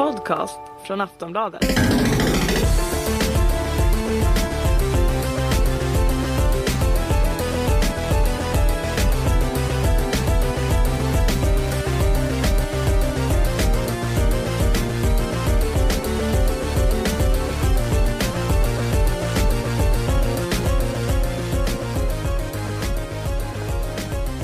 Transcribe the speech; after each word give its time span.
podcast 0.00 0.60
från 0.86 1.00
Aftonbladet. 1.00 1.64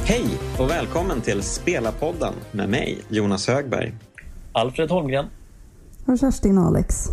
Hej 0.04 0.26
och 0.58 0.70
välkommen 0.70 1.20
till 1.20 1.42
Spelarpodden 1.42 2.34
med 2.52 2.68
mig, 2.68 2.98
Jonas 3.08 3.48
Högberg. 3.48 3.94
Alfred 4.52 4.90
Holmgren. 4.90 5.26
Och 6.06 6.18
Kerstin 6.18 6.58
Alex. 6.58 7.08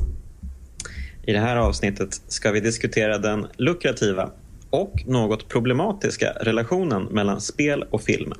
I 1.25 1.33
det 1.33 1.39
här 1.39 1.55
avsnittet 1.55 2.21
ska 2.27 2.51
vi 2.51 2.59
diskutera 2.59 3.17
den 3.17 3.47
lukrativa 3.57 4.29
och 4.69 5.03
något 5.05 5.47
problematiska 5.47 6.33
relationen 6.41 7.03
mellan 7.03 7.41
spel 7.41 7.85
och 7.89 8.01
film. 8.01 8.33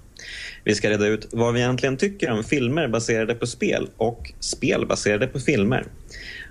Vi 0.63 0.75
ska 0.75 0.89
reda 0.89 1.07
ut 1.07 1.27
vad 1.31 1.53
vi 1.53 1.59
egentligen 1.59 1.97
tycker 1.97 2.31
om 2.31 2.43
filmer 2.43 2.87
baserade 2.87 3.35
på 3.35 3.47
spel 3.47 3.89
och 3.97 4.33
spel 4.39 4.85
baserade 4.87 5.27
på 5.27 5.39
filmer. 5.39 5.85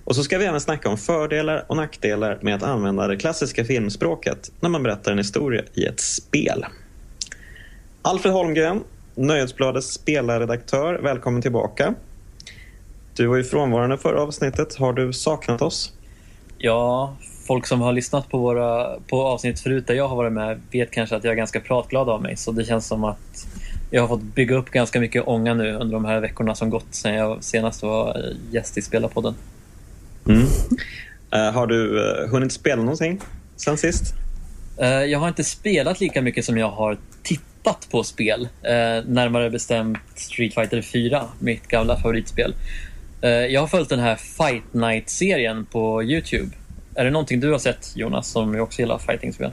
Och 0.04 0.16
så 0.16 0.24
ska 0.24 0.38
vi 0.38 0.44
även 0.44 0.60
snacka 0.60 0.88
om 0.88 0.98
fördelar 0.98 1.64
och 1.68 1.76
nackdelar 1.76 2.38
med 2.42 2.54
att 2.54 2.62
använda 2.62 3.06
det 3.06 3.16
klassiska 3.16 3.64
filmspråket 3.64 4.52
när 4.60 4.68
man 4.68 4.82
berättar 4.82 5.12
en 5.12 5.18
historia 5.18 5.62
i 5.74 5.84
ett 5.84 6.00
spel. 6.00 6.66
Alfred 8.02 8.32
Holmgren, 8.32 8.80
Nöjesbladets 9.14 9.92
spelarredaktör, 9.92 10.94
välkommen 10.94 11.42
tillbaka. 11.42 11.94
Du 13.16 13.26
var 13.26 13.36
ju 13.36 13.44
frånvarande 13.44 13.98
förra 13.98 14.22
avsnittet. 14.22 14.74
Har 14.74 14.92
du 14.92 15.12
saknat 15.12 15.62
oss? 15.62 15.92
Ja, 16.58 17.16
folk 17.46 17.66
som 17.66 17.80
har 17.80 17.92
lyssnat 17.92 18.28
på, 18.28 18.38
våra, 18.38 18.98
på 19.10 19.22
avsnitt 19.22 19.60
förut 19.60 19.86
där 19.86 19.94
jag 19.94 20.08
har 20.08 20.16
varit 20.16 20.32
med 20.32 20.60
vet 20.70 20.90
kanske 20.90 21.16
att 21.16 21.24
jag 21.24 21.32
är 21.32 21.36
ganska 21.36 21.60
pratglad 21.60 22.08
av 22.08 22.22
mig. 22.22 22.36
Så 22.36 22.52
det 22.52 22.64
känns 22.64 22.86
som 22.86 23.04
att 23.04 23.46
jag 23.90 24.02
har 24.02 24.08
fått 24.08 24.22
bygga 24.22 24.56
upp 24.56 24.70
ganska 24.70 25.00
mycket 25.00 25.22
ånga 25.26 25.54
nu 25.54 25.72
under 25.72 25.92
de 25.92 26.04
här 26.04 26.20
veckorna 26.20 26.54
som 26.54 26.70
gått 26.70 26.86
sedan 26.90 27.14
jag 27.14 27.44
senast 27.44 27.82
var 27.82 28.32
gäst 28.50 28.78
i 28.78 28.82
Spelarpodden. 28.82 29.34
Mm. 30.28 30.42
Uh, 31.34 31.54
har 31.54 31.66
du 31.66 32.00
uh, 32.00 32.30
hunnit 32.30 32.52
spela 32.52 32.82
någonting 32.82 33.20
sen 33.56 33.76
sist? 33.76 34.14
Uh, 34.80 34.86
jag 34.88 35.18
har 35.18 35.28
inte 35.28 35.44
spelat 35.44 36.00
lika 36.00 36.22
mycket 36.22 36.44
som 36.44 36.58
jag 36.58 36.70
har 36.70 36.98
tittat 37.22 37.88
på 37.90 38.04
spel. 38.04 38.48
närmare 39.06 39.50
bestämt 39.50 39.98
Street 40.14 40.54
Fighter 40.54 40.82
4, 40.82 41.24
mitt 41.38 41.68
gamla 41.68 41.96
favoritspel. 41.96 42.54
Jag 43.28 43.60
har 43.60 43.66
följt 43.66 43.88
den 43.88 44.00
här 44.00 44.16
Fight 44.16 44.74
Night-serien 44.74 45.64
på 45.64 46.02
Youtube. 46.02 46.56
Är 46.94 47.04
det 47.04 47.10
någonting 47.10 47.40
du 47.40 47.50
har 47.50 47.58
sett 47.58 47.92
Jonas 47.96 48.28
som 48.28 48.60
också 48.60 48.80
gillar 48.80 48.98
fightingspel? 48.98 49.50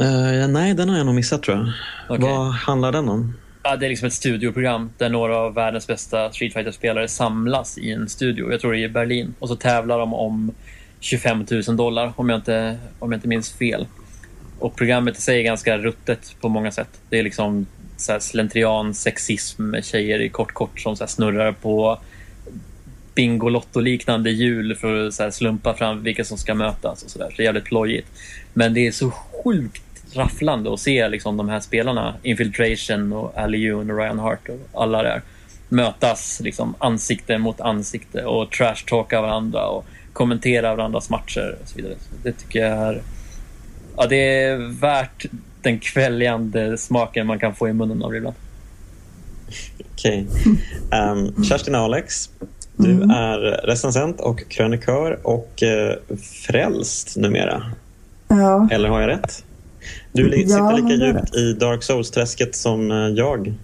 Uh, 0.00 0.48
nej, 0.48 0.74
den 0.74 0.88
har 0.88 0.96
jag 0.96 1.06
nog 1.06 1.14
missat 1.14 1.42
tror 1.42 1.56
jag. 1.56 2.16
Okay. 2.16 2.30
Vad 2.30 2.52
handlar 2.52 2.92
den 2.92 3.08
om? 3.08 3.34
Ja, 3.62 3.76
det 3.76 3.86
är 3.86 3.90
liksom 3.90 4.06
ett 4.06 4.12
studioprogram 4.12 4.90
där 4.98 5.08
några 5.08 5.36
av 5.36 5.54
världens 5.54 5.86
bästa 5.86 6.32
Street 6.32 6.52
Fighter-spelare 6.52 7.08
samlas 7.08 7.78
i 7.78 7.92
en 7.92 8.08
studio. 8.08 8.52
Jag 8.52 8.60
tror 8.60 8.72
det 8.72 8.78
är 8.78 8.84
i 8.84 8.88
Berlin. 8.88 9.34
Och 9.38 9.48
så 9.48 9.56
tävlar 9.56 9.98
de 9.98 10.14
om 10.14 10.52
25 11.00 11.46
000 11.50 11.76
dollar 11.76 12.12
om 12.16 12.28
jag 12.28 12.38
inte, 12.38 12.78
om 12.98 13.12
jag 13.12 13.16
inte 13.16 13.28
minns 13.28 13.52
fel. 13.52 13.86
Och 14.58 14.76
programmet 14.76 15.18
i 15.18 15.20
sig 15.20 15.38
är 15.38 15.42
ganska 15.42 15.78
ruttet 15.78 16.36
på 16.40 16.48
många 16.48 16.70
sätt. 16.70 16.88
Det 17.10 17.18
är 17.18 17.22
liksom 17.22 17.66
så 17.96 18.20
slentrian, 18.20 18.94
sexism, 18.94 19.74
tjejer 19.82 20.20
i 20.20 20.28
kort 20.28 20.52
kort 20.52 20.80
som 20.80 20.96
så 20.96 21.06
snurrar 21.06 21.52
på 21.52 21.98
Bingolotto-liknande 23.14 24.30
hjul 24.30 24.74
för 24.74 25.06
att 25.06 25.14
så 25.14 25.30
slumpa 25.30 25.74
fram 25.74 26.02
vilka 26.02 26.24
som 26.24 26.38
ska 26.38 26.54
mötas 26.54 27.02
och 27.02 27.10
sådär. 27.10 27.26
Så 27.30 27.36
det 27.36 27.42
är 27.42 27.44
jävligt 27.44 27.64
plojigt. 27.64 28.08
Men 28.52 28.74
det 28.74 28.86
är 28.86 28.92
så 28.92 29.10
sjukt 29.10 29.82
rafflande 30.14 30.74
att 30.74 30.80
se 30.80 31.08
liksom, 31.08 31.36
de 31.36 31.48
här 31.48 31.60
spelarna, 31.60 32.14
Infiltration 32.22 33.12
och 33.12 33.38
Ali 33.38 33.58
Yoon 33.58 33.90
och 33.90 33.98
Ryan 33.98 34.18
Hart 34.18 34.48
och 34.48 34.82
alla 34.82 35.02
där 35.02 35.22
mötas 35.68 36.40
liksom, 36.44 36.74
ansikte 36.78 37.38
mot 37.38 37.60
ansikte 37.60 38.24
och 38.24 38.50
trash-talka 38.50 39.20
varandra 39.20 39.66
och 39.66 39.86
kommentera 40.12 40.76
varandras 40.76 41.10
matcher 41.10 41.56
och 41.62 41.68
så 41.68 41.76
vidare. 41.76 41.94
Så 42.00 42.16
det 42.22 42.32
tycker 42.32 42.58
jag 42.58 42.70
är, 42.70 43.02
ja, 43.96 44.06
det 44.06 44.42
är 44.42 44.56
värt 44.80 45.26
den 45.62 45.78
kväljande 45.78 46.78
smaken 46.78 47.26
man 47.26 47.38
kan 47.38 47.54
få 47.54 47.68
i 47.68 47.72
munnen 47.72 48.02
av 48.02 48.10
det 48.10 48.16
ibland. 48.16 48.36
Okej. 49.92 50.26
Okay. 50.28 51.00
Um, 51.00 51.44
Kerstin 51.44 51.74
och 51.74 51.80
Alex, 51.80 52.30
du 52.76 52.90
mm. 52.90 53.10
är 53.10 53.38
recensent 53.66 54.20
och 54.20 54.48
krönikör 54.48 55.18
och 55.22 55.62
eh, 55.62 55.96
frälst 56.46 57.16
numera. 57.16 57.62
Ja. 58.28 58.68
Eller 58.70 58.88
har 58.88 59.00
jag 59.00 59.08
rätt? 59.08 59.44
Du 60.12 60.30
sitter 60.30 60.58
ja, 60.58 60.70
lika 60.70 61.06
djupt 61.06 61.34
i 61.34 61.52
Dark 61.52 61.82
Souls-träsket 61.82 62.56
som 62.56 62.90
eh, 62.90 62.96
jag, 62.96 63.54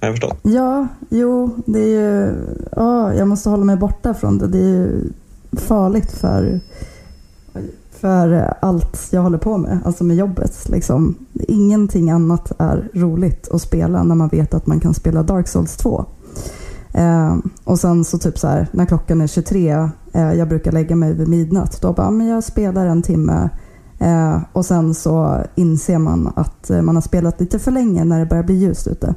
har 0.00 0.08
jag 0.08 0.12
förstått. 0.12 0.38
Ja, 0.42 0.88
jo, 1.10 1.50
det 1.66 1.80
är 1.80 1.88
ju... 1.88 2.34
Ja, 2.76 3.14
jag 3.14 3.28
måste 3.28 3.48
hålla 3.48 3.64
mig 3.64 3.76
borta 3.76 4.14
från 4.14 4.38
det. 4.38 4.48
Det 4.48 4.58
är 4.58 4.68
ju 4.68 5.12
farligt 5.52 6.12
för, 6.12 6.60
för 7.90 8.54
allt 8.60 9.08
jag 9.10 9.22
håller 9.22 9.38
på 9.38 9.58
med, 9.58 9.78
alltså 9.84 10.04
med 10.04 10.16
jobbet. 10.16 10.68
Liksom. 10.68 11.14
Ingenting 11.48 12.10
annat 12.10 12.52
är 12.58 12.88
roligt 12.94 13.48
att 13.50 13.62
spela 13.62 14.02
när 14.02 14.14
man 14.14 14.28
vet 14.28 14.54
att 14.54 14.66
man 14.66 14.80
kan 14.80 14.94
spela 14.94 15.22
Dark 15.22 15.48
Souls 15.48 15.76
2. 15.76 16.06
Eh, 16.98 17.36
och 17.64 17.78
sen 17.78 18.04
så 18.04 18.18
typ 18.18 18.38
så 18.38 18.48
här, 18.48 18.66
när 18.72 18.86
klockan 18.86 19.20
är 19.20 19.26
23, 19.26 19.88
eh, 20.12 20.32
jag 20.32 20.48
brukar 20.48 20.72
lägga 20.72 20.96
mig 20.96 21.14
vid 21.14 21.28
midnatt, 21.28 21.82
då 21.82 21.92
bara, 21.92 22.10
men 22.10 22.26
jag 22.26 22.44
spelar 22.44 22.86
en 22.86 23.02
timme 23.02 23.48
eh, 23.98 24.42
och 24.52 24.64
sen 24.64 24.94
så 24.94 25.44
inser 25.54 25.98
man 25.98 26.32
att 26.36 26.70
eh, 26.70 26.82
man 26.82 26.94
har 26.94 27.02
spelat 27.02 27.40
lite 27.40 27.58
för 27.58 27.70
länge 27.70 28.04
när 28.04 28.18
det 28.20 28.26
börjar 28.26 28.42
bli 28.42 28.54
ljust 28.54 28.86
ute. 28.86 29.14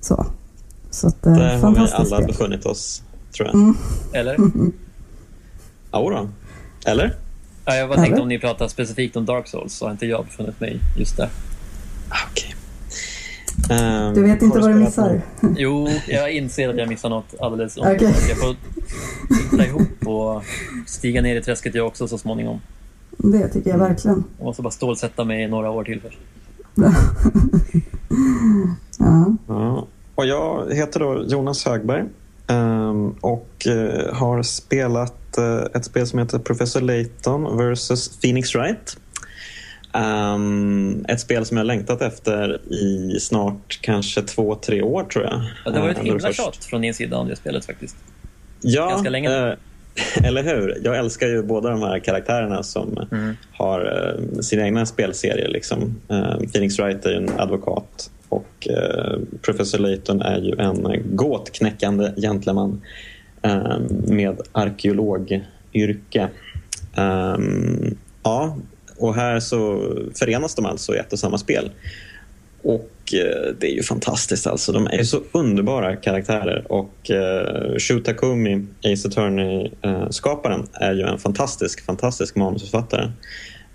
Så. 0.00 0.26
Så 0.90 1.08
att, 1.08 1.26
eh, 1.26 1.32
Där 1.36 1.58
har 1.58 1.70
vi 1.70 1.78
alla 1.78 2.04
spel. 2.04 2.26
befunnit 2.26 2.66
oss, 2.66 3.02
tror 3.36 3.48
jag. 3.48 3.54
Mm. 3.54 3.76
Eller? 4.12 4.34
Mm. 4.38 4.72
då. 5.92 6.28
Eller? 6.84 7.16
Ja, 7.64 7.74
jag 7.74 7.88
bara 7.88 7.98
tänkte 7.98 8.22
om 8.22 8.28
ni 8.28 8.38
pratar 8.38 8.68
specifikt 8.68 9.16
om 9.16 9.24
Dark 9.24 9.48
Souls 9.48 9.74
så 9.74 9.84
har 9.84 9.92
inte 9.92 10.06
jag 10.06 10.24
befunnit 10.24 10.60
mig 10.60 10.80
just 10.96 11.16
där. 11.16 11.28
Ah, 12.08 12.16
okej. 12.30 12.44
Okay. 12.46 12.57
Um, 13.70 14.14
du 14.14 14.22
vet 14.22 14.42
inte 14.42 14.58
vad 14.58 14.70
du 14.70 14.74
missar? 14.74 15.20
På? 15.40 15.54
Jo, 15.56 15.88
jag 16.08 16.32
inser 16.32 16.68
att 16.68 16.76
jag 16.76 16.88
missar 16.88 17.08
något 17.08 17.34
alldeles 17.40 17.78
okay. 17.78 18.12
Jag 18.28 18.38
får 18.38 18.56
hitta 19.42 19.66
ihop 19.66 20.06
och 20.06 20.42
stiga 20.86 21.22
ner 21.22 21.36
i 21.36 21.42
träsket 21.42 21.74
jag 21.74 21.86
också 21.86 22.08
så 22.08 22.18
småningom. 22.18 22.60
Det 23.10 23.48
tycker 23.48 23.70
jag 23.70 23.78
verkligen. 23.78 24.24
Jag 24.38 24.44
måste 24.44 24.62
bara 24.62 24.70
stålsätta 24.70 25.24
mig 25.24 25.48
några 25.48 25.70
år 25.70 25.84
till 25.84 26.00
först. 26.00 26.18
ja. 28.98 29.36
ja. 29.46 29.86
Och 30.14 30.26
jag 30.26 30.74
heter 30.74 31.00
då 31.00 31.24
Jonas 31.26 31.64
Högberg 31.64 32.04
um, 32.46 33.10
och 33.20 33.66
uh, 33.66 34.14
har 34.14 34.42
spelat 34.42 35.38
uh, 35.38 35.62
ett 35.74 35.84
spel 35.84 36.06
som 36.06 36.18
heter 36.18 36.38
Professor 36.38 36.80
Layton 36.80 37.58
vs 37.58 38.08
Phoenix 38.08 38.54
Wright. 38.54 38.96
Um, 39.92 41.04
ett 41.08 41.20
spel 41.20 41.44
som 41.44 41.56
jag 41.56 41.66
längtat 41.66 42.02
efter 42.02 42.72
i 42.72 43.20
snart 43.20 43.78
kanske 43.80 44.22
två, 44.22 44.54
tre 44.54 44.82
år 44.82 45.04
tror 45.04 45.24
jag. 45.24 45.42
Ja, 45.64 45.70
det 45.70 45.80
var 45.80 45.88
ett 45.88 45.98
uh, 45.98 46.04
himla 46.04 46.32
tjat 46.32 46.64
från 46.64 46.80
din 46.80 46.94
sida 46.94 47.16
om 47.16 47.28
det 47.28 47.36
spelet 47.36 47.64
faktiskt. 47.66 47.96
Ja, 48.60 48.88
Ganska 48.88 49.10
länge. 49.10 49.48
Uh, 49.48 49.54
eller 50.24 50.42
hur? 50.42 50.80
Jag 50.84 50.98
älskar 50.98 51.26
ju 51.26 51.42
båda 51.42 51.70
de 51.70 51.82
här 51.82 51.98
karaktärerna 51.98 52.62
som 52.62 53.06
mm. 53.12 53.36
har 53.52 53.80
uh, 53.80 54.40
sina 54.40 54.62
egna 54.62 54.86
spelserier. 54.86 55.48
Liksom. 55.48 56.00
Uh, 56.10 56.38
Phoenix 56.52 56.78
Wright 56.78 57.06
är 57.06 57.14
en 57.14 57.30
advokat 57.38 58.10
och 58.28 58.68
Professor 59.42 59.78
Layton 59.78 60.22
är 60.22 60.38
ju 60.38 60.54
en 60.58 61.02
gåtknäckande 61.16 62.12
gentleman 62.16 62.82
med 64.06 64.40
arkeologyrke. 64.52 66.28
Um, 66.96 67.96
ja, 68.22 68.56
och 68.98 69.14
här 69.14 69.40
så 69.40 69.92
förenas 70.14 70.54
de 70.54 70.66
alltså 70.66 70.94
i 70.94 70.98
ett 70.98 71.12
och 71.12 71.18
samma 71.18 71.38
spel. 71.38 71.70
Och 72.62 73.14
eh, 73.14 73.54
det 73.60 73.66
är 73.66 73.74
ju 73.74 73.82
fantastiskt 73.82 74.46
alltså. 74.46 74.72
De 74.72 74.86
är 74.86 75.02
så 75.02 75.20
underbara 75.32 75.96
karaktärer 75.96 76.72
och 76.72 77.10
eh, 77.10 77.78
Shu 77.78 78.00
Takumi, 78.00 78.66
Ace 78.84 79.08
Attorney-skaparen, 79.08 80.66
är 80.72 80.92
ju 80.92 81.02
en 81.02 81.18
fantastisk, 81.18 81.84
fantastisk 81.84 82.36
manusförfattare. 82.36 83.10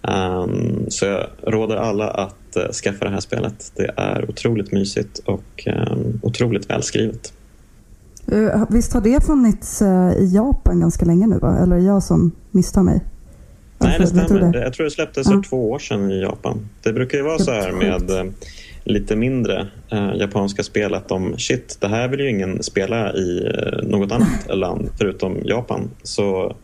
Um, 0.08 0.86
så 0.90 1.06
jag 1.06 1.28
råder 1.44 1.76
alla 1.76 2.10
att 2.10 2.58
uh, 2.58 2.72
skaffa 2.72 3.06
det 3.06 3.12
här 3.12 3.20
spelet. 3.20 3.72
Det 3.76 3.92
är 3.98 4.30
otroligt 4.30 4.72
mysigt 4.72 5.20
och 5.26 5.68
um, 5.68 6.20
otroligt 6.24 6.70
välskrivet. 6.70 7.34
Uh, 8.32 8.66
visst 8.70 8.94
har 8.94 9.02
det 9.02 9.26
funnits 9.26 9.82
uh, 9.82 10.12
i 10.12 10.36
Japan 10.36 10.80
ganska 10.80 11.06
länge 11.06 11.28
nu? 11.28 11.40
Va? 11.40 11.58
Eller 11.58 11.76
är 11.76 11.80
jag 11.80 12.04
som 12.04 12.32
misstar 12.52 12.84
mig? 12.84 13.02
Nej, 13.84 14.00
det 14.00 14.08
stämmer. 14.08 14.62
Jag 14.64 14.74
tror 14.74 14.84
det 14.84 14.92
släpptes 14.92 15.28
för 15.28 15.34
ja. 15.34 15.44
två 15.50 15.72
år 15.72 15.80
sedan 15.80 16.12
i 16.12 16.22
Japan. 16.22 16.70
Det 16.84 16.94
brukar 16.94 17.18
ju 17.18 17.24
vara 17.24 17.40
så 17.40 17.52
här 17.52 17.72
med 17.72 18.34
lite 18.84 19.16
mindre 19.16 19.68
eh, 19.92 20.16
japanska 20.16 20.64
spel 20.64 20.94
att 20.94 21.10
de 21.10 21.38
shit, 21.38 21.78
det 21.80 21.88
här 21.88 22.08
vill 22.08 22.20
ju 22.20 22.30
ingen 22.30 22.64
spela 22.64 23.14
i 23.14 23.46
eh, 23.46 23.88
något 23.88 24.12
annat 24.12 24.58
land 24.58 24.90
förutom 24.98 25.38
Japan. 25.44 25.90
Så, 26.04 26.56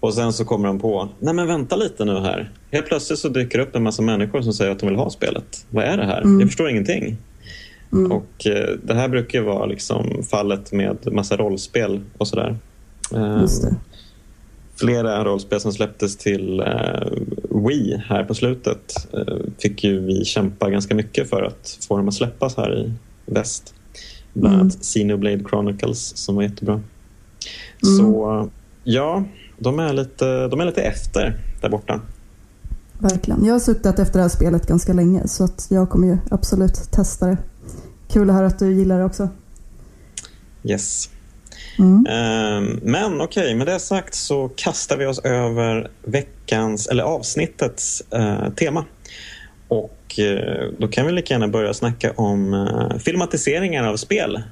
och 0.00 0.14
sen 0.14 0.32
så 0.32 0.44
kommer 0.44 0.68
de 0.68 0.80
på, 0.80 1.08
nej 1.18 1.34
men 1.34 1.46
vänta 1.46 1.76
lite 1.76 2.04
nu 2.04 2.18
här. 2.18 2.50
Helt 2.70 2.86
plötsligt 2.86 3.18
så 3.18 3.28
dyker 3.28 3.58
upp 3.58 3.76
en 3.76 3.82
massa 3.82 4.02
människor 4.02 4.42
som 4.42 4.52
säger 4.52 4.72
att 4.72 4.78
de 4.78 4.86
vill 4.86 4.96
ha 4.96 5.10
spelet. 5.10 5.66
Vad 5.70 5.84
är 5.84 5.96
det 5.96 6.06
här? 6.06 6.22
Mm. 6.22 6.40
Jag 6.40 6.48
förstår 6.48 6.70
ingenting. 6.70 7.16
Mm. 7.92 8.12
Och 8.12 8.46
eh, 8.46 8.76
det 8.82 8.94
här 8.94 9.08
brukar 9.08 9.38
ju 9.38 9.44
vara 9.44 9.66
liksom 9.66 10.22
fallet 10.30 10.72
med 10.72 11.12
massa 11.12 11.36
rollspel 11.36 12.00
och 12.18 12.28
sådär. 12.28 12.56
Eh. 13.14 13.46
Flera 14.76 15.24
rollspel 15.24 15.60
som 15.60 15.72
släpptes 15.72 16.16
till 16.16 16.60
eh, 16.60 17.08
Wii 17.68 18.02
här 18.06 18.24
på 18.24 18.34
slutet 18.34 19.08
eh, 19.12 19.36
fick 19.58 19.84
ju 19.84 20.00
vi 20.00 20.24
kämpa 20.24 20.70
ganska 20.70 20.94
mycket 20.94 21.30
för 21.30 21.42
att 21.42 21.78
få 21.88 21.96
dem 21.96 22.08
att 22.08 22.14
släppas 22.14 22.56
här 22.56 22.78
i 22.78 22.92
väst. 23.26 23.74
Bland 24.32 24.54
Mm. 24.54 24.60
annat 24.60 24.78
Xenoblade 24.82 25.44
Chronicles 25.48 26.16
som 26.16 26.36
var 26.36 26.42
jättebra. 26.42 26.74
Mm. 26.74 27.96
Så 27.98 28.48
ja, 28.84 29.24
de 29.58 29.78
är, 29.78 29.92
lite, 29.92 30.48
de 30.48 30.60
är 30.60 30.64
lite 30.64 30.82
efter 30.82 31.40
där 31.60 31.68
borta. 31.68 32.00
Verkligen. 32.98 33.44
Jag 33.44 33.52
har 33.54 33.60
suktat 33.60 33.98
efter 33.98 34.18
det 34.18 34.22
här 34.22 34.28
spelet 34.28 34.66
ganska 34.66 34.92
länge 34.92 35.28
så 35.28 35.44
att 35.44 35.66
jag 35.70 35.90
kommer 35.90 36.06
ju 36.08 36.18
absolut 36.30 36.74
testa 36.90 37.26
det. 37.26 37.36
Kul 38.08 38.30
att 38.30 38.36
höra 38.36 38.46
att 38.46 38.58
du 38.58 38.72
gillar 38.74 38.98
det 38.98 39.04
också. 39.04 39.28
Yes. 40.62 41.10
Mm. 41.78 42.06
Ehm, 42.06 42.80
Men 42.82 43.20
okej, 43.20 43.54
med 43.54 43.66
det 43.66 43.80
sagt 43.80 44.14
så 44.14 44.48
kastar 44.56 44.96
vi 44.96 45.06
oss 45.06 45.18
över 45.18 45.90
veckans, 46.02 46.86
eller 46.86 47.02
avsnittets 47.02 48.00
eh, 48.12 48.50
tema. 48.50 48.84
Och 49.68 50.18
eh, 50.18 50.68
då 50.78 50.88
kan 50.88 51.06
vi 51.06 51.12
lika 51.12 51.34
gärna 51.34 51.48
börja 51.48 51.74
snacka 51.74 52.12
om 52.16 52.54
eh, 52.54 52.98
filmatiseringar 52.98 53.84
av 53.84 53.96
spel. 53.96 54.42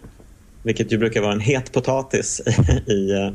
Vilket 0.62 0.92
ju 0.92 0.98
brukar 0.98 1.20
vara 1.20 1.32
en 1.32 1.40
het 1.40 1.72
potatis 1.72 2.40
i 2.86 3.10
eh, 3.10 3.30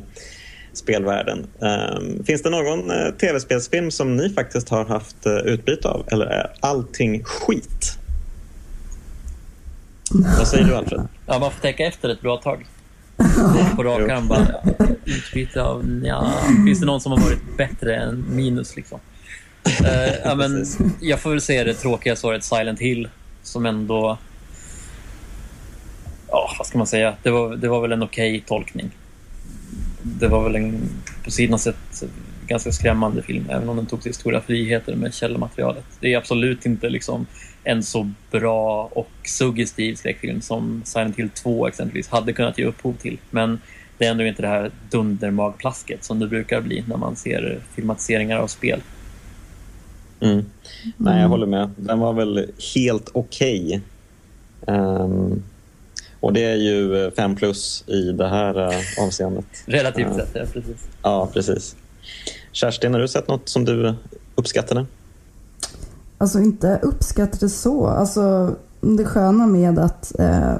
spelvärlden. 0.72 1.46
Ehm, 1.62 2.24
finns 2.24 2.42
det 2.42 2.50
någon 2.50 2.90
eh, 2.90 3.10
tv-spelsfilm 3.20 3.90
som 3.90 4.16
ni 4.16 4.30
faktiskt 4.30 4.68
har 4.68 4.84
haft 4.84 5.26
eh, 5.26 5.32
utbyte 5.32 5.88
av? 5.88 6.06
Eller 6.12 6.26
är 6.26 6.52
allting 6.60 7.24
skit? 7.24 7.98
Vad 10.38 10.48
säger 10.48 10.64
du 10.64 10.74
Alfred? 10.74 11.08
Ja, 11.26 11.38
man 11.38 11.50
får 11.50 11.60
tänka 11.60 11.86
efter 11.86 12.08
ett 12.08 12.20
bra 12.20 12.36
tag. 12.36 12.66
På 13.76 13.84
rak 13.84 14.10
arm 14.10 14.28
bara, 14.28 14.46
utbyte 15.04 15.62
av, 15.62 16.02
ja, 16.04 16.32
finns 16.66 16.80
det 16.80 16.86
någon 16.86 17.00
som 17.00 17.12
har 17.12 17.18
varit 17.18 17.56
bättre 17.56 17.96
än 17.96 18.24
minus 18.28 18.76
liksom? 18.76 19.00
Ja, 20.24 20.34
men, 20.34 20.66
jag 21.00 21.20
får 21.20 21.30
väl 21.30 21.40
säga 21.40 21.64
det 21.64 21.74
tråkiga 21.74 22.16
svaret 22.16 22.44
Silent 22.44 22.80
Hill 22.80 23.08
som 23.42 23.66
ändå, 23.66 24.18
ja 26.28 26.54
vad 26.58 26.66
ska 26.66 26.78
man 26.78 26.86
säga, 26.86 27.14
det 27.22 27.30
var, 27.30 27.56
det 27.56 27.68
var 27.68 27.80
väl 27.80 27.92
en 27.92 28.02
okej 28.02 28.44
tolkning. 28.46 28.90
Det 30.02 30.28
var 30.28 30.44
väl 30.44 30.56
en 30.56 30.88
på 31.24 31.30
sidan 31.30 31.58
sett 31.58 32.04
ganska 32.46 32.72
skrämmande 32.72 33.22
film, 33.22 33.44
även 33.50 33.68
om 33.68 33.76
den 33.76 33.86
tog 33.86 34.02
sig 34.02 34.12
stora 34.12 34.40
friheter 34.40 34.94
med 34.94 35.14
källmaterialet. 35.14 35.84
Det 36.00 36.14
är 36.14 36.18
absolut 36.18 36.66
inte 36.66 36.88
liksom 36.88 37.26
en 37.68 37.82
så 37.82 38.10
bra 38.30 38.90
och 38.92 39.10
suggestiv 39.24 39.94
skräckfilm 39.94 40.40
som 40.40 40.82
Silent 40.84 41.16
Hill 41.16 41.30
2 41.30 41.66
exempelvis 41.66 42.08
hade 42.08 42.32
kunnat 42.32 42.58
ge 42.58 42.64
upphov 42.64 42.94
till. 42.94 43.18
Men 43.30 43.60
det 43.98 44.06
är 44.06 44.10
ändå 44.10 44.24
inte 44.24 44.42
det 44.42 44.48
här 44.48 44.70
dundermagplasket 44.90 46.04
som 46.04 46.18
det 46.18 46.26
brukar 46.26 46.60
bli 46.60 46.84
när 46.88 46.96
man 46.96 47.16
ser 47.16 47.60
filmatiseringar 47.74 48.38
av 48.38 48.46
spel. 48.46 48.80
Mm. 50.20 50.44
Nej, 50.96 51.22
jag 51.22 51.28
håller 51.28 51.46
med. 51.46 51.70
Den 51.76 51.98
var 51.98 52.12
väl 52.12 52.50
helt 52.74 53.10
okej. 53.12 53.80
Ehm, 54.66 55.42
och 56.20 56.32
det 56.32 56.44
är 56.44 56.56
ju 56.56 57.04
eh, 57.04 57.10
fem 57.10 57.36
plus 57.36 57.84
i 57.88 58.12
det 58.12 58.28
här 58.28 58.58
uh, 58.58 59.06
avseendet. 59.06 59.46
Relativt 59.66 60.14
sett, 60.14 60.30
ja 60.34 60.44
precis. 60.52 60.88
Ja, 61.02 61.30
precis. 61.32 61.76
Kerstin, 62.52 62.92
har 62.92 63.00
du 63.00 63.08
sett 63.08 63.28
något 63.28 63.48
som 63.48 63.64
du 63.64 63.94
uppskattade? 64.34 64.86
Alltså 66.18 66.40
inte 66.40 66.80
uppskattar 66.82 67.38
det 67.40 67.48
så. 67.48 67.86
Alltså 67.86 68.54
det 68.80 69.04
sköna 69.04 69.46
med 69.46 69.78
att 69.78 70.12
eh, 70.18 70.54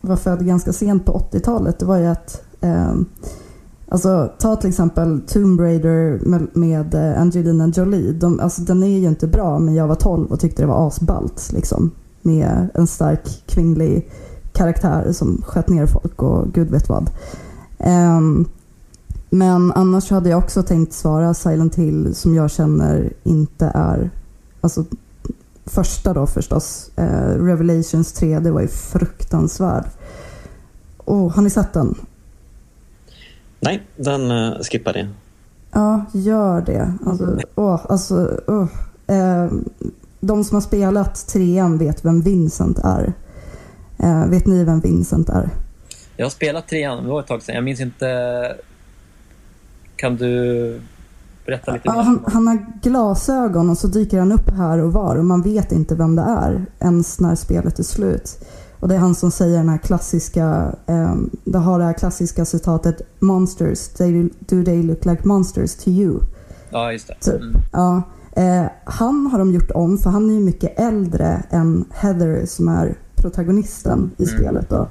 vara 0.00 0.16
född 0.16 0.46
ganska 0.46 0.72
sent 0.72 1.06
på 1.06 1.12
80-talet, 1.32 1.78
det 1.78 1.86
var 1.86 1.98
ju 1.98 2.06
att 2.06 2.42
eh, 2.60 2.94
Alltså 3.88 4.30
ta 4.38 4.56
till 4.56 4.68
exempel 4.68 5.20
Tomb 5.26 5.60
Raider 5.60 6.20
med, 6.22 6.46
med 6.52 6.94
eh, 6.94 7.20
Angelina 7.20 7.68
Jolie. 7.68 8.12
De, 8.12 8.40
alltså, 8.40 8.62
den 8.62 8.82
är 8.82 8.98
ju 8.98 9.08
inte 9.08 9.26
bra 9.26 9.58
men 9.58 9.74
jag 9.74 9.86
var 9.86 9.94
12 9.94 10.32
och 10.32 10.40
tyckte 10.40 10.62
det 10.62 10.66
var 10.66 10.88
asballt 10.88 11.52
liksom. 11.52 11.90
Med 12.22 12.68
en 12.74 12.86
stark 12.86 13.42
kvinnlig 13.46 14.10
karaktär 14.52 15.12
som 15.12 15.42
sköt 15.46 15.68
ner 15.68 15.86
folk 15.86 16.22
och 16.22 16.52
gud 16.52 16.70
vet 16.70 16.88
vad. 16.88 17.10
Um, 17.78 18.48
men 19.30 19.72
annars 19.72 20.10
hade 20.10 20.28
jag 20.28 20.38
också 20.38 20.62
tänkt 20.62 20.92
svara 20.92 21.34
Silent 21.34 21.74
Hill 21.74 22.14
som 22.14 22.34
jag 22.34 22.50
känner 22.50 23.12
inte 23.22 23.72
är 23.74 24.10
Alltså 24.66 24.84
första 25.66 26.12
då 26.12 26.26
förstås. 26.26 26.90
Eh, 26.96 27.44
Revelations 27.44 28.12
3, 28.12 28.38
det 28.38 28.50
var 28.50 28.60
ju 28.60 28.68
fruktansvärd. 28.68 29.84
Oh, 31.04 31.34
har 31.34 31.42
ni 31.42 31.50
sett 31.50 31.72
den? 31.72 31.94
Nej, 33.60 33.82
den 33.96 34.30
uh, 34.30 34.62
skippade 34.62 34.98
jag. 34.98 35.08
Ja, 35.72 36.04
gör 36.12 36.60
det. 36.60 36.92
Alltså, 37.06 37.40
åh, 37.54 37.80
alltså, 37.88 38.40
åh. 38.46 38.68
Eh, 39.06 39.50
de 40.20 40.44
som 40.44 40.54
har 40.54 40.60
spelat 40.60 41.28
trean 41.28 41.78
vet 41.78 42.04
vem 42.04 42.20
Vincent 42.20 42.78
är. 42.78 43.12
Eh, 43.98 44.26
vet 44.26 44.46
ni 44.46 44.64
vem 44.64 44.80
Vincent 44.80 45.28
är? 45.28 45.50
Jag 46.16 46.26
har 46.26 46.30
spelat 46.30 46.68
trean, 46.68 47.04
det 47.04 47.10
var 47.10 47.20
ett 47.20 47.26
tag 47.26 47.42
sedan. 47.42 47.54
Jag 47.54 47.64
minns 47.64 47.80
inte... 47.80 48.56
Kan 49.96 50.16
du 50.16 50.80
berätta 51.46 51.72
lite 51.72 51.90
mer? 51.92 52.02
han, 52.02 52.20
han 52.26 52.46
har 52.46 52.66
glasögon 52.82 53.70
och 53.70 53.78
så 53.78 53.86
dyker 53.86 54.18
han 54.18 54.32
upp 54.32 54.50
här 54.50 54.78
och 54.78 54.92
var 54.92 55.16
och 55.16 55.24
man 55.24 55.42
vet 55.42 55.72
inte 55.72 55.94
vem 55.94 56.16
det 56.16 56.22
är 56.22 56.66
ens 56.80 57.20
när 57.20 57.34
spelet 57.34 57.78
är 57.78 57.82
slut. 57.82 58.44
Och 58.80 58.88
det 58.88 58.94
är 58.94 58.98
han 58.98 59.14
som 59.14 59.30
säger 59.30 59.58
den 59.58 59.68
här 59.68 59.78
klassiska, 59.78 60.74
eh, 60.86 61.14
det 61.44 61.58
har 61.58 61.78
det 61.78 61.84
här 61.84 61.92
klassiska 61.92 62.44
citatet 62.44 63.02
Monsters, 63.18 63.88
they, 63.88 64.30
do 64.38 64.64
they 64.64 64.82
look 64.82 65.04
like 65.04 65.28
monsters 65.28 65.74
to 65.76 65.88
you? 65.90 66.20
Ja, 66.70 66.92
just 66.92 67.08
det. 67.08 67.14
Typ. 67.20 67.42
Mm. 67.42 67.56
Ja, 67.72 68.02
eh, 68.32 68.64
han 68.84 69.26
har 69.26 69.38
de 69.38 69.52
gjort 69.52 69.70
om 69.70 69.98
för 69.98 70.10
han 70.10 70.30
är 70.30 70.34
ju 70.34 70.40
mycket 70.40 70.80
äldre 70.80 71.42
än 71.50 71.84
Heather 71.90 72.46
som 72.46 72.68
är 72.68 72.94
protagonisten 73.14 74.10
i 74.16 74.24
Mm. 74.24 74.38
spelet. 74.38 74.70
Då. 74.70 74.88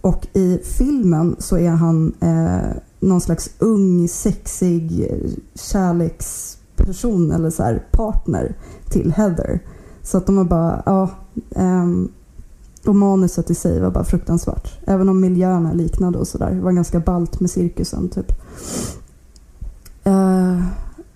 Och 0.00 0.26
i 0.32 0.58
filmen 0.64 1.36
så 1.38 1.58
är 1.58 1.70
han 1.70 2.12
eh, 2.20 2.76
någon 3.00 3.20
slags 3.20 3.50
ung, 3.58 4.08
sexig 4.08 5.08
kärleksperson 5.54 7.30
eller 7.32 7.50
så 7.50 7.62
här 7.62 7.84
partner 7.90 8.54
till 8.90 9.12
Heather. 9.12 9.60
Så 10.02 10.18
att 10.18 10.26
de 10.26 10.36
var 10.36 10.44
bara, 10.44 10.82
ja. 10.86 11.10
ehm, 11.56 12.12
och 12.86 12.96
manuset 12.96 13.50
i 13.50 13.54
sig 13.54 13.80
var 13.80 13.90
bara 13.90 14.04
fruktansvärt. 14.04 14.78
Även 14.86 15.08
om 15.08 15.20
miljöerna 15.20 15.72
liknade 15.72 16.18
och 16.18 16.28
sådär. 16.28 16.50
Det 16.50 16.60
var 16.60 16.72
ganska 16.72 17.00
balt 17.00 17.40
med 17.40 17.50
cirkusen 17.50 18.08
typ. 18.08 18.32
Eh, 20.04 20.64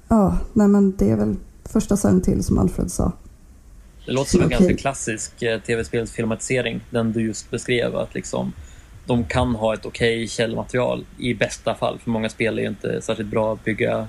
ja, 0.09 0.39
nej 0.53 0.69
men 0.69 0.95
det 0.99 1.11
är 1.11 1.17
väl 1.17 1.37
första 1.65 1.97
Silent 1.97 2.25
till 2.25 2.45
som 2.45 2.59
Alfred 2.59 2.93
sa. 2.93 3.13
Det 4.07 4.13
låter 4.13 4.31
som 4.31 4.41
en 4.41 4.47
Okej. 4.47 4.59
ganska 4.59 4.77
klassisk 4.77 5.43
eh, 5.43 5.61
tv-spelsfilmatisering, 5.61 6.81
den 6.91 7.13
du 7.13 7.23
just 7.23 7.51
beskrev. 7.51 7.97
Att 7.97 8.15
liksom, 8.15 8.53
de 9.07 9.25
kan 9.25 9.55
ha 9.55 9.75
ett 9.75 9.87
okej 9.87 10.29
källmaterial 10.29 11.05
i 11.19 11.35
bästa 11.35 11.75
fall, 11.75 11.99
för 11.99 12.11
många 12.11 12.29
spel 12.29 12.59
är 12.59 12.63
ju 12.63 12.69
inte 12.69 13.03
särskilt 13.03 13.29
bra 13.31 13.53
att 13.53 13.65
bygga 13.65 14.07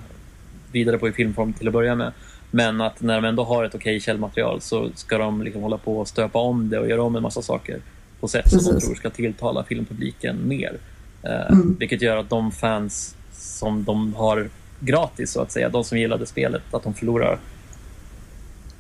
vidare 0.72 0.98
på 0.98 1.08
i 1.08 1.12
filmform 1.12 1.54
till 1.54 1.68
att 1.68 1.74
börja 1.74 1.96
med. 1.96 2.12
Men 2.52 2.82
att 2.82 3.02
när 3.02 3.16
de 3.22 3.26
ändå 3.28 3.44
har 3.44 3.64
ett 3.64 3.76
okej 3.76 4.00
källmaterial 4.00 4.62
så 4.62 4.90
ska 4.96 5.18
de 5.18 5.42
liksom 5.42 5.62
hålla 5.62 5.78
på 5.78 6.00
och 6.00 6.08
stöpa 6.08 6.40
om 6.40 6.70
det 6.70 6.80
och 6.80 6.90
göra 6.90 7.04
om 7.04 7.16
en 7.16 7.24
massa 7.24 7.42
saker 7.42 7.80
på 8.20 8.28
sätt 8.28 8.50
som 8.50 8.60
de 8.60 8.66
Precis. 8.66 8.84
tror 8.86 8.96
ska 8.96 9.10
tilltala 9.10 9.64
filmpubliken 9.64 10.48
mer. 10.48 10.78
Eh, 11.24 11.52
Mm. 11.52 11.76
Vilket 11.80 12.02
gör 12.02 12.18
att 12.18 12.30
de 12.30 12.52
fans 12.52 13.16
som 13.32 13.84
de 13.84 14.14
har 14.14 14.50
gratis, 14.80 15.32
så 15.32 15.42
att 15.42 15.52
säga, 15.52 15.70
de 15.70 15.84
som 15.84 15.98
gillade 15.98 16.26
spelet, 16.26 16.62
att 16.74 16.84
de 16.84 16.94
förlorar 16.94 17.40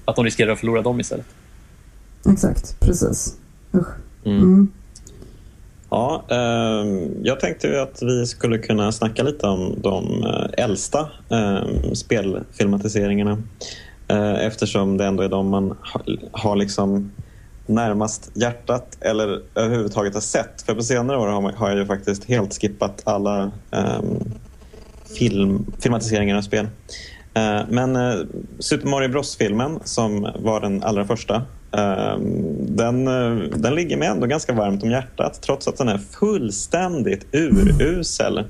att 0.05 0.15
de 0.15 0.25
riskerar 0.25 0.51
att 0.51 0.59
förlora 0.59 0.81
dem 0.81 0.99
istället. 0.99 1.25
Exakt, 2.31 2.79
precis. 2.79 3.37
Usch. 3.75 3.87
Mm. 4.25 4.37
Mm. 4.43 4.71
Ja, 5.89 6.23
ehm, 6.29 7.11
jag 7.23 7.39
tänkte 7.39 7.81
att 7.81 8.01
vi 8.01 8.25
skulle 8.25 8.57
kunna 8.57 8.91
snacka 8.91 9.23
lite 9.23 9.47
om 9.47 9.75
de 9.81 10.23
eh, 10.23 10.63
äldsta 10.63 11.09
ehm, 11.29 11.95
spelfilmatiseringarna. 11.95 13.37
Eh, 14.07 14.45
eftersom 14.45 14.97
det 14.97 15.05
ändå 15.05 15.23
är 15.23 15.29
de 15.29 15.49
man 15.49 15.77
ha, 15.93 16.01
har 16.31 16.55
liksom 16.55 17.11
närmast 17.65 18.31
hjärtat 18.33 18.97
eller 19.01 19.41
överhuvudtaget 19.55 20.13
har 20.13 20.21
sett. 20.21 20.61
För 20.61 20.75
på 20.75 20.83
senare 20.83 21.17
år 21.17 21.27
har, 21.27 21.41
man, 21.41 21.53
har 21.53 21.69
jag 21.69 21.77
ju 21.77 21.85
faktiskt 21.85 22.25
helt 22.25 22.61
skippat 22.61 23.01
alla 23.05 23.51
ehm, 23.71 24.19
film, 25.19 25.65
filmatiseringar 25.79 26.37
av 26.37 26.41
spel. 26.41 26.67
Eh, 27.33 27.61
men 27.69 27.95
eh, 27.95 28.15
Super 28.59 28.87
Mario 28.87 29.09
Bros-filmen 29.09 29.79
som 29.83 30.27
var 30.39 30.61
den 30.61 30.83
allra 30.83 31.05
första 31.05 31.43
den, 32.59 33.07
eh, 33.07 33.49
den 33.55 33.75
ligger 33.75 33.97
mig 33.97 34.07
ändå 34.07 34.27
ganska 34.27 34.53
varmt 34.53 34.83
om 34.83 34.91
hjärtat 34.91 35.41
trots 35.41 35.67
att 35.67 35.77
den 35.77 35.89
är 35.89 35.97
fullständigt 35.97 37.27
urusel. 37.31 38.43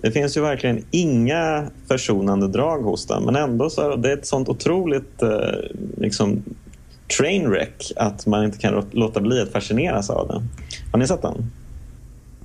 Det 0.00 0.10
finns 0.10 0.36
ju 0.36 0.40
verkligen 0.40 0.84
inga 0.90 1.70
försonande 1.88 2.48
drag 2.48 2.82
hos 2.82 3.06
den 3.06 3.24
men 3.24 3.36
ändå 3.36 3.70
så 3.70 3.96
det 3.96 4.10
är 4.10 4.16
ett 4.16 4.26
sånt 4.26 4.48
otroligt 4.48 5.22
eh, 5.22 5.30
liksom, 5.96 6.42
trainwreck 7.18 7.92
att 7.96 8.26
man 8.26 8.44
inte 8.44 8.58
kan 8.58 8.84
låta 8.90 9.20
bli 9.20 9.42
att 9.42 9.52
fascineras 9.52 10.10
av 10.10 10.28
den. 10.28 10.48
Har 10.92 10.98
ni 10.98 11.06
sett 11.06 11.22
den? 11.22 11.50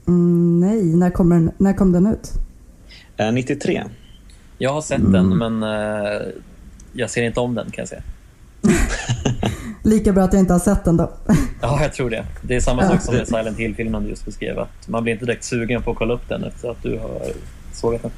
Mm, 0.08 0.60
nej, 0.60 0.84
när, 0.84 1.10
kommer 1.10 1.36
den, 1.36 1.52
när 1.58 1.74
kom 1.74 1.92
den 1.92 2.08
ut? 2.08 2.32
93. 3.34 3.84
Jag 4.58 4.74
har 4.74 4.82
sett 4.82 5.00
mm. 5.00 5.12
den 5.12 5.38
men 5.38 5.64
uh, 5.64 6.22
jag 6.94 7.10
ser 7.10 7.24
inte 7.24 7.40
om 7.40 7.56
den 7.56 7.66
kan 7.72 7.82
jag 7.82 7.88
säga. 7.88 8.04
Lika 9.84 10.14
bra 10.14 10.24
att 10.24 10.34
jag 10.34 10.40
inte 10.40 10.54
har 10.54 10.60
sett 10.60 10.86
den 10.86 10.98
då. 10.98 11.12
ja, 11.62 11.82
jag 11.82 11.94
tror 11.94 12.10
det. 12.10 12.26
Det 12.42 12.56
är 12.56 12.60
samma 12.60 12.88
sak 12.88 13.02
som 13.02 13.16
med 13.16 13.28
Silent 13.28 13.58
Hill-filmen 13.58 14.04
du 14.04 14.10
just 14.10 14.26
beskrev. 14.26 14.60
Att 14.60 14.88
man 14.88 15.04
blir 15.04 15.14
inte 15.14 15.26
direkt 15.26 15.44
sugen 15.44 15.82
på 15.82 15.92
att 15.92 15.98
kolla 15.98 16.14
upp 16.14 16.30
den 16.30 16.44
efter 16.44 16.70
att 16.70 16.84
du 16.84 16.98
har 16.98 17.22
sågat 17.74 18.02
den. 18.02 18.12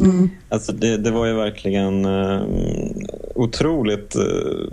Mm. 0.00 0.30
Alltså 0.48 0.72
det, 0.72 0.96
det, 0.96 1.10
var 1.10 1.26
ju 1.26 1.32
verkligen 1.32 2.04
uh, 2.04 2.42
otroligt 3.34 4.16
uh, 4.16 4.68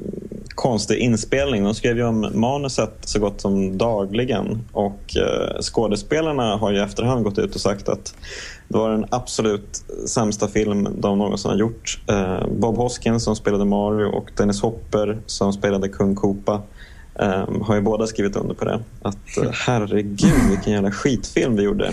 konstig 0.55 0.97
inspelning. 0.97 1.63
De 1.63 1.75
skrev 1.75 1.97
ju 1.97 2.03
om 2.03 2.31
manuset 2.33 2.93
så 3.01 3.19
gott 3.19 3.41
som 3.41 3.77
dagligen 3.77 4.63
och 4.71 5.15
uh, 5.17 5.61
skådespelarna 5.61 6.55
har 6.55 6.71
ju 6.71 6.77
i 6.77 6.81
efterhand 6.81 7.23
gått 7.23 7.37
ut 7.37 7.55
och 7.55 7.61
sagt 7.61 7.89
att 7.89 8.15
det 8.67 8.77
var 8.77 8.91
den 8.91 9.05
absolut 9.09 9.83
sämsta 10.07 10.47
film 10.47 10.87
de 10.97 11.17
någonsin 11.17 11.51
har 11.51 11.57
gjort. 11.57 12.01
Uh, 12.11 12.47
Bob 12.59 12.77
Hoskins 12.77 13.23
som 13.23 13.35
spelade 13.35 13.65
Mario 13.65 14.05
och 14.05 14.31
Dennis 14.37 14.61
Hopper 14.61 15.21
som 15.25 15.53
spelade 15.53 15.89
Kung 15.89 16.15
Koopa 16.15 16.61
um, 17.19 17.61
har 17.61 17.75
ju 17.75 17.81
båda 17.81 18.07
skrivit 18.07 18.35
under 18.35 18.55
på 18.55 18.65
det. 18.65 18.79
Att 19.01 19.37
uh, 19.37 19.49
herregud 19.51 20.49
vilken 20.49 20.73
jävla 20.73 20.91
skitfilm 20.91 21.55
vi 21.55 21.63
gjorde. 21.63 21.91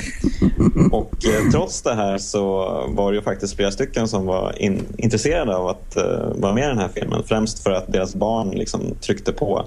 Och 0.93 1.15
uh, 1.27 1.51
trots 1.51 1.83
det 1.83 1.95
här 1.95 2.19
så 2.19 2.43
var 2.89 3.13
det 3.13 3.17
ju 3.17 3.23
faktiskt 3.23 3.57
flera 3.57 3.71
stycken 3.71 4.09
som 4.09 4.27
var 4.27 4.63
in, 4.63 4.83
intresserade 4.97 5.57
av 5.57 5.67
att 5.67 5.97
uh, 5.97 6.41
vara 6.41 6.55
med 6.55 6.65
i 6.65 6.69
den 6.69 6.79
här 6.79 6.91
filmen. 6.95 7.23
Främst 7.27 7.63
för 7.63 7.71
att 7.71 7.93
deras 7.93 8.15
barn 8.15 8.51
liksom 8.51 8.95
tryckte 9.01 9.33
på. 9.33 9.65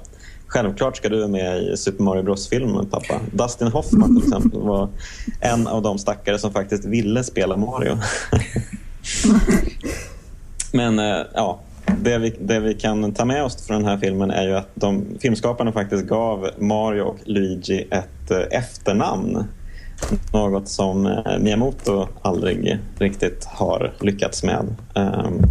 Självklart 0.47 0.97
ska 0.97 1.09
du 1.09 1.27
med 1.27 1.63
i 1.63 1.77
Super 1.77 2.03
Mario 2.03 2.23
Bros-filmen, 2.23 2.85
pappa. 2.85 3.19
Dustin 3.31 3.67
Hoffman 3.67 4.15
till 4.19 4.27
exempel 4.27 4.61
var 4.61 4.89
en 5.39 5.67
av 5.67 5.81
de 5.81 5.97
stackare 5.97 6.39
som 6.39 6.51
faktiskt 6.51 6.85
ville 6.85 7.23
spela 7.23 7.57
Mario. 7.57 7.97
Men 10.71 10.97
ja, 11.33 11.59
det 12.01 12.17
vi, 12.17 12.35
det 12.39 12.59
vi 12.59 12.73
kan 12.73 13.13
ta 13.13 13.25
med 13.25 13.43
oss 13.43 13.67
från 13.67 13.77
den 13.77 13.89
här 13.89 13.97
filmen 13.97 14.31
är 14.31 14.47
ju 14.47 14.55
att 14.55 14.69
de, 14.73 15.05
filmskaparna 15.21 15.71
faktiskt 15.71 16.05
gav 16.05 16.49
Mario 16.57 17.01
och 17.01 17.17
Luigi 17.25 17.87
ett 17.91 18.31
eh, 18.31 18.57
efternamn. 18.59 19.43
Något 20.33 20.67
som 20.67 21.05
eh, 21.05 21.39
Miyamoto 21.39 22.07
aldrig 22.21 22.77
riktigt 22.99 23.45
har 23.45 23.93
lyckats 24.01 24.43
med. 24.43 24.75
Ehm, 24.95 25.41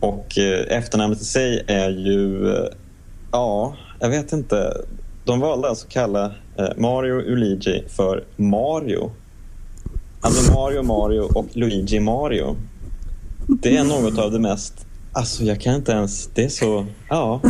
och 0.00 0.38
eh, 0.38 0.76
efternamnet 0.76 1.20
i 1.20 1.24
sig 1.24 1.64
är 1.66 1.90
ju, 1.90 2.54
ja, 3.32 3.74
jag 4.00 4.08
vet 4.08 4.32
inte. 4.32 4.72
De 5.24 5.40
valde 5.40 5.68
alltså 5.68 5.86
att 5.86 5.92
kalla 5.92 6.32
Mario 6.76 7.20
Luigi 7.20 7.84
för 7.88 8.24
Mario. 8.36 9.10
Alltså 10.20 10.52
Mario 10.52 10.82
Mario 10.82 11.20
och 11.20 11.46
Luigi 11.52 12.00
Mario. 12.00 12.56
Det 13.46 13.76
är 13.76 13.84
något 13.84 14.18
av 14.18 14.32
det 14.32 14.38
mest 14.38 14.86
Alltså 15.12 15.44
jag 15.44 15.60
kan 15.60 15.74
inte 15.74 15.92
ens, 15.92 16.30
det 16.34 16.44
är 16.44 16.48
så, 16.48 16.86
ja. 17.08 17.40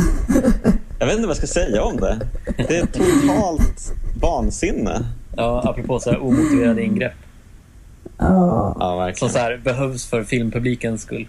Jag 0.98 1.06
vet 1.06 1.16
inte 1.16 1.26
vad 1.26 1.36
jag 1.36 1.36
ska 1.36 1.46
säga 1.46 1.82
om 1.82 1.96
det. 1.96 2.20
Det 2.56 2.76
är 2.76 2.86
totalt 2.86 3.92
vansinne. 4.20 5.04
Ja, 5.36 5.70
apropå 5.70 6.00
så 6.00 6.10
här 6.10 6.22
omotiverade 6.22 6.82
ingrepp. 6.82 7.12
Ja, 8.18 8.76
ja 8.78 8.96
verkligen. 8.96 9.16
Som 9.16 9.28
så 9.28 9.38
här, 9.38 9.60
behövs 9.64 10.06
för 10.06 10.24
filmpublikens 10.24 11.02
skull. 11.02 11.28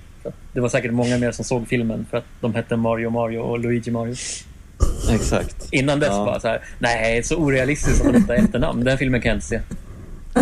Det 0.53 0.59
var 0.59 0.69
säkert 0.69 0.93
många 0.93 1.17
mer 1.17 1.31
som 1.31 1.45
såg 1.45 1.67
filmen 1.67 2.05
för 2.09 2.17
att 2.17 2.25
de 2.41 2.55
hette 2.55 2.75
Mario 2.75 3.09
Mario 3.09 3.39
och 3.39 3.59
Luigi 3.59 3.91
Mario. 3.91 4.15
Exakt. 5.11 5.67
Innan 5.71 6.00
dess 6.00 6.09
ja. 6.09 6.25
bara 6.25 6.39
så 6.39 6.47
här, 6.47 6.61
nej, 6.79 7.23
så 7.23 7.35
orealistiskt 7.35 8.05
att 8.05 8.13
detta 8.13 8.35
efternamn. 8.35 8.83
Den 8.83 8.97
filmen 8.97 9.21
kan 9.21 9.29
jag 9.29 9.38
inte 9.38 9.47
se. 9.47 9.61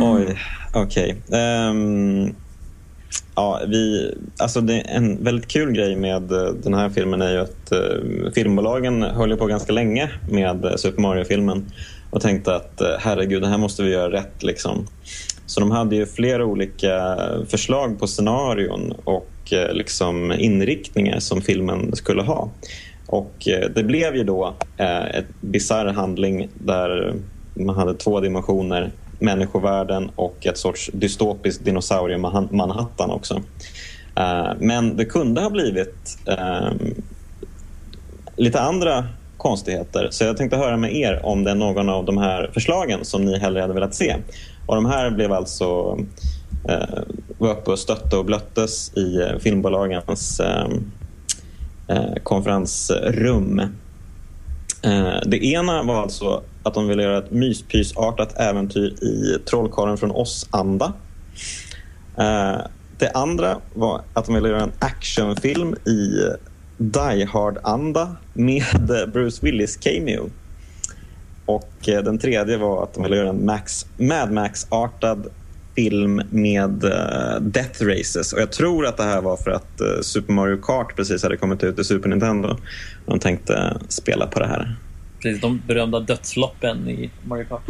Oj, 0.00 0.38
okej. 0.72 1.16
Okay. 1.28 1.40
Um, 1.40 2.26
ehm, 2.26 2.34
Ja, 3.34 3.60
vi, 3.66 4.14
alltså 4.36 4.60
det 4.60 4.80
en 4.80 5.24
väldigt 5.24 5.48
kul 5.48 5.72
grej 5.72 5.96
med 5.96 6.32
eh, 6.32 6.52
den 6.62 6.74
här 6.74 6.88
filmen 6.88 7.22
är 7.22 7.32
ju 7.32 7.38
att 7.38 7.72
eh, 7.72 8.32
filmbolagen 8.34 9.02
höll 9.02 9.36
på 9.36 9.46
ganska 9.46 9.72
länge 9.72 10.10
med 10.30 10.64
eh, 10.64 10.74
Super 10.76 11.02
Mario-filmen 11.02 11.66
och 12.10 12.20
tänkte 12.20 12.56
att 12.56 12.80
eh, 12.80 12.94
herregud, 12.98 13.42
det 13.42 13.48
här 13.48 13.58
måste 13.58 13.82
vi 13.82 13.90
göra 13.90 14.12
rätt. 14.12 14.42
Liksom. 14.42 14.86
Så 15.46 15.60
de 15.60 15.70
hade 15.70 15.96
ju 15.96 16.06
flera 16.06 16.44
olika 16.44 17.18
förslag 17.48 17.98
på 17.98 18.06
scenarion 18.06 18.94
och 19.04 19.52
eh, 19.52 19.72
liksom 19.72 20.32
inriktningar 20.32 21.18
som 21.18 21.40
filmen 21.40 21.96
skulle 21.96 22.22
ha. 22.22 22.50
Och 23.06 23.48
det 23.74 23.84
blev 23.84 24.16
ju 24.16 24.24
då 24.24 24.54
eh, 24.76 25.16
en 25.16 25.24
bisarr 25.40 25.86
handling 25.86 26.48
där 26.54 27.14
man 27.54 27.76
hade 27.76 27.94
två 27.94 28.20
dimensioner 28.20 28.90
människovärlden 29.22 30.10
och 30.16 30.46
ett 30.46 30.58
sorts 30.58 30.90
dystopiskt 30.92 31.64
dinosaurium 31.64 32.20
Manhattan 32.50 33.10
också. 33.10 33.42
Eh, 34.16 34.50
men 34.58 34.96
det 34.96 35.04
kunde 35.04 35.40
ha 35.40 35.50
blivit 35.50 36.18
ehm, 36.26 36.94
lite 38.36 38.60
andra 38.60 39.06
konstigheter. 39.36 40.08
Så 40.10 40.24
jag 40.24 40.36
tänkte 40.36 40.56
höra 40.56 40.76
med 40.76 40.96
er 40.96 41.20
om 41.26 41.44
det 41.44 41.50
är 41.50 41.54
någon 41.54 41.88
av 41.88 42.04
de 42.04 42.18
här 42.18 42.50
förslagen 42.54 43.04
som 43.04 43.24
ni 43.24 43.38
hellre 43.38 43.60
hade 43.60 43.74
velat 43.74 43.94
se. 43.94 44.16
Och 44.66 44.74
de 44.74 44.86
här 44.86 45.10
blev 45.10 45.32
alltså 45.32 45.98
eh, 46.68 47.02
var 47.38 47.50
uppe 47.50 47.70
och 47.70 47.78
stötte 47.78 48.16
och 48.16 48.24
blöttes 48.24 48.96
i 48.96 49.20
eh, 49.20 49.38
filmbolagens 49.38 50.40
ehm, 50.40 50.92
konferensrum. 52.22 53.62
Eh, 54.82 55.20
det 55.26 55.44
ena 55.44 55.82
var 55.82 56.02
alltså 56.02 56.42
att 56.62 56.74
de 56.74 56.88
ville 56.88 57.02
göra 57.02 57.18
ett 57.18 57.30
myspysartat 57.30 58.40
äventyr 58.40 59.04
i 59.04 59.38
Trollkarlen 59.50 59.96
från 59.96 60.10
oss-anda. 60.10 60.92
Eh, 62.18 62.58
det 62.98 63.10
andra 63.14 63.56
var 63.74 64.00
att 64.14 64.26
de 64.26 64.34
ville 64.34 64.48
göra 64.48 64.62
en 64.62 64.72
actionfilm 64.78 65.74
i 65.74 66.28
Die 66.76 67.24
Hard-anda 67.32 68.16
med 68.32 68.64
Bruce 69.12 69.38
Willis 69.42 69.76
cameo. 69.76 70.30
Och 71.46 71.88
eh, 71.88 72.02
den 72.02 72.18
tredje 72.18 72.56
var 72.56 72.82
att 72.82 72.94
de 72.94 73.02
ville 73.02 73.16
göra 73.16 73.28
en 73.28 73.46
Max, 73.46 73.86
Mad 73.96 74.32
Max-artad 74.32 75.26
film 75.74 76.22
med 76.30 76.84
uh, 76.84 77.40
Death 77.40 77.82
Races. 77.82 78.32
Och 78.32 78.40
jag 78.40 78.52
tror 78.52 78.86
att 78.86 78.96
det 78.96 79.02
här 79.02 79.20
var 79.20 79.36
för 79.36 79.50
att 79.50 79.80
uh, 79.80 80.00
Super 80.00 80.32
Mario 80.32 80.56
Kart 80.56 80.96
precis 80.96 81.22
hade 81.22 81.36
kommit 81.36 81.64
ut 81.64 81.78
i 81.78 81.84
Super 81.84 82.08
Nintendo. 82.08 82.56
De 83.06 83.18
tänkte 83.18 83.76
spela 83.88 84.26
på 84.26 84.38
det 84.38 84.46
här. 84.46 84.76
Precis, 85.22 85.40
de 85.40 85.62
berömda 85.66 86.00
dödsloppen 86.00 86.88
i 86.88 87.10
Mario 87.24 87.44
Kart. 87.44 87.62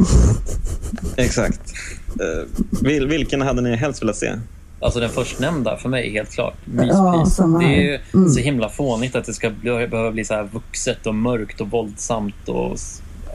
Exakt. 1.17 1.73
Uh, 2.21 2.63
vil, 2.83 3.07
vilken 3.07 3.41
hade 3.41 3.61
ni 3.61 3.75
helst 3.75 4.01
velat 4.01 4.15
se? 4.15 4.33
Alltså 4.79 4.99
den 4.99 5.09
förstnämnda 5.09 5.77
för 5.77 5.89
mig, 5.89 6.11
helt 6.11 6.31
klart. 6.31 6.55
Myspys. 6.65 7.37
Ja, 7.37 7.59
det 7.59 7.65
är 7.65 7.81
ju 7.81 7.99
mm. 8.13 8.29
så 8.29 8.39
himla 8.39 8.69
fånigt 8.69 9.15
att 9.15 9.25
det 9.25 9.33
ska 9.33 9.49
bli, 9.49 9.87
behöva 9.87 10.11
bli 10.11 10.25
så 10.25 10.33
här 10.33 10.49
vuxet 10.51 11.07
och 11.07 11.15
mörkt 11.15 11.61
och 11.61 11.69
våldsamt 11.69 12.49
och 12.49 12.77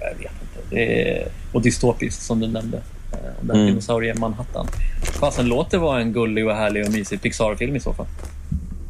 jag 0.03 0.19
vet 0.19 0.33
inte. 0.43 0.61
Det 0.71 1.11
är, 1.11 1.29
och 1.53 1.63
dystopiskt 1.63 2.23
som 2.23 2.41
du 2.41 2.47
nämnde. 2.47 2.83
Eh, 3.12 3.19
den 3.41 3.57
mm. 3.57 3.67
dinosaurie 3.67 4.15
Manhattan. 4.15 4.67
Fasen, 5.03 5.47
låt 5.47 5.71
det 5.71 5.79
vara 5.79 6.00
en 6.00 6.12
gullig 6.12 6.47
och 6.47 6.55
härlig 6.55 6.87
och 6.87 6.93
mysig 6.93 7.23
Pixar-film 7.23 7.77
i 7.77 7.81
så 7.81 7.93
fall. 7.93 8.07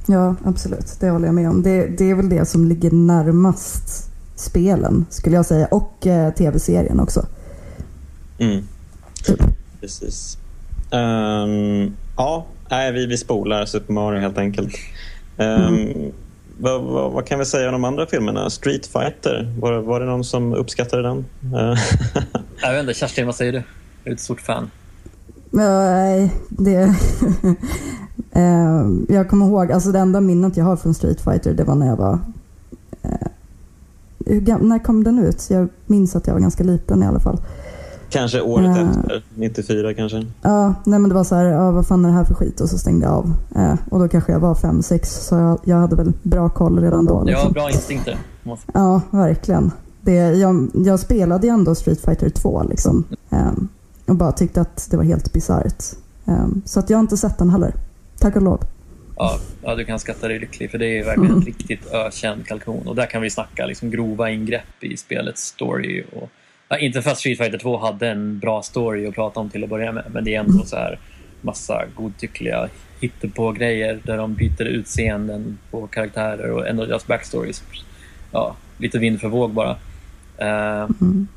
Ja, 0.07 0.35
absolut. 0.45 1.01
Det 1.01 1.11
håller 1.11 1.27
jag 1.27 1.35
med 1.35 1.49
om. 1.49 1.63
Det, 1.63 1.87
det 1.87 2.11
är 2.11 2.15
väl 2.15 2.29
det 2.29 2.47
som 2.47 2.69
ligger 2.69 2.91
närmast 2.91 4.11
spelen 4.37 5.07
skulle 5.11 5.37
jag 5.37 5.47
säga 5.47 5.67
och 5.67 6.07
eh, 6.07 6.33
tv-serien 6.33 7.01
också. 7.01 7.27
Mm. 8.39 8.65
Typ. 9.25 9.41
Precis. 9.81 10.39
Um, 10.91 11.97
ja, 12.17 12.47
nej, 12.71 12.93
vi, 12.93 13.07
vi 13.07 13.17
spolar 13.17 13.67
Super 13.67 13.93
Mario 13.93 14.21
helt 14.21 14.39
enkelt. 14.39 14.75
Um, 15.37 15.47
mm. 15.47 16.13
vad, 16.59 16.83
vad, 16.83 17.13
vad, 17.13 17.27
kan 17.27 17.39
vi 17.39 17.45
säga 17.45 17.67
om 17.67 17.73
de 17.73 17.85
andra 17.85 18.07
filmerna? 18.07 18.51
Street 18.51 18.87
Fighter, 18.87 19.55
var, 19.61 19.79
var 19.79 20.01
det 20.01 20.07
någon 20.07 20.25
som 20.25 20.55
uppskattade 20.55 21.03
den? 21.03 21.25
jag 22.63 22.73
vet 22.73 22.81
inte, 22.81 22.95
Kerstin, 22.95 23.27
vad 23.27 23.35
säger 23.35 23.53
du? 23.53 23.63
Är 24.09 24.11
du 24.11 24.15
ett 24.15 24.21
stort 24.21 24.41
fan? 24.41 24.71
Nej, 25.51 26.35
det... 26.49 26.95
Ehm, 28.33 29.07
jag 29.09 29.31
kommer 29.31 29.47
ihåg, 29.47 29.73
alltså 29.73 29.93
det 29.93 29.99
enda 29.99 30.21
minnet 30.21 30.57
jag 30.57 30.65
har 30.65 30.77
från 30.77 30.95
Street 30.95 31.21
Fighter 31.21 31.55
det 31.55 31.65
var 31.65 31.75
när 31.75 31.87
jag 31.87 31.97
var 31.97 32.19
hur, 34.29 34.59
när 34.59 34.79
kom 34.79 35.05
den 35.05 35.19
ut? 35.19 35.47
Jag 35.51 35.69
minns 35.87 36.17
att 36.17 36.27
jag 36.27 36.35
var 36.35 36.41
ganska 36.41 36.65
liten 36.65 37.03
i 37.03 37.07
alla 37.07 37.21
fall. 37.21 37.41
Kanske 38.11 38.41
året 38.41 38.77
uh, 38.77 38.89
efter, 38.89 39.23
94 39.35 39.95
kanske? 39.95 40.27
Ja, 40.43 40.75
nej 40.85 40.99
men 40.99 41.09
det 41.09 41.15
var 41.15 41.25
så 41.25 41.35
här, 41.35 41.45
ja, 41.45 41.71
vad 41.71 41.87
fan 41.87 42.05
är 42.05 42.09
det 42.09 42.15
här 42.15 42.25
för 42.25 42.35
skit? 42.35 42.61
Och 42.61 42.69
så 42.69 42.79
stängde 42.79 43.07
jag 43.07 43.15
av. 43.15 43.33
Uh, 43.57 43.75
och 43.91 43.99
då 43.99 44.09
kanske 44.09 44.33
jag 44.33 44.41
var 44.41 44.55
5-6, 44.55 45.05
så 45.05 45.35
jag, 45.35 45.59
jag 45.65 45.77
hade 45.77 45.97
väl 45.97 46.13
bra 46.23 46.49
koll 46.49 46.81
redan 46.81 47.05
då. 47.05 47.25
Liksom. 47.25 47.45
Ja, 47.47 47.53
bra 47.53 47.71
instinkter. 47.71 48.19
Ja, 48.75 49.01
verkligen. 49.11 49.71
Det, 50.01 50.15
jag, 50.15 50.69
jag 50.75 51.01
spelade 51.01 51.47
ju 51.47 51.53
ändå 51.53 51.75
Street 51.75 52.01
Fighter 52.01 52.31
2 52.31 52.63
liksom. 52.63 53.05
Um, 53.31 53.69
och 54.09 54.17
bara 54.17 54.33
tyckte 54.33 54.61
att 54.61 54.89
det 54.91 54.97
var 54.97 55.05
helt 55.05 55.33
bisarrt. 55.33 55.85
Um, 56.25 56.63
så 56.65 56.81
att 56.81 56.91
jag 56.91 56.97
har 56.97 57.03
inte 57.03 57.17
sett 57.17 57.39
den 57.39 57.51
heller. 57.51 57.75
Tack 58.19 58.37
och 58.37 58.43
lov. 58.43 58.65
Ja, 59.17 59.39
ja, 59.63 59.75
du 59.75 59.85
kan 59.85 59.99
skatta 59.99 60.29
dig 60.29 60.39
lycklig 60.39 60.71
för 60.71 60.79
det 60.79 60.99
är 60.99 61.05
verkligen 61.05 61.31
mm. 61.31 61.41
ett 61.41 61.47
riktigt 61.59 61.93
ökänd 61.93 62.47
kalkon. 62.47 62.89
Och 62.89 62.97
där 62.97 63.07
kan 63.07 63.23
vi 63.23 63.31
snacka 63.31 63.67
liksom 63.67 63.91
grova 63.91 64.31
ingrepp 64.31 64.85
i 64.85 64.97
spelets 64.97 65.43
story. 65.43 66.05
Och, 66.13 66.31
ja, 66.69 66.79
inte 66.79 67.03
för 67.03 67.11
att 67.11 67.19
Street 67.19 67.39
Fighter 67.39 67.59
2 67.59 67.79
hade 67.79 68.09
en 68.09 68.39
bra 68.39 68.63
story 68.63 69.07
att 69.07 69.15
prata 69.15 69.41
om 69.41 69.51
till 69.51 69.65
att 69.65 69.71
börja 69.71 69.93
med, 69.93 70.05
men 70.13 70.25
det 70.25 70.35
är 70.35 70.41
ändå 70.41 70.65
så 70.65 70.77
här 70.77 70.99
massa 71.41 71.85
godtyckliga 71.97 72.69
hittepå-grejer 73.01 74.01
där 74.03 74.17
de 74.17 74.35
byter 74.35 74.63
utseenden 74.65 75.59
på 75.71 75.87
karaktärer 75.87 76.51
och 76.51 76.69
ändå 76.69 76.87
deras 76.87 77.07
backstories. 77.07 77.63
Ja, 78.33 78.57
lite 78.79 78.99
vind 78.99 79.21
för 79.21 79.29
våg 79.29 79.51
bara. 79.51 79.71
Uh, 80.41 80.91
mm. 81.01 81.29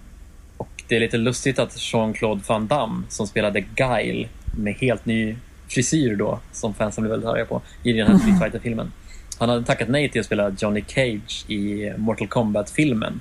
Det 0.91 0.95
är 0.95 0.99
lite 0.99 1.17
lustigt 1.17 1.59
att 1.59 1.77
Jean-Claude 1.77 2.41
Van 2.47 2.67
Damme 2.67 3.03
som 3.09 3.27
spelade 3.27 3.61
Guile 3.61 4.27
med 4.57 4.73
helt 4.73 5.05
ny 5.05 5.35
frisyr 5.67 6.15
då, 6.15 6.39
som 6.51 6.73
fansen 6.73 7.03
blev 7.03 7.11
väldigt 7.11 7.29
arga 7.29 7.45
på, 7.45 7.61
i 7.83 7.93
den 7.93 8.07
här 8.07 8.17
Street 8.17 8.39
Fighter-filmen. 8.39 8.91
Han 9.37 9.49
hade 9.49 9.65
tackat 9.65 9.89
nej 9.89 10.09
till 10.09 10.19
att 10.19 10.25
spela 10.25 10.55
Johnny 10.57 10.83
Cage 10.87 11.45
i 11.47 11.93
Mortal 11.97 12.27
Kombat-filmen 12.27 13.19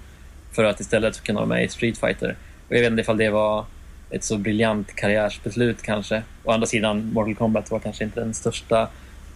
för 0.52 0.64
att 0.64 0.80
istället 0.80 1.22
kunna 1.22 1.38
vara 1.38 1.48
med 1.48 1.64
i 1.64 1.68
Street 1.68 1.98
Fighter. 1.98 2.36
Och 2.68 2.76
jag 2.76 2.80
vet 2.80 2.90
inte 2.90 3.00
ifall 3.00 3.16
det 3.16 3.30
var 3.30 3.64
ett 4.10 4.24
så 4.24 4.38
briljant 4.38 4.94
karriärsbeslut 4.94 5.82
kanske. 5.82 6.22
Å 6.44 6.52
andra 6.52 6.66
sidan, 6.66 7.12
Mortal 7.12 7.34
Kombat 7.34 7.70
var 7.70 7.78
kanske 7.78 8.04
inte 8.04 8.20
den 8.20 8.34
största, 8.34 8.88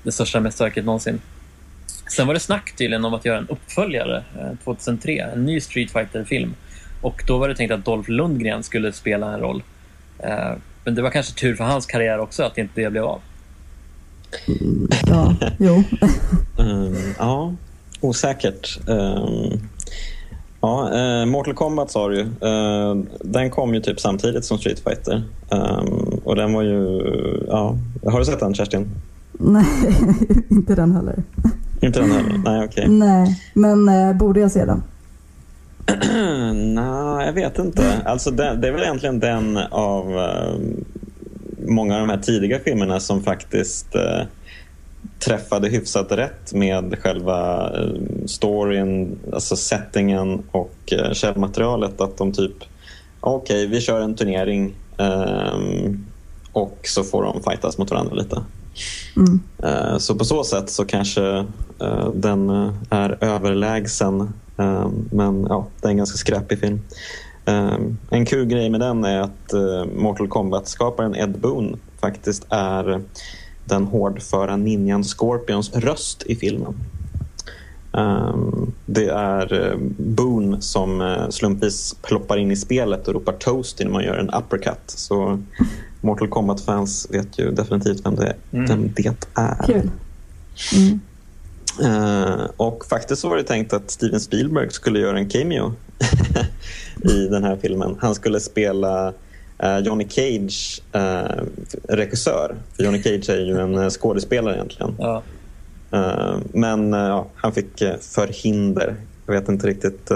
det 0.03 0.12
största 0.12 0.41
mästerverket 0.41 0.85
någonsin. 0.85 1.21
Sen 2.11 2.26
var 2.26 2.35
det 2.35 2.41
snack 2.41 2.73
tydligen 2.76 3.05
om 3.05 3.14
att 3.14 3.25
göra 3.25 3.38
en 3.38 3.49
uppföljare 3.49 4.25
2003, 4.64 5.19
eh, 5.19 5.33
en 5.33 5.45
ny 5.45 5.61
Street 5.61 5.91
Fighter-film. 5.91 6.55
Och 7.04 7.25
då 7.26 7.38
var 7.38 7.49
det 7.49 7.54
tänkt 7.54 7.70
att 7.70 7.84
Dolph 7.84 8.11
Lundgren 8.11 8.62
skulle 8.62 8.92
spela 8.92 9.34
en 9.34 9.40
roll. 9.40 9.62
Eh, 10.18 10.52
men 10.84 10.94
det 10.94 11.02
var 11.02 11.11
kanske 11.11 11.34
tur 11.34 11.54
för 11.54 11.64
hans 11.64 11.87
karriär 11.87 12.18
också 12.18 12.42
att 12.42 12.58
inte 12.58 12.80
det 12.80 12.90
blev 12.90 13.04
av. 13.04 13.20
Mm, 14.49 14.88
ja, 15.06 15.34
jo. 15.58 15.82
um, 16.56 16.96
ja, 17.18 17.54
osäkert. 18.00 18.88
Um, 18.88 19.61
ja, 20.61 20.90
uh, 20.94 21.26
Mortal 21.26 21.54
Kombat 21.54 21.90
sa 21.90 22.08
du 22.08 22.16
ju. 22.16 22.23
Uh, 22.23 23.04
den 23.20 23.50
kom 23.50 23.75
ju 23.75 23.80
typ 23.80 24.00
samtidigt 24.00 24.44
som 24.44 24.58
Street 24.58 24.80
Fighter. 24.80 25.23
Um, 25.50 26.20
och 26.25 26.37
den 26.37 26.52
var 26.52 26.62
ju... 26.62 27.02
Ja. 27.49 27.78
Har 28.06 28.18
du 28.18 28.25
sett 28.25 28.40
den, 28.40 28.54
Kerstin? 28.54 28.90
Nej, 29.32 29.66
inte 30.50 30.75
den 30.75 30.92
heller. 30.92 31.23
Inte 31.80 32.00
den 32.00 32.11
heller? 32.11 32.40
Nej, 32.44 32.64
okej. 32.64 32.84
Okay. 32.84 32.88
Nej, 32.88 33.40
men 33.54 33.88
uh, 33.88 34.16
borde 34.16 34.40
jag 34.40 34.50
se 34.50 34.64
den? 34.64 34.82
Nej, 36.55 37.26
jag 37.26 37.33
vet 37.33 37.59
inte. 37.59 38.03
Alltså 38.05 38.31
det, 38.31 38.57
det, 38.57 38.69
är 38.69 38.73
väl 38.73 38.83
egentligen 38.83 39.21
den 39.21 39.57
av 39.71 40.17
uh, 40.17 40.61
många 41.59 41.95
av 41.95 42.00
de 42.00 42.09
här 42.09 42.19
tidiga 42.19 42.59
filmerna 42.59 43.00
som 43.00 43.23
faktiskt 43.23 43.97
uh, 43.97 44.23
träffade 45.19 45.69
hyfsat 45.69 46.12
rätt 46.12 46.53
med 46.53 46.99
själva 46.99 47.71
uh, 47.71 48.00
storyn, 48.26 49.19
alltså 49.33 49.57
settingen 49.57 50.43
och 50.50 50.93
uh, 50.93 51.12
källmaterialet. 51.12 52.00
Att 52.00 52.17
de 52.17 52.33
typ, 52.33 52.57
okej, 53.21 53.57
okay, 53.57 53.67
vi 53.67 53.81
kör 53.81 54.00
en 54.00 54.14
turnering 54.14 54.75
um, 54.97 56.07
och 56.54 56.78
så 56.82 57.04
får 57.04 57.23
de 57.23 57.42
fightas 57.42 57.78
mot 57.78 57.90
varandra 57.90 58.14
lite. 58.14 58.42
Mm. 59.16 59.40
Så 60.00 60.14
på 60.14 60.25
så 60.25 60.44
sätt 60.44 60.70
så 60.70 60.84
kanske 60.84 61.44
den 62.14 62.50
är 62.90 63.25
överlägsen 63.25 64.32
men 65.11 65.46
ja, 65.49 65.66
det 65.80 65.87
är 65.88 65.90
en 65.90 65.96
ganska 65.96 66.16
skräpig 66.16 66.61
film. 66.61 66.80
En 68.11 68.26
kul 68.26 68.46
grej 68.46 68.70
med 68.70 68.80
den 68.80 69.04
är 69.04 69.20
att 69.20 69.52
eh, 69.52 69.84
Mortal 69.96 70.28
Kombat-skaparen 70.28 71.16
Ed 71.16 71.38
Boon 71.40 71.80
faktiskt 72.00 72.46
är 72.49 73.02
den 73.64 73.85
hårdföra 73.85 74.57
ninjan 74.57 75.05
Scorpions 75.05 75.72
röst 75.72 76.22
i 76.26 76.37
filmen. 76.37 76.74
Det 78.87 79.09
är 79.09 79.70
eh, 79.70 79.79
Boone 79.98 80.61
som 80.61 81.00
eh, 81.00 81.29
slumpvis 81.29 81.96
ploppar 82.02 82.37
in 82.37 82.50
i 82.50 82.57
spelet 82.57 83.09
och 83.09 83.14
ropar 83.14 83.33
toast 83.33 83.79
när 83.79 83.90
man 83.90 84.05
gör 84.05 84.18
en 84.18 84.31
uppercut. 84.31 84.83
Så 84.87 85.42
Mortal 86.05 86.29
Kombat-fans 86.29 87.07
vet 87.11 87.38
ju 87.38 87.51
definitivt 87.51 88.07
vem 88.07 88.17
det, 88.17 88.37
mm. 88.53 88.67
vem 88.67 88.93
det 88.97 89.14
är. 89.35 89.67
Kul. 89.67 89.90
Mm. 90.75 91.01
Uh, 91.83 92.47
och 92.57 92.85
faktiskt 92.87 93.23
så 93.23 93.29
var 93.29 93.37
det 93.37 93.43
tänkt 93.43 93.73
att 93.73 93.90
Steven 93.90 94.21
Spielberg 94.21 94.71
skulle 94.71 94.99
göra 94.99 95.19
en 95.19 95.29
cameo 95.29 95.73
i 97.03 97.29
den 97.29 97.45
här 97.45 97.57
filmen. 97.57 97.97
Han 98.01 98.14
skulle 98.14 98.40
spela 98.40 99.09
uh, 99.62 99.79
Johnny 99.79 100.09
Cage 100.09 100.83
uh, 100.97 101.45
regissör. 101.88 102.57
För 102.77 102.85
Johnny 102.85 103.03
Cage 103.03 103.29
är 103.29 103.40
ju 103.40 103.61
en 103.61 103.90
skådespelare 103.90 104.55
egentligen. 104.55 104.95
Ja. 104.99 105.23
men 106.53 106.93
han 107.35 107.53
fick 107.53 107.79
förhinder. 108.01 108.97
Jag 109.27 109.35
vet 109.35 109.49
inte 109.49 109.67
riktigt 109.67 110.11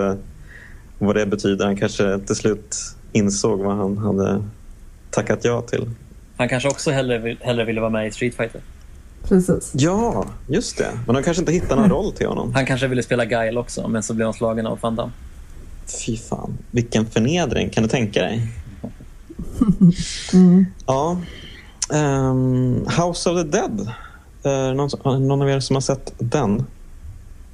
vad 0.99 1.17
det 1.17 1.27
betyder. 1.27 1.65
Han 1.65 1.77
kanske 1.77 2.19
till 2.19 2.37
slut 2.37 2.77
insåg 3.13 3.59
vad 3.59 3.77
han 3.77 3.99
hade 3.99 4.43
tackat 5.11 5.45
ja 5.45 5.63
till. 5.63 5.91
Han 6.37 6.49
kanske 6.49 6.69
också 6.69 6.91
hellre, 6.91 7.37
hellre 7.41 7.65
ville 7.65 7.81
vara 7.81 7.91
med 7.91 8.07
i 8.07 8.11
Street 8.11 8.35
Fighter. 8.35 8.61
Precis. 9.29 9.73
Ja, 9.75 10.27
just 10.47 10.79
det. 10.79 10.91
Men 11.07 11.15
de 11.15 11.23
kanske 11.23 11.41
inte 11.41 11.53
hittar 11.53 11.77
någon 11.77 11.91
roll 11.91 12.13
till 12.13 12.27
honom. 12.27 12.55
Han 12.55 12.67
kanske 12.67 12.87
ville 12.87 13.03
spela 13.03 13.25
Guile 13.25 13.61
också, 13.61 13.89
men 13.89 14.03
så 14.03 14.15
blev 14.15 14.27
han 14.27 14.35
slagen 14.35 14.67
av 14.67 14.79
Van 14.81 14.97
Damme. 14.97 15.13
Fy 16.07 16.17
fan, 16.17 16.59
vilken 16.71 17.07
förnedring. 17.07 17.71
Kan 17.71 17.83
du 17.83 17.89
tänka 17.89 18.23
dig? 18.23 18.49
mm. 20.33 20.67
Ja. 20.87 21.21
Um, 21.91 22.87
House 22.87 23.31
of 23.31 23.43
the 23.43 23.59
Dead. 23.59 23.93
Uh, 24.47 24.75
någon, 24.75 25.29
någon 25.29 25.43
av 25.43 25.51
er 25.51 25.61
som 25.61 25.77
har 25.77 25.81
sett 25.81 26.15
den? 26.19 26.67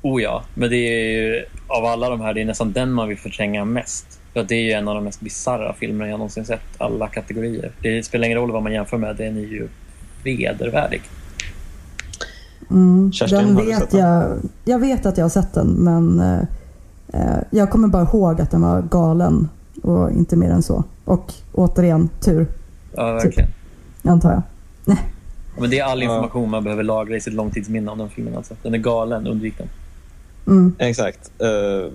Oh 0.03 0.23
ja, 0.23 0.45
men 0.55 0.71
det 0.71 0.77
är 0.77 1.13
ju, 1.13 1.45
av 1.67 1.85
alla 1.85 2.09
de 2.09 2.21
här, 2.21 2.35
det 2.35 2.41
är 2.41 2.45
nästan 2.45 2.73
den 2.73 2.93
man 2.93 3.09
vill 3.09 3.19
förtränga 3.19 3.65
mest. 3.65 4.21
För 4.35 4.45
det 4.45 4.55
är 4.55 4.63
ju 4.63 4.73
en 4.73 4.89
av 4.89 4.95
de 4.95 5.05
mest 5.05 5.21
bizarra 5.21 5.75
filmerna 5.75 6.11
jag 6.11 6.19
någonsin 6.19 6.45
sett, 6.45 6.61
alla 6.79 7.09
kategorier. 7.09 7.73
Det 7.83 8.03
spelar 8.03 8.27
ingen 8.27 8.39
roll 8.39 8.53
vad 8.53 8.63
man 8.63 8.73
jämför 8.73 8.97
med, 8.97 9.17
den 9.17 9.37
är 9.37 9.41
ju 9.41 9.69
vedervärdig. 10.25 11.03
Mm, 12.71 13.13
Kerstin, 13.13 13.39
den 13.39 13.57
har 13.57 13.65
vet? 13.65 13.93
Jag, 13.93 14.39
jag 14.65 14.79
vet 14.79 15.07
att 15.07 15.17
jag 15.17 15.25
har 15.25 15.31
sett 15.31 15.55
den, 15.55 15.67
men 15.67 16.21
eh, 16.21 16.41
eh, 17.13 17.39
jag 17.51 17.71
kommer 17.71 17.89
bara 17.89 18.03
ihåg 18.03 18.41
att 18.41 18.51
den 18.51 18.63
var 18.63 18.83
galen 18.83 19.49
och 19.83 20.11
inte 20.11 20.37
mer 20.37 20.51
än 20.51 20.63
så. 20.63 20.85
Och 21.05 21.33
återigen, 21.53 22.09
tur. 22.21 22.47
Ja, 22.97 23.13
verkligen. 23.13 23.49
Typ, 23.49 23.57
antar 24.07 24.31
jag. 24.31 24.43
Ja, 24.85 24.97
men 25.61 25.71
det 25.71 25.79
är 25.79 25.85
all 25.85 26.03
information 26.03 26.51
man 26.51 26.65
behöver 26.65 26.83
lagra 26.83 27.17
i 27.17 27.21
sitt 27.21 27.35
långtidsminne 27.35 27.91
om 27.91 27.99
den 27.99 28.09
filmen. 28.11 28.37
Alltså. 28.37 28.55
Den 28.63 28.75
är 28.75 28.79
galen, 28.79 29.27
undvik 29.27 29.59
den. 29.59 29.69
Mm. 30.47 30.75
Exakt. 30.79 31.31
Uh, 31.43 31.93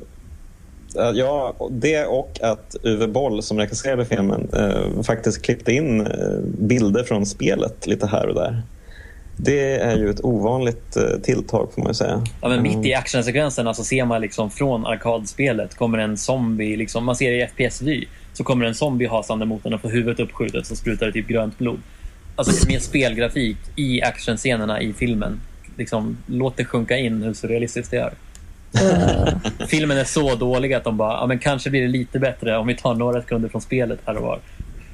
ja, 0.93 1.56
det 1.71 2.06
och 2.06 2.39
att 2.41 2.75
Uwe 2.84 3.08
Boll 3.08 3.43
som 3.43 3.60
regisserade 3.60 4.06
filmen 4.06 4.49
uh, 4.58 5.02
faktiskt 5.02 5.41
klippte 5.41 5.71
in 5.71 6.02
uh, 6.02 6.39
bilder 6.43 7.04
från 7.04 7.25
spelet 7.25 7.88
lite 7.88 8.08
här 8.08 8.28
och 8.28 8.36
där. 8.36 8.63
Det 9.41 9.75
är 9.75 9.97
ju 9.97 10.10
ett 10.10 10.25
ovanligt 10.25 10.97
eh, 10.97 11.19
tilltag 11.23 11.73
får 11.75 11.82
man 11.82 11.95
säga. 11.95 12.23
Ja, 12.41 12.49
men 12.49 12.62
mitt 12.62 12.71
i 12.71 12.75
mm. 12.75 12.99
actionsekvensen 12.99 13.65
så 13.65 13.67
alltså 13.67 13.84
ser 13.84 14.06
man 14.06 14.21
liksom 14.21 14.52
från 14.52 14.86
arkadspelet 14.86 15.75
kommer 15.75 15.97
en 15.97 16.17
zombie, 16.17 16.75
liksom, 16.75 17.06
man 17.06 17.15
ser 17.15 17.32
i 17.32 17.47
FPS-vy, 17.47 18.06
så 18.34 18.43
kommer 18.43 18.65
en 18.65 18.75
zombie 18.75 19.08
hasande 19.08 19.45
mot 19.45 19.65
en 19.65 19.73
och 19.73 19.82
får 19.82 19.89
huvudet 19.89 20.19
uppskjutet 20.19 20.65
så 20.65 20.75
sprutar 20.75 21.06
det 21.06 21.12
typ 21.12 21.28
grönt 21.28 21.58
blod. 21.58 21.80
Alltså 22.36 22.67
med 22.67 22.82
spelgrafik 22.82 23.58
i 23.75 24.02
actionscenerna 24.02 24.82
i 24.82 24.93
filmen. 24.93 25.41
Liksom, 25.78 26.17
låt 26.25 26.58
det 26.58 26.65
sjunka 26.65 26.97
in 26.97 27.21
hur 27.21 27.34
så 27.34 27.47
realistiskt 27.47 27.91
det 27.91 27.97
är. 27.97 28.13
Uh. 28.75 29.67
Filmen 29.67 29.97
är 29.97 30.03
så 30.03 30.36
dålig 30.36 30.73
att 30.73 30.84
de 30.84 30.97
bara, 30.97 31.13
ja, 31.13 31.27
men 31.27 31.39
kanske 31.39 31.69
blir 31.69 31.82
det 31.82 31.88
lite 31.88 32.19
bättre 32.19 32.58
om 32.58 32.67
vi 32.67 32.75
tar 32.75 32.95
några 32.95 33.21
sekunder 33.21 33.49
från 33.49 33.62
spelet 33.62 33.99
här 34.05 34.17
och 34.17 34.23
var. 34.23 34.39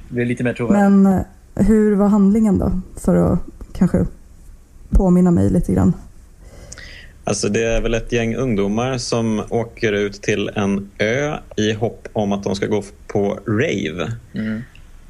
Det 0.07 0.15
blir 0.15 0.25
lite 0.25 0.43
mer 0.43 0.53
trovärdigt. 0.53 0.91
Men 0.91 1.05
eh, 1.05 1.21
hur 1.55 1.95
var 1.95 2.07
handlingen 2.07 2.59
då? 2.59 2.81
För 2.97 3.15
att 3.15 3.39
kanske 3.73 4.05
påminna 4.89 5.31
mig 5.31 5.49
lite 5.49 5.73
grann? 5.73 5.93
Alltså 7.23 7.49
det 7.49 7.63
är 7.63 7.81
väl 7.81 7.93
ett 7.93 8.11
gäng 8.11 8.35
ungdomar 8.35 8.97
som 8.97 9.43
åker 9.49 9.93
ut 9.93 10.21
till 10.21 10.49
en 10.55 10.89
ö 10.97 11.37
i 11.57 11.73
hopp 11.73 12.07
om 12.13 12.31
att 12.31 12.43
de 12.43 12.55
ska 12.55 12.65
gå 12.65 12.83
på 13.07 13.39
rave. 13.47 14.11
Mm. 14.33 14.61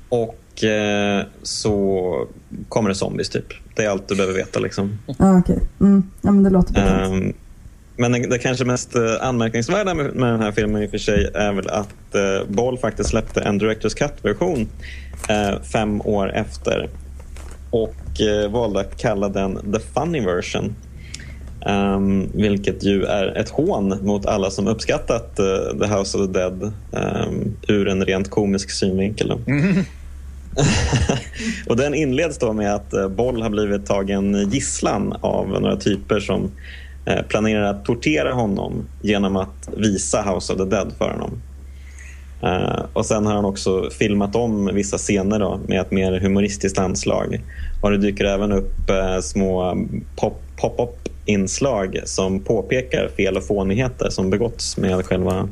Och 0.10 0.64
eh, 0.64 1.26
så 1.44 2.28
kommer 2.70 2.90
det 2.90 2.96
zombies 2.96 3.30
typ. 3.30 3.46
Det 3.76 3.86
är 3.86 3.90
allt 3.90 4.08
du 4.08 4.16
behöver 4.16 4.36
veta 4.36 4.60
liksom. 4.60 5.00
Ah, 5.18 5.38
okay. 5.38 5.58
Mm. 5.80 6.04
Ja, 6.22 6.32
men 6.32 6.44
det 6.44 6.50
låter 6.50 6.74
bra. 6.74 7.06
Um, 7.06 7.34
men 7.98 8.30
det 8.30 8.38
kanske 8.38 8.66
mest 8.66 8.96
eh, 8.96 9.02
anmärkningsvärda 9.22 9.94
med, 9.94 10.06
den 10.16 10.42
här 10.42 10.52
filmen 10.52 10.84
i 10.84 10.86
och 10.86 10.92
för 10.92 10.98
sig 10.98 11.32
är 11.34 11.54
väl 11.54 11.68
att 11.68 12.16
uh, 12.16 12.48
Boll 12.48 12.78
faktiskt 12.78 13.10
släppte 13.10 13.42
en 13.42 13.58
Directors 13.58 13.94
Cut-version 13.94 14.68
uh, 15.30 15.62
fem 15.64 16.02
år 16.02 16.34
efter 16.34 16.90
och 17.70 17.96
uh, 18.22 18.52
valde 18.52 18.80
att 18.80 18.98
kalla 18.98 19.30
den 19.30 19.74
The 19.74 19.80
Funny 19.80 20.20
Version. 20.20 20.76
Um, 21.66 22.32
vilket 22.34 22.84
ju 22.84 23.04
är 23.04 23.38
ett 23.38 23.50
hån 23.50 23.98
mot 24.02 24.26
alla 24.26 24.52
som 24.52 24.68
uppskattat 24.68 25.40
uh, 25.40 25.80
The 25.80 25.96
House 25.96 26.18
of 26.18 26.28
the 26.28 26.40
Dead 26.40 26.74
um, 26.92 27.58
ur 27.68 27.88
en 27.88 28.06
rent 28.06 28.30
komisk 28.30 28.72
synvinkel. 28.72 29.32
Mm. 29.48 29.76
och 31.68 31.78
den 31.78 31.94
inleds 31.94 32.38
då 32.38 32.54
med 32.54 32.76
att 32.76 32.94
uh, 32.94 33.08
Boll 33.08 33.42
har 33.42 33.50
blivit 33.50 33.86
tagen 33.86 34.50
gisslan 34.52 35.14
av 35.22 35.48
några 35.48 35.76
typer 35.76 36.20
som 36.20 36.52
Eh, 37.06 37.22
planerar 37.22 37.64
att 37.64 37.86
tortera 37.86 38.34
honom 38.34 38.86
genom 39.02 39.36
att 39.36 39.70
visa 39.78 40.22
House 40.22 40.54
of 40.54 40.60
the 40.60 40.66
Dead 40.66 40.94
för 40.98 41.10
honom. 41.10 41.42
Uh, 42.44 42.86
och 42.94 43.06
Sen 43.06 43.26
har 43.26 43.34
han 43.34 43.46
också 43.46 43.90
filmat 44.00 44.36
om 44.36 44.70
vissa 44.74 44.98
scener 44.98 45.40
då, 45.40 45.60
med 45.68 45.82
ett 45.82 45.92
mer 45.92 46.20
humoristiskt 46.20 46.80
anslag. 46.80 47.42
Och 47.82 47.92
Det 47.92 47.98
dyker 47.98 48.26
även 48.26 48.52
upp 48.52 48.90
eh, 48.90 49.20
små 49.22 49.78
pop-up 50.16 51.10
inslag 51.26 52.00
som 52.06 52.40
påpekar 52.40 53.10
fel 53.18 53.38
och 53.38 53.44
fånigheter 53.44 54.10
som 54.10 54.30
begåtts 54.30 54.78
med 54.78 55.06
själva 55.06 55.50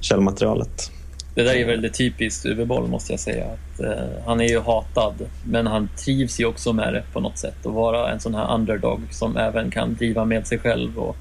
källmaterialet. 0.00 0.90
Det 1.34 1.42
där 1.42 1.54
är 1.54 1.66
väldigt 1.66 1.94
typiskt 1.94 2.46
Uwe 2.46 2.64
måste 2.64 3.12
jag 3.12 3.20
säga. 3.20 3.44
Att, 3.44 3.80
eh, 3.80 4.24
han 4.26 4.40
är 4.40 4.48
ju 4.48 4.60
hatad, 4.60 5.14
men 5.44 5.66
han 5.66 5.88
trivs 6.04 6.40
ju 6.40 6.44
också 6.44 6.72
med 6.72 6.94
det 6.94 7.02
på 7.12 7.20
något 7.20 7.38
sätt. 7.38 7.66
Att 7.66 7.72
vara 7.72 8.10
en 8.10 8.20
sån 8.20 8.34
här 8.34 8.54
underdog 8.54 9.00
som 9.10 9.36
även 9.36 9.70
kan 9.70 9.94
driva 9.94 10.24
med 10.24 10.46
sig 10.46 10.58
själv 10.58 10.98
och 10.98 11.16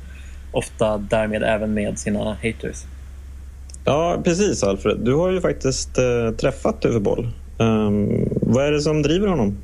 ofta 0.52 0.98
därmed 0.98 1.44
även 1.44 1.74
med 1.74 2.00
sina 2.00 2.20
haters. 2.34 2.84
Ja, 3.86 4.22
precis 4.24 4.64
Alfred. 4.64 4.98
Du 4.98 5.14
har 5.14 5.30
ju 5.30 5.42
faktiskt 5.42 5.98
eh, 5.98 6.32
träffat 6.38 6.86
Uwe 6.86 7.00
Boll. 7.00 7.30
Um, 7.58 8.30
vad 8.42 8.66
är 8.66 8.72
det 8.72 8.82
som 8.82 9.02
driver 9.02 9.28
honom? 9.28 9.58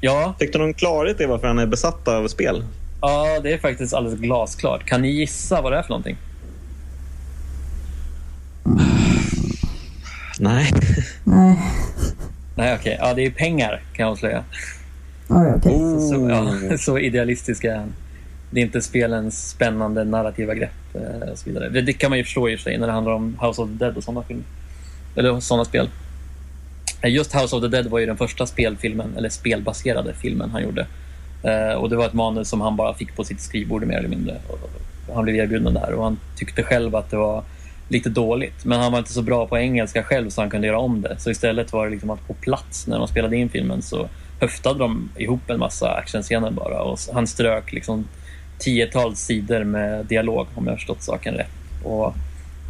Ja. 0.00 0.34
Fick 0.38 0.52
du 0.52 0.58
någon 0.58 0.74
klarhet 0.74 1.20
i 1.20 1.26
varför 1.26 1.46
han 1.46 1.58
är 1.58 1.66
besatt 1.66 2.08
av 2.08 2.28
spel? 2.28 2.64
Ja, 3.00 3.40
det 3.42 3.52
är 3.52 3.58
faktiskt 3.58 3.94
alldeles 3.94 4.20
glasklart. 4.20 4.84
Kan 4.84 5.02
ni 5.02 5.10
gissa 5.10 5.60
vad 5.60 5.72
det 5.72 5.78
är 5.78 5.82
för 5.82 5.88
någonting? 5.88 6.16
Nej. 10.40 10.72
Nej. 11.24 11.58
Nej, 12.54 12.74
okej. 12.74 12.94
Okay. 12.94 13.08
Ja, 13.08 13.14
det 13.14 13.26
är 13.26 13.30
pengar 13.30 13.82
kan 13.92 14.04
jag 14.04 14.12
avslöja. 14.12 14.44
Oh, 15.28 15.56
okay. 15.56 15.72
så, 16.10 16.28
ja, 16.30 16.76
så 16.78 16.98
idealistisk 16.98 17.64
är 17.64 17.76
han. 17.76 17.92
Det 18.50 18.60
är 18.60 18.64
inte 18.64 18.82
spelens 18.82 19.50
spännande 19.50 20.04
narrativa 20.04 20.54
grepp 20.54 20.94
eh, 20.94 21.28
och 21.28 21.38
så 21.38 21.50
vidare. 21.50 21.68
Det, 21.68 21.82
det 21.82 21.92
kan 21.92 22.10
man 22.10 22.18
ju 22.18 22.24
förstå 22.24 22.48
i 22.48 22.54
och 22.54 22.58
för 22.58 22.64
sig 22.70 22.78
när 22.78 22.86
det 22.86 22.92
handlar 22.92 23.12
om 23.12 23.38
House 23.40 23.62
of 23.62 23.68
the 23.68 23.74
Dead 23.74 23.96
och 23.96 24.04
sådana 24.04 24.22
filmer. 24.22 24.44
Eller 25.16 25.40
sådana 25.40 25.64
spel. 25.64 25.88
Eh, 27.00 27.10
just 27.12 27.34
House 27.34 27.56
of 27.56 27.62
the 27.62 27.68
Dead 27.68 27.86
var 27.86 27.98
ju 27.98 28.06
den 28.06 28.16
första 28.16 28.46
spelfilmen, 28.46 29.14
eller 29.16 29.28
spelbaserade 29.28 30.14
filmen 30.14 30.50
han 30.50 30.62
gjorde. 30.62 30.86
Eh, 31.42 31.74
och 31.74 31.90
det 31.90 31.96
var 31.96 32.06
ett 32.06 32.12
manus 32.12 32.48
som 32.48 32.60
han 32.60 32.76
bara 32.76 32.94
fick 32.94 33.16
på 33.16 33.24
sitt 33.24 33.40
skrivbord 33.40 33.86
mer 33.86 33.98
eller 33.98 34.08
mindre. 34.08 34.36
han 35.14 35.24
blev 35.24 35.36
erbjuden 35.36 35.74
där 35.74 35.92
och 35.92 36.04
han 36.04 36.18
tyckte 36.36 36.62
själv 36.62 36.96
att 36.96 37.10
det 37.10 37.16
var 37.16 37.44
lite 37.88 38.08
dåligt. 38.08 38.64
Men 38.64 38.80
han 38.80 38.92
var 38.92 38.98
inte 38.98 39.12
så 39.12 39.22
bra 39.22 39.46
på 39.46 39.58
engelska 39.58 40.02
själv 40.02 40.30
så 40.30 40.40
han 40.40 40.50
kunde 40.50 40.66
göra 40.66 40.78
om 40.78 41.02
det. 41.02 41.16
Så 41.18 41.30
istället 41.30 41.72
var 41.72 41.84
det 41.84 41.90
liksom 41.90 42.10
att 42.10 42.26
på 42.26 42.34
plats 42.34 42.86
när 42.86 42.98
de 42.98 43.08
spelade 43.08 43.36
in 43.36 43.48
filmen 43.48 43.82
så 43.82 44.08
höftade 44.40 44.78
de 44.78 45.10
ihop 45.16 45.50
en 45.50 45.58
massa 45.58 45.90
actionscener 45.90 46.50
bara 46.50 46.82
och 46.82 46.98
han 47.12 47.26
strök 47.26 47.72
liksom 47.72 48.08
tiotals 48.58 49.20
sidor 49.20 49.64
med 49.64 50.06
dialog 50.06 50.46
om 50.54 50.64
jag 50.64 50.72
har 50.72 50.76
förstått 50.76 51.02
saken 51.02 51.34
rätt. 51.34 51.50
Och 51.84 52.14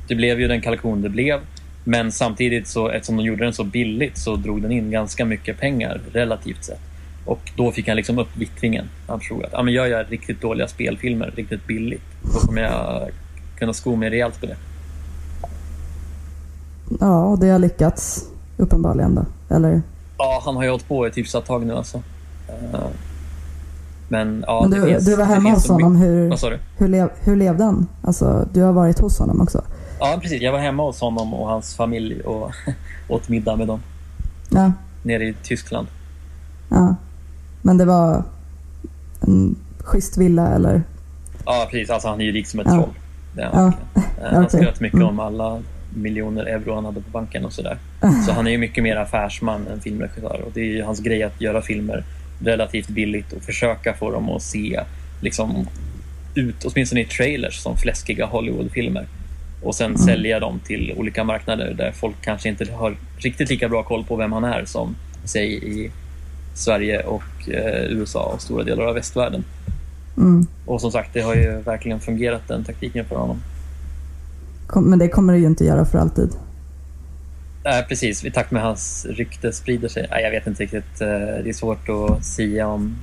det 0.08 0.14
blev 0.14 0.40
ju 0.40 0.48
den 0.48 0.60
kalkon 0.60 1.02
det 1.02 1.08
blev. 1.08 1.40
Men 1.84 2.12
samtidigt 2.12 2.68
så 2.68 2.88
eftersom 2.88 3.16
de 3.16 3.24
gjorde 3.24 3.44
den 3.44 3.52
så 3.52 3.64
billigt 3.64 4.18
så 4.18 4.36
drog 4.36 4.62
den 4.62 4.72
in 4.72 4.90
ganska 4.90 5.24
mycket 5.24 5.60
pengar 5.60 6.00
relativt 6.12 6.64
sett. 6.64 6.80
Och 7.24 7.50
då 7.56 7.72
fick 7.72 7.88
han 7.88 7.96
liksom 7.96 8.18
upp 8.18 8.36
vittringen. 8.36 8.88
Han 9.06 9.18
förstod 9.18 9.44
att 9.44 9.54
ah, 9.54 9.62
men 9.62 9.74
gör 9.74 9.86
jag 9.86 10.12
riktigt 10.12 10.40
dåliga 10.40 10.68
spelfilmer 10.68 11.32
riktigt 11.36 11.66
billigt, 11.66 12.02
då 12.22 12.38
kommer 12.38 12.62
jag 12.62 13.10
kunna 13.58 13.72
sko 13.72 13.96
mig 13.96 14.10
rejält 14.10 14.40
på 14.40 14.46
det. 14.46 14.56
Ja, 17.00 17.36
det 17.40 17.48
har 17.48 17.58
lyckats 17.58 18.24
uppenbarligen 18.56 19.14
då, 19.14 19.54
eller? 19.54 19.82
Ja, 20.18 20.42
han 20.44 20.56
har 20.56 20.62
ju 20.62 20.70
hållit 20.70 20.88
på 20.88 21.06
ett 21.06 21.16
hyfsat 21.16 21.46
tag 21.46 21.66
nu 21.66 21.76
alltså. 21.76 21.96
Uh, 22.48 22.80
men 24.08 24.44
ja, 24.46 24.60
men 24.62 24.80
du, 24.80 24.86
finns, 24.86 25.04
du 25.04 25.16
var 25.16 25.24
hemma 25.24 25.50
hos 25.50 25.68
honom. 25.68 25.96
Hur, 25.96 26.50
du? 26.50 26.58
Hur, 26.76 26.88
lev, 26.88 27.08
hur 27.20 27.36
levde 27.36 27.64
han? 27.64 27.88
Alltså, 28.02 28.48
du 28.52 28.62
har 28.62 28.72
varit 28.72 28.98
hos 28.98 29.18
honom 29.18 29.40
också? 29.40 29.62
Ja, 30.00 30.18
precis. 30.22 30.42
Jag 30.42 30.52
var 30.52 30.58
hemma 30.58 30.82
hos 30.82 31.00
honom 31.00 31.34
och 31.34 31.48
hans 31.48 31.76
familj 31.76 32.20
och 32.20 32.52
åt 33.08 33.28
middag 33.28 33.56
med 33.56 33.66
dem. 33.66 33.80
Ja. 34.50 34.72
Nere 35.02 35.24
i 35.24 35.34
Tyskland. 35.42 35.86
Ja. 36.68 36.96
Men 37.62 37.78
det 37.78 37.84
var 37.84 38.22
en 39.20 39.56
schysst 39.78 40.16
villa 40.16 40.48
eller? 40.48 40.82
Ja, 41.44 41.68
precis. 41.70 41.90
Alltså, 41.90 42.08
han 42.08 42.20
är 42.20 42.24
ju 42.24 42.32
rik 42.32 42.46
som 42.46 42.60
ett 42.60 42.66
ja. 42.66 42.72
troll. 42.72 42.94
Han, 43.52 43.72
ja. 43.94 44.02
han 44.30 44.44
okay. 44.44 44.60
skröt 44.60 44.80
mycket 44.80 45.00
mm. 45.00 45.08
om 45.08 45.20
alla 45.20 45.62
miljoner 45.96 46.44
euro 46.44 46.74
han 46.74 46.84
hade 46.84 47.00
på 47.00 47.10
banken 47.10 47.44
och 47.44 47.52
sådär. 47.52 47.78
Så 48.26 48.32
han 48.32 48.46
är 48.46 48.50
ju 48.50 48.58
mycket 48.58 48.84
mer 48.84 48.96
affärsman 48.96 49.66
än 49.66 49.80
filmregissör 49.80 50.40
och 50.46 50.52
det 50.54 50.60
är 50.60 50.64
ju 50.64 50.82
hans 50.82 51.00
grej 51.00 51.22
att 51.22 51.40
göra 51.40 51.62
filmer 51.62 52.04
relativt 52.40 52.88
billigt 52.88 53.32
och 53.32 53.42
försöka 53.42 53.94
få 53.94 54.10
dem 54.10 54.30
att 54.30 54.42
se 54.42 54.80
liksom, 55.20 55.68
ut, 56.34 56.64
åtminstone 56.64 57.00
i 57.00 57.04
trailers, 57.04 57.54
som 57.54 57.76
fläskiga 57.76 58.26
Hollywoodfilmer 58.26 59.06
och 59.62 59.74
sen 59.74 59.86
mm. 59.86 59.98
sälja 59.98 60.40
dem 60.40 60.60
till 60.66 60.94
olika 60.96 61.24
marknader 61.24 61.74
där 61.74 61.92
folk 61.92 62.16
kanske 62.20 62.48
inte 62.48 62.72
har 62.72 62.96
riktigt 63.18 63.50
lika 63.50 63.68
bra 63.68 63.82
koll 63.82 64.04
på 64.04 64.16
vem 64.16 64.32
han 64.32 64.44
är 64.44 64.64
som 64.64 64.96
säg 65.24 65.54
i 65.54 65.90
Sverige 66.54 67.02
och 67.02 67.48
eh, 67.48 67.84
USA 67.90 68.32
och 68.34 68.42
stora 68.42 68.64
delar 68.64 68.84
av 68.84 68.94
västvärlden. 68.94 69.44
Mm. 70.16 70.46
Och 70.66 70.80
som 70.80 70.92
sagt, 70.92 71.14
det 71.14 71.20
har 71.20 71.34
ju 71.34 71.60
verkligen 71.60 72.00
fungerat 72.00 72.48
den 72.48 72.64
taktiken 72.64 73.04
för 73.04 73.16
honom. 73.16 73.42
Men 74.74 74.98
det 74.98 75.08
kommer 75.08 75.32
det 75.32 75.38
ju 75.38 75.46
inte 75.46 75.64
göra 75.64 75.84
för 75.84 75.98
alltid. 75.98 76.30
Nej, 77.64 77.80
äh, 77.80 77.86
precis. 77.86 78.24
I 78.24 78.30
takt 78.30 78.50
med 78.50 78.62
hans 78.62 79.06
rykte 79.10 79.52
sprider 79.52 79.88
sig. 79.88 80.06
Nej, 80.10 80.22
jag 80.22 80.30
vet 80.30 80.46
inte 80.46 80.62
riktigt. 80.62 81.00
Eh, 81.00 81.08
det 81.08 81.48
är 81.48 81.52
svårt 81.52 81.88
att 81.88 82.24
säga 82.24 82.68
om 82.68 82.96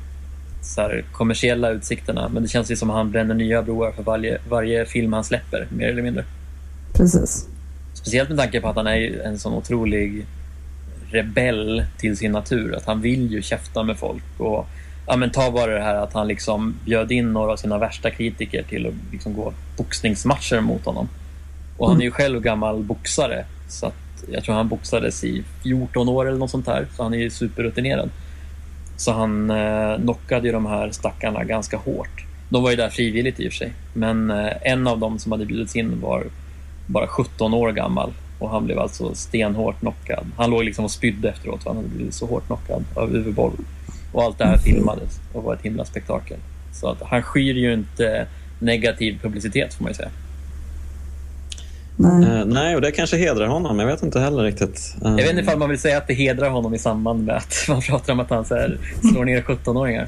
så 0.62 0.82
här, 0.82 1.06
kommersiella 1.12 1.70
utsikterna. 1.70 2.30
Men 2.30 2.44
det 2.44 2.50
känns 2.50 2.72
ju 2.72 2.76
som 2.76 2.90
att 2.90 2.96
han 2.96 3.12
bränner 3.12 3.36
nya 3.36 3.62
broar 3.62 3.92
för 3.92 4.04
varje, 4.04 4.38
varje 4.50 4.86
film 4.86 5.14
han 5.14 5.24
släpper, 5.24 5.68
mer 5.70 5.90
eller 5.90 6.02
mindre. 6.02 6.26
Precis. 6.94 7.48
Speciellt 7.94 8.30
med 8.30 8.38
tanke 8.38 8.62
på 8.62 8.68
att 8.68 8.76
han 8.76 8.88
är 8.88 9.22
en 9.22 9.40
sån 9.40 9.54
otrolig 9.54 10.26
rebell 11.10 11.86
till 11.98 12.18
sin 12.18 12.32
natur. 12.32 12.76
Att 12.76 12.86
han 12.86 13.02
vill 13.02 13.32
ju 13.32 13.42
käfta 13.42 13.84
med 13.84 13.98
folk. 13.98 14.24
Och, 14.38 14.68
ja, 15.08 15.16
men 15.16 15.32
ta 15.32 15.52
bara 15.52 15.72
det 15.72 15.84
här 15.84 15.96
att 15.96 16.14
han 16.14 16.28
liksom 16.28 16.76
bjöd 16.86 17.12
in 17.12 17.34
några 17.34 17.52
av 17.52 17.58
sina 17.58 17.78
värsta 17.78 18.10
kritiker 18.10 18.64
till 18.64 18.88
att 18.88 18.94
liksom 19.12 19.34
gå 19.34 19.54
boxningsmatcher 19.78 20.62
mot 20.62 20.86
honom. 20.86 21.10
Och 21.78 21.88
han 21.88 21.98
är 21.98 22.02
ju 22.02 22.08
mm. 22.08 22.16
själv 22.16 22.42
gammal 22.42 22.84
boxare. 22.84 23.46
Så 23.68 23.92
jag 24.32 24.44
tror 24.44 24.56
han 24.56 24.68
boxades 24.68 25.24
i 25.24 25.44
14 25.64 26.10
år 26.10 26.28
eller 26.28 26.38
något 26.38 26.52
sånt 26.52 26.68
här. 26.68 26.88
Så 26.96 27.04
han 27.04 27.14
är 27.14 27.18
ju 27.18 27.30
superrutinerad. 27.30 28.10
Så 28.98 29.12
han 29.12 29.50
eh, 29.50 29.96
knockade 29.96 30.48
ju 30.48 30.54
de 30.54 30.66
här 30.66 30.92
stackarna 30.92 31.44
ganska 31.44 31.78
hårt. 31.78 32.26
De 32.50 32.64
var 32.64 32.70
ju 32.70 32.76
där 32.76 32.90
frivilligt 32.90 33.40
i 33.40 33.48
och 33.48 33.52
för 33.52 33.58
sig. 33.58 33.74
Men 33.94 34.32
eh, 34.32 34.52
en 34.62 34.88
av 34.88 35.00
dem 35.00 35.20
som 35.20 35.32
hade 35.32 35.46
bjudits 35.46 35.76
in 35.76 36.02
var 36.02 36.24
bara 36.88 37.08
17 37.08 37.54
år 37.54 37.72
gammal 37.72 38.14
och 38.40 38.50
han 38.50 38.66
blev 38.66 38.80
alltså 38.80 39.16
stenhårt 39.16 39.80
knockad. 39.80 40.26
Han 40.38 40.50
låg 40.50 40.64
liksom 40.64 40.86
och 40.86 40.92
spydde 40.92 41.30
efteråt 41.30 41.64
för 41.64 41.70
han 41.70 41.78
hade 41.78 41.90
blivit 41.90 42.14
så 42.14 42.26
hårt 42.26 42.46
knockad 42.46 42.84
av 42.96 43.16
Uwe 43.16 43.32
Boll. 43.32 43.54
Och 44.12 44.24
allt 44.24 44.38
det 44.38 44.46
här 44.46 44.58
filmades 44.58 45.20
och 45.34 45.44
var 45.44 45.54
ett 45.54 45.62
himla 45.62 45.86
spektakel. 45.86 46.38
Så 46.74 46.90
att 46.90 47.02
han 47.02 47.24
skyr 47.24 47.54
ju 47.54 47.74
inte 47.74 48.28
negativ 48.60 49.20
publicitet 49.22 49.74
får 49.74 49.84
man 49.84 49.92
ju 49.92 49.96
säga. 49.96 50.10
Nej. 51.96 52.42
Uh, 52.42 52.46
nej, 52.46 52.76
och 52.76 52.82
det 52.82 52.92
kanske 52.92 53.18
hedrar 53.18 53.48
honom. 53.48 53.80
Jag 53.80 53.88
vet 53.88 54.04
inte 54.04 54.20
heller 54.20 54.44
riktigt. 54.44 54.96
Uh, 55.06 55.10
jag 55.10 55.16
vet 55.16 55.30
inte 55.30 55.42
ifall 55.42 55.58
man 55.58 55.70
vill 55.70 55.80
säga 55.80 55.98
att 55.98 56.08
det 56.08 56.14
hedrar 56.14 56.50
honom 56.50 56.74
i 56.74 56.80
samband 56.80 57.26
med 57.26 57.36
att 57.36 57.66
man 57.68 57.82
pratar 57.82 58.14
om 58.14 58.20
att 58.20 58.30
han 58.30 58.46
så 58.46 58.56
här, 58.56 58.78
slår 59.12 59.26
ner 59.26 59.42
17-åringar. 59.42 60.08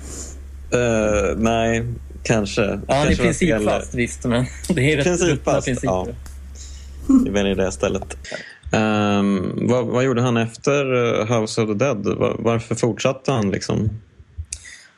Uh, 0.74 0.82
eh, 0.82 1.38
nej, 1.38 1.86
kanske. 2.24 2.62
Ja, 2.62 2.95
han 2.95 3.08
är 3.08 3.15
principfast 3.15 3.95
visst, 3.95 4.26
men 4.26 4.45
det 4.69 4.93
är 4.93 4.98
rätt 4.98 5.06
principfast, 5.06 5.65
principer. 5.65 5.88
Ja. 5.88 6.08
Vi 7.26 7.30
väljer 7.30 7.56
det 7.56 7.67
istället. 7.67 8.17
Um, 8.71 9.67
vad, 9.67 9.86
vad, 9.86 10.04
gjorde 10.04 10.21
han 10.21 10.38
efter 10.38 10.86
House 11.39 11.62
of 11.62 11.67
the 11.67 11.74
Dead? 11.74 12.06
Var, 12.06 12.36
varför 12.39 12.76
fortsatte 12.76 13.32
han? 13.32 13.52
liksom? 13.52 13.89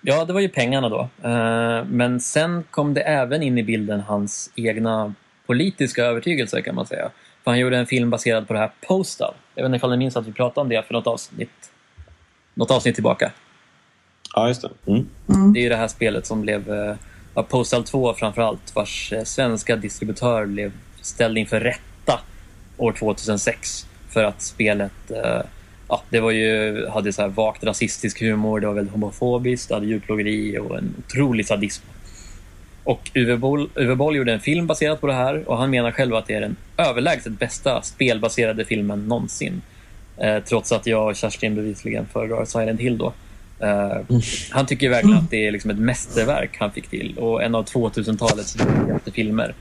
Ja, 0.01 0.25
det 0.25 0.33
var 0.33 0.39
ju 0.39 0.49
pengarna 0.49 0.89
då. 0.89 1.09
Uh, 1.25 1.85
men 1.85 2.19
sen 2.19 2.63
kom 2.71 2.93
det 2.93 3.01
även 3.01 3.43
in 3.43 3.57
i 3.57 3.63
bilden 3.63 3.99
hans 3.99 4.49
egna 4.55 5.13
politiska 5.47 6.05
övertygelse 6.05 6.61
kan 6.61 6.75
man 6.75 6.85
säga. 6.85 7.11
För 7.43 7.51
han 7.51 7.59
gjorde 7.59 7.77
en 7.77 7.85
film 7.85 8.09
baserad 8.09 8.47
på 8.47 8.53
det 8.53 8.59
här 8.59 8.71
Postal. 8.87 9.33
Jag 9.55 9.63
vet 9.63 9.69
inte 9.69 9.77
ifall 9.77 9.91
ni 9.91 9.97
minns 9.97 10.17
att 10.17 10.27
vi 10.27 10.31
pratade 10.31 10.61
om 10.61 10.69
det 10.69 10.87
för 10.87 10.93
något 10.93 11.07
avsnitt, 11.07 11.71
något 12.53 12.71
avsnitt 12.71 12.95
tillbaka. 12.95 13.31
Ja, 14.35 14.47
just 14.47 14.61
det. 14.61 14.91
Mm. 14.91 15.07
Mm. 15.29 15.53
Det 15.53 15.59
är 15.59 15.61
ju 15.61 15.69
det 15.69 15.75
här 15.75 15.87
spelet 15.87 16.25
som 16.25 16.41
blev 16.41 16.73
eh, 16.73 16.95
ja, 17.35 17.43
Postal 17.43 17.83
2 17.83 18.13
framförallt, 18.13 18.75
vars 18.75 19.13
eh, 19.13 19.23
svenska 19.23 19.75
distributör 19.75 20.45
blev 20.45 20.71
ställd 21.01 21.37
inför 21.37 21.59
rätta 21.59 22.19
år 22.77 22.91
2006 22.91 23.87
för 24.09 24.23
att 24.23 24.41
spelet 24.41 25.11
eh, 25.11 25.41
ja, 25.87 26.03
det 26.09 26.19
var 26.19 26.31
ju, 26.31 26.87
hade 26.87 27.13
så 27.13 27.21
här 27.21 27.29
vagt 27.29 27.63
rasistisk 27.63 28.21
humor, 28.21 28.59
det 28.59 28.67
var 28.67 28.73
väldigt 28.73 28.93
homofobiskt, 28.93 29.69
det 29.69 29.75
hade 29.75 29.87
djurplågeri 29.87 30.57
och 30.57 30.77
en 30.77 30.95
otrolig 31.05 31.47
sadism. 31.47 31.83
Och 32.87 33.11
Uwe 33.13 33.37
Boll, 33.37 33.69
Uwe 33.75 33.95
Boll 33.95 34.15
gjorde 34.15 34.33
en 34.33 34.39
film 34.39 34.67
baserad 34.67 35.01
på 35.01 35.07
det 35.07 35.13
här 35.13 35.49
och 35.49 35.57
han 35.57 35.69
menar 35.69 35.91
själv 35.91 36.15
att 36.15 36.27
det 36.27 36.33
är 36.33 36.41
den 36.41 36.55
överlägset 36.77 37.39
bästa 37.39 37.81
spelbaserade 37.81 38.65
filmen 38.65 39.07
någonsin. 39.07 39.61
Eh, 40.17 40.43
trots 40.43 40.71
att 40.71 40.87
jag 40.87 41.07
och 41.07 41.15
Kerstin 41.15 41.55
bevisligen 41.55 42.05
föredrar 42.13 42.45
Silent 42.45 42.81
Hill 42.81 42.97
då. 42.97 43.13
Uh, 43.63 44.19
han 44.49 44.65
tycker 44.65 44.89
verkligen 44.89 45.17
att 45.17 45.29
det 45.29 45.47
är 45.47 45.51
liksom 45.51 45.71
ett 45.71 45.79
mästerverk 45.79 46.57
han 46.59 46.71
fick 46.71 46.87
till 46.87 47.17
och 47.17 47.43
en 47.43 47.55
av 47.55 47.65
2000-talets 47.65 48.55
viktigaste 48.55 49.11
filmer. 49.11 49.53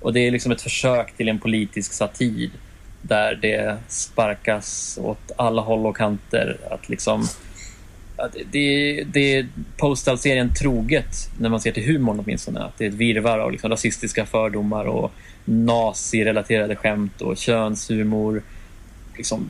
Och 0.00 0.12
det 0.12 0.20
är 0.20 0.30
liksom 0.30 0.52
ett 0.52 0.62
försök 0.62 1.16
till 1.16 1.28
en 1.28 1.38
politisk 1.38 1.92
satir 1.92 2.50
där 3.02 3.34
det 3.34 3.76
sparkas 3.88 4.98
åt 5.02 5.32
alla 5.36 5.62
håll 5.62 5.86
och 5.86 5.96
kanter. 5.96 6.56
Att 6.70 6.88
liksom, 6.88 7.26
det, 8.52 9.04
det 9.12 9.36
är 9.36 9.46
Postal-serien 9.76 10.54
troget 10.54 11.30
när 11.38 11.48
man 11.48 11.60
ser 11.60 11.72
till 11.72 11.86
humorn 11.86 12.20
åtminstone. 12.24 12.60
Att 12.60 12.78
det 12.78 12.84
är 12.84 12.88
ett 12.88 12.94
virvar 12.94 13.38
av 13.38 13.52
liksom 13.52 13.70
rasistiska 13.70 14.26
fördomar 14.26 14.84
och 14.84 15.12
nazirelaterade 15.44 16.76
skämt 16.76 17.20
och 17.20 17.36
könshumor. 17.36 18.42
Liksom, 19.16 19.48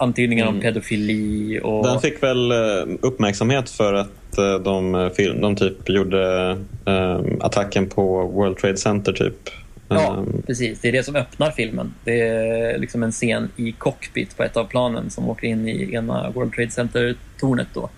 antydningar 0.00 0.44
mm. 0.44 0.54
om 0.54 0.60
pedofili. 0.60 1.60
Och... 1.62 1.84
Den 1.86 2.00
fick 2.00 2.22
väl 2.22 2.50
eh, 2.50 2.56
uppmärksamhet 3.00 3.70
för 3.70 3.94
att 3.94 4.38
eh, 4.38 4.54
de, 4.54 4.94
eh, 4.94 5.10
film, 5.10 5.40
de 5.40 5.56
typ 5.56 5.88
gjorde 5.88 6.56
um, 6.84 7.40
attacken 7.40 7.88
på 7.88 8.26
World 8.26 8.56
Trade 8.56 8.76
Center 8.76 9.12
typ. 9.12 9.50
Ja, 9.88 10.16
um... 10.18 10.42
precis. 10.46 10.80
Det 10.80 10.88
är 10.88 10.92
det 10.92 11.02
som 11.02 11.16
öppnar 11.16 11.50
filmen. 11.50 11.94
Det 12.04 12.20
är 12.20 12.78
liksom 12.78 13.02
en 13.02 13.12
scen 13.12 13.48
i 13.56 13.72
cockpit 13.72 14.36
på 14.36 14.42
ett 14.42 14.56
av 14.56 14.64
planen 14.64 15.10
som 15.10 15.28
åker 15.28 15.46
in 15.46 15.68
i 15.68 15.94
ena 15.94 16.30
World 16.30 16.52
Trade 16.52 16.70
Center-tornet 16.70 17.68
då. 17.74 17.90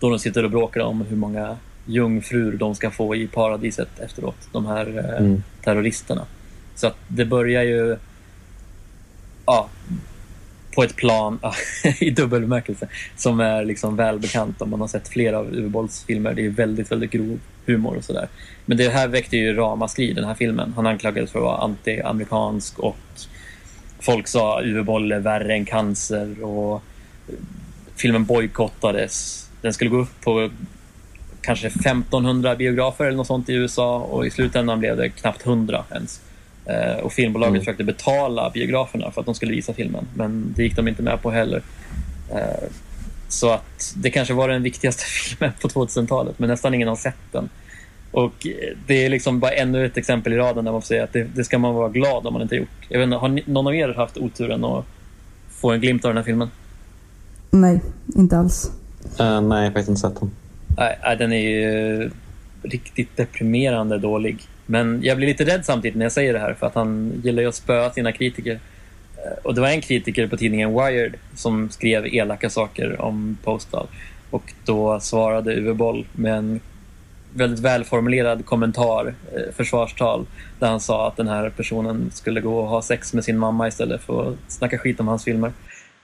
Då 0.00 0.10
de 0.10 0.18
sitter 0.18 0.44
och 0.44 0.50
bråkar 0.50 0.80
om 0.80 1.00
hur 1.00 1.16
många 1.16 1.56
jungfrur 1.84 2.56
de 2.56 2.74
ska 2.74 2.90
få 2.90 3.16
i 3.16 3.26
paradiset 3.26 4.00
efteråt, 4.00 4.48
de 4.52 4.66
här 4.66 4.86
mm. 5.18 5.42
terroristerna. 5.64 6.26
Så 6.74 6.86
att 6.86 6.96
det 7.08 7.24
börjar 7.24 7.62
ju 7.62 7.96
ja, 9.46 9.68
på 10.74 10.82
ett 10.82 10.96
plan 10.96 11.38
i 12.00 12.10
dubbel 12.10 12.40
bemärkelse 12.40 12.88
som 13.16 13.40
är 13.40 13.64
liksom 13.64 13.96
välbekant 13.96 14.62
om 14.62 14.70
man 14.70 14.80
har 14.80 14.88
sett 14.88 15.08
flera 15.08 15.38
av 15.38 15.54
Uwe 15.54 15.68
Bolls 15.68 16.04
filmer. 16.04 16.34
Det 16.34 16.46
är 16.46 16.50
väldigt, 16.50 16.92
väldigt 16.92 17.10
grov 17.10 17.38
humor 17.66 17.96
och 17.96 18.04
sådär. 18.04 18.28
Men 18.66 18.76
det 18.76 18.88
här 18.88 19.08
väckte 19.08 19.36
ju 19.36 19.54
ramaskri, 19.54 20.12
den 20.12 20.24
här 20.24 20.34
filmen. 20.34 20.72
Han 20.76 20.86
anklagades 20.86 21.30
för 21.30 21.38
att 21.38 21.44
vara 21.44 21.58
anti-amerikansk 21.58 22.78
och 22.78 22.96
folk 24.00 24.28
sa 24.28 24.62
Uwe 24.62 24.82
Boll 24.82 25.12
är 25.12 25.20
värre 25.20 25.52
än 25.52 25.64
cancer 25.64 26.44
och 26.44 26.82
filmen 27.96 28.24
bojkottades. 28.24 29.49
Den 29.62 29.72
skulle 29.72 29.90
gå 29.90 29.96
upp 29.96 30.20
på 30.20 30.50
kanske 31.40 31.66
1500 31.66 32.56
biografer 32.56 33.04
eller 33.04 33.16
något 33.16 33.26
sånt 33.26 33.48
i 33.48 33.54
USA 33.54 33.98
och 33.98 34.26
i 34.26 34.30
slutändan 34.30 34.78
blev 34.78 34.96
det 34.96 35.08
knappt 35.08 35.46
100 35.46 35.84
ens. 35.90 36.20
Eh, 36.64 37.04
och 37.04 37.12
filmbolaget 37.12 37.50
mm. 37.50 37.60
försökte 37.60 37.84
betala 37.84 38.50
biograferna 38.50 39.10
för 39.10 39.20
att 39.20 39.26
de 39.26 39.34
skulle 39.34 39.52
visa 39.52 39.72
filmen, 39.72 40.06
men 40.14 40.54
det 40.56 40.62
gick 40.62 40.76
de 40.76 40.88
inte 40.88 41.02
med 41.02 41.22
på 41.22 41.30
heller. 41.30 41.62
Eh, 42.30 42.68
så 43.28 43.50
att 43.50 43.94
det 43.96 44.10
kanske 44.10 44.34
var 44.34 44.48
den 44.48 44.62
viktigaste 44.62 45.04
filmen 45.06 45.52
på 45.60 45.68
2000-talet, 45.68 46.38
men 46.38 46.48
nästan 46.48 46.74
ingen 46.74 46.88
har 46.88 46.96
sett 46.96 47.32
den. 47.32 47.48
Och 48.12 48.46
det 48.86 49.04
är 49.04 49.08
liksom 49.08 49.40
bara 49.40 49.52
ännu 49.52 49.86
ett 49.86 49.96
exempel 49.96 50.32
i 50.32 50.36
raden 50.36 50.64
där 50.64 50.72
man 50.72 50.82
får 50.82 50.86
säga 50.86 51.04
att 51.04 51.12
det, 51.12 51.24
det 51.34 51.44
ska 51.44 51.58
man 51.58 51.74
vara 51.74 51.88
glad 51.88 52.26
om 52.26 52.32
man 52.32 52.42
inte 52.42 52.56
gjort. 52.56 52.68
Jag 52.88 52.98
vet 52.98 53.04
inte, 53.04 53.16
har 53.16 53.28
ni, 53.28 53.42
någon 53.46 53.66
av 53.66 53.74
er 53.74 53.88
haft 53.88 54.16
oturen 54.16 54.64
att 54.64 54.84
få 55.48 55.70
en 55.70 55.80
glimt 55.80 56.04
av 56.04 56.08
den 56.08 56.16
här 56.16 56.24
filmen? 56.24 56.50
Nej, 57.50 57.80
inte 58.16 58.38
alls. 58.38 58.70
Uh, 59.20 59.40
nej, 59.40 59.58
jag 59.58 59.64
har 59.64 59.66
faktiskt 59.66 59.88
inte 59.88 60.00
sett 60.00 60.20
den. 60.20 60.30
Nej, 60.76 60.98
äh, 61.04 61.18
den 61.18 61.32
är 61.32 61.50
ju 61.50 62.02
eh, 62.02 62.10
riktigt 62.62 63.16
deprimerande 63.16 63.98
dålig. 63.98 64.48
Men 64.66 65.02
jag 65.02 65.16
blir 65.16 65.26
lite 65.26 65.44
rädd 65.44 65.64
samtidigt 65.64 65.96
när 65.96 66.04
jag 66.04 66.12
säger 66.12 66.32
det 66.32 66.38
här 66.38 66.54
för 66.54 66.66
att 66.66 66.74
han 66.74 67.20
gillar 67.24 67.42
ju 67.42 67.48
att 67.48 67.54
spöa 67.54 67.90
sina 67.90 68.12
kritiker. 68.12 68.60
Eh, 69.16 69.38
och 69.42 69.54
det 69.54 69.60
var 69.60 69.68
en 69.68 69.80
kritiker 69.80 70.26
på 70.26 70.36
tidningen 70.36 70.72
Wired 70.74 71.14
som 71.34 71.70
skrev 71.70 72.06
elaka 72.06 72.50
saker 72.50 73.00
om 73.00 73.38
Postal. 73.44 73.86
Och 74.30 74.52
då 74.64 75.00
svarade 75.00 75.56
Uwe 75.56 75.74
Boll 75.74 76.06
med 76.12 76.34
en 76.34 76.60
väldigt 77.34 77.60
välformulerad 77.60 78.46
kommentar, 78.46 79.14
försvarstal, 79.56 80.26
där 80.58 80.68
han 80.68 80.80
sa 80.80 81.08
att 81.08 81.16
den 81.16 81.28
här 81.28 81.50
personen 81.50 82.10
skulle 82.14 82.40
gå 82.40 82.58
och 82.58 82.68
ha 82.68 82.82
sex 82.82 83.14
med 83.14 83.24
sin 83.24 83.38
mamma 83.38 83.68
istället 83.68 84.00
för 84.00 84.28
att 84.28 84.52
snacka 84.52 84.78
skit 84.78 85.00
om 85.00 85.08
hans 85.08 85.24
filmer. 85.24 85.52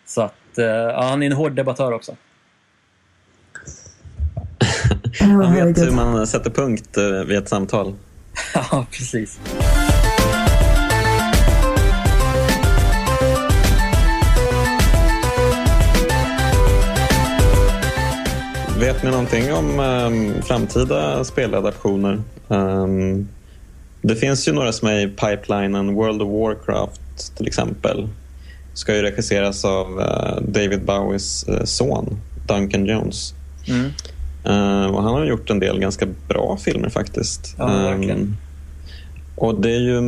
Så 0.07 0.23
att, 0.23 0.35
ja, 0.55 1.03
han 1.03 1.23
är 1.23 1.27
en 1.27 1.33
hård 1.33 1.53
debattör 1.53 1.93
också. 1.93 2.17
Han 5.21 5.55
vet 5.55 5.79
hur 5.79 5.91
man 5.91 6.27
sätter 6.27 6.51
punkt 6.51 6.99
vid 7.27 7.39
ett 7.39 7.49
samtal. 7.49 7.95
ja, 8.55 8.87
precis. 8.91 9.39
Vet 18.79 19.03
ni 19.03 19.11
någonting 19.11 19.53
om 19.53 19.81
um, 19.81 20.43
framtida 20.43 21.25
speladaptioner? 21.25 22.23
Um, 22.49 23.29
det 24.03 24.17
finns 24.17 24.49
ju 24.49 24.53
några 24.53 24.73
som 24.73 24.89
är 24.89 25.07
i 25.07 25.09
pipelinen. 25.09 25.95
World 25.95 26.23
of 26.23 26.29
Warcraft 26.29 27.37
till 27.37 27.47
exempel 27.47 28.09
ska 28.75 28.95
ju 28.95 29.03
regisseras 29.03 29.65
av 29.65 29.99
uh, 29.99 30.43
David 30.49 30.85
Bowies 30.85 31.49
uh, 31.49 31.65
son 31.65 32.21
Duncan 32.47 32.87
Jones. 32.87 33.35
Mm. 33.69 33.91
Uh, 34.49 34.87
och 34.87 35.03
han 35.03 35.15
har 35.15 35.25
gjort 35.25 35.51
en 35.51 35.59
del 35.59 35.81
ganska 35.81 36.07
bra 36.29 36.57
filmer 36.61 36.89
faktiskt. 36.89 37.55
Ja, 37.59 37.67
verkligen. 37.67 38.21
Um, 38.21 38.37
och 39.37 39.61
det 39.61 39.71
är 39.71 39.81
ju 39.81 40.01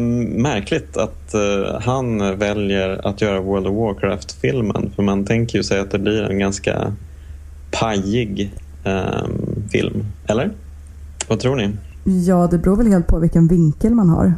märkligt 0.42 0.96
att 0.96 1.34
uh, 1.34 1.80
han 1.80 2.38
väljer 2.38 3.06
att 3.06 3.20
göra 3.20 3.40
World 3.40 3.66
of 3.66 3.74
Warcraft-filmen. 3.74 4.90
För 4.96 5.02
man 5.02 5.24
tänker 5.24 5.58
ju 5.58 5.64
sig 5.64 5.80
att 5.80 5.90
det 5.90 5.98
blir 5.98 6.22
en 6.22 6.38
ganska 6.38 6.92
pajig 7.70 8.52
um, 8.84 9.62
film. 9.70 10.04
Eller? 10.26 10.50
Vad 11.28 11.40
tror 11.40 11.56
ni? 11.56 11.70
Ja, 12.04 12.48
det 12.50 12.58
beror 12.58 12.76
väl 12.76 12.86
helt 12.86 13.06
på 13.06 13.18
vilken 13.18 13.48
vinkel 13.48 13.94
man 13.94 14.08
har. 14.08 14.34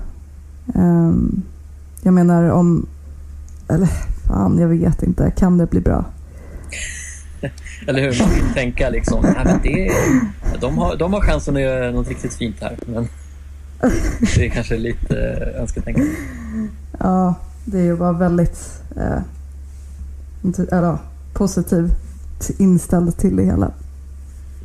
Um, 0.74 1.42
jag 2.02 2.14
menar 2.14 2.50
om... 2.50 2.86
Eller 3.68 3.88
fan, 4.26 4.58
jag 4.58 4.68
vet 4.68 5.02
inte. 5.02 5.30
Kan 5.36 5.58
det 5.58 5.66
bli 5.66 5.80
bra? 5.80 6.04
Eller 7.86 8.00
hur? 8.00 8.18
Man 8.18 8.30
vill 8.30 8.54
tänka 8.54 8.90
liksom, 8.90 9.20
nej, 9.22 9.44
men 9.44 9.60
det, 9.62 9.92
de, 10.60 10.78
har, 10.78 10.96
de 10.96 11.12
har 11.12 11.20
chansen 11.20 11.56
att 11.56 11.62
göra 11.62 11.90
något 11.90 12.08
riktigt 12.08 12.34
fint 12.34 12.56
här. 12.60 12.76
Men 12.86 13.08
det 14.36 14.46
är 14.46 14.50
kanske 14.50 14.76
lite 14.76 15.16
äh, 15.16 15.60
önsketänkande. 15.60 16.10
Ja, 16.98 17.34
det 17.64 17.78
är 17.78 17.84
ju 17.84 17.96
bara 17.96 18.12
väldigt 18.12 18.82
äh, 18.96 19.22
eller, 20.72 20.98
positivt 21.32 22.50
inställd 22.58 23.18
till 23.18 23.36
det 23.36 23.42
hela. 23.42 23.72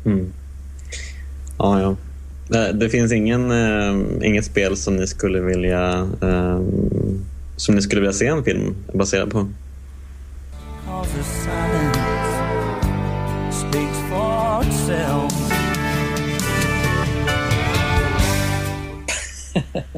Mm. 0.04 0.32
Ja, 1.58 1.80
ja. 1.80 1.96
Det 2.72 2.88
finns 2.88 3.12
ingen, 3.12 3.50
äh, 3.50 4.26
inget 4.28 4.44
spel 4.44 4.76
som 4.76 4.96
ni 4.96 5.06
skulle 5.06 5.40
vilja 5.40 6.08
äh, 6.22 6.60
som 7.56 7.74
ni 7.74 7.82
skulle 7.82 8.00
vilja 8.00 8.12
se 8.12 8.26
en 8.26 8.44
film 8.44 8.74
baserad 8.92 9.30
på? 9.30 9.48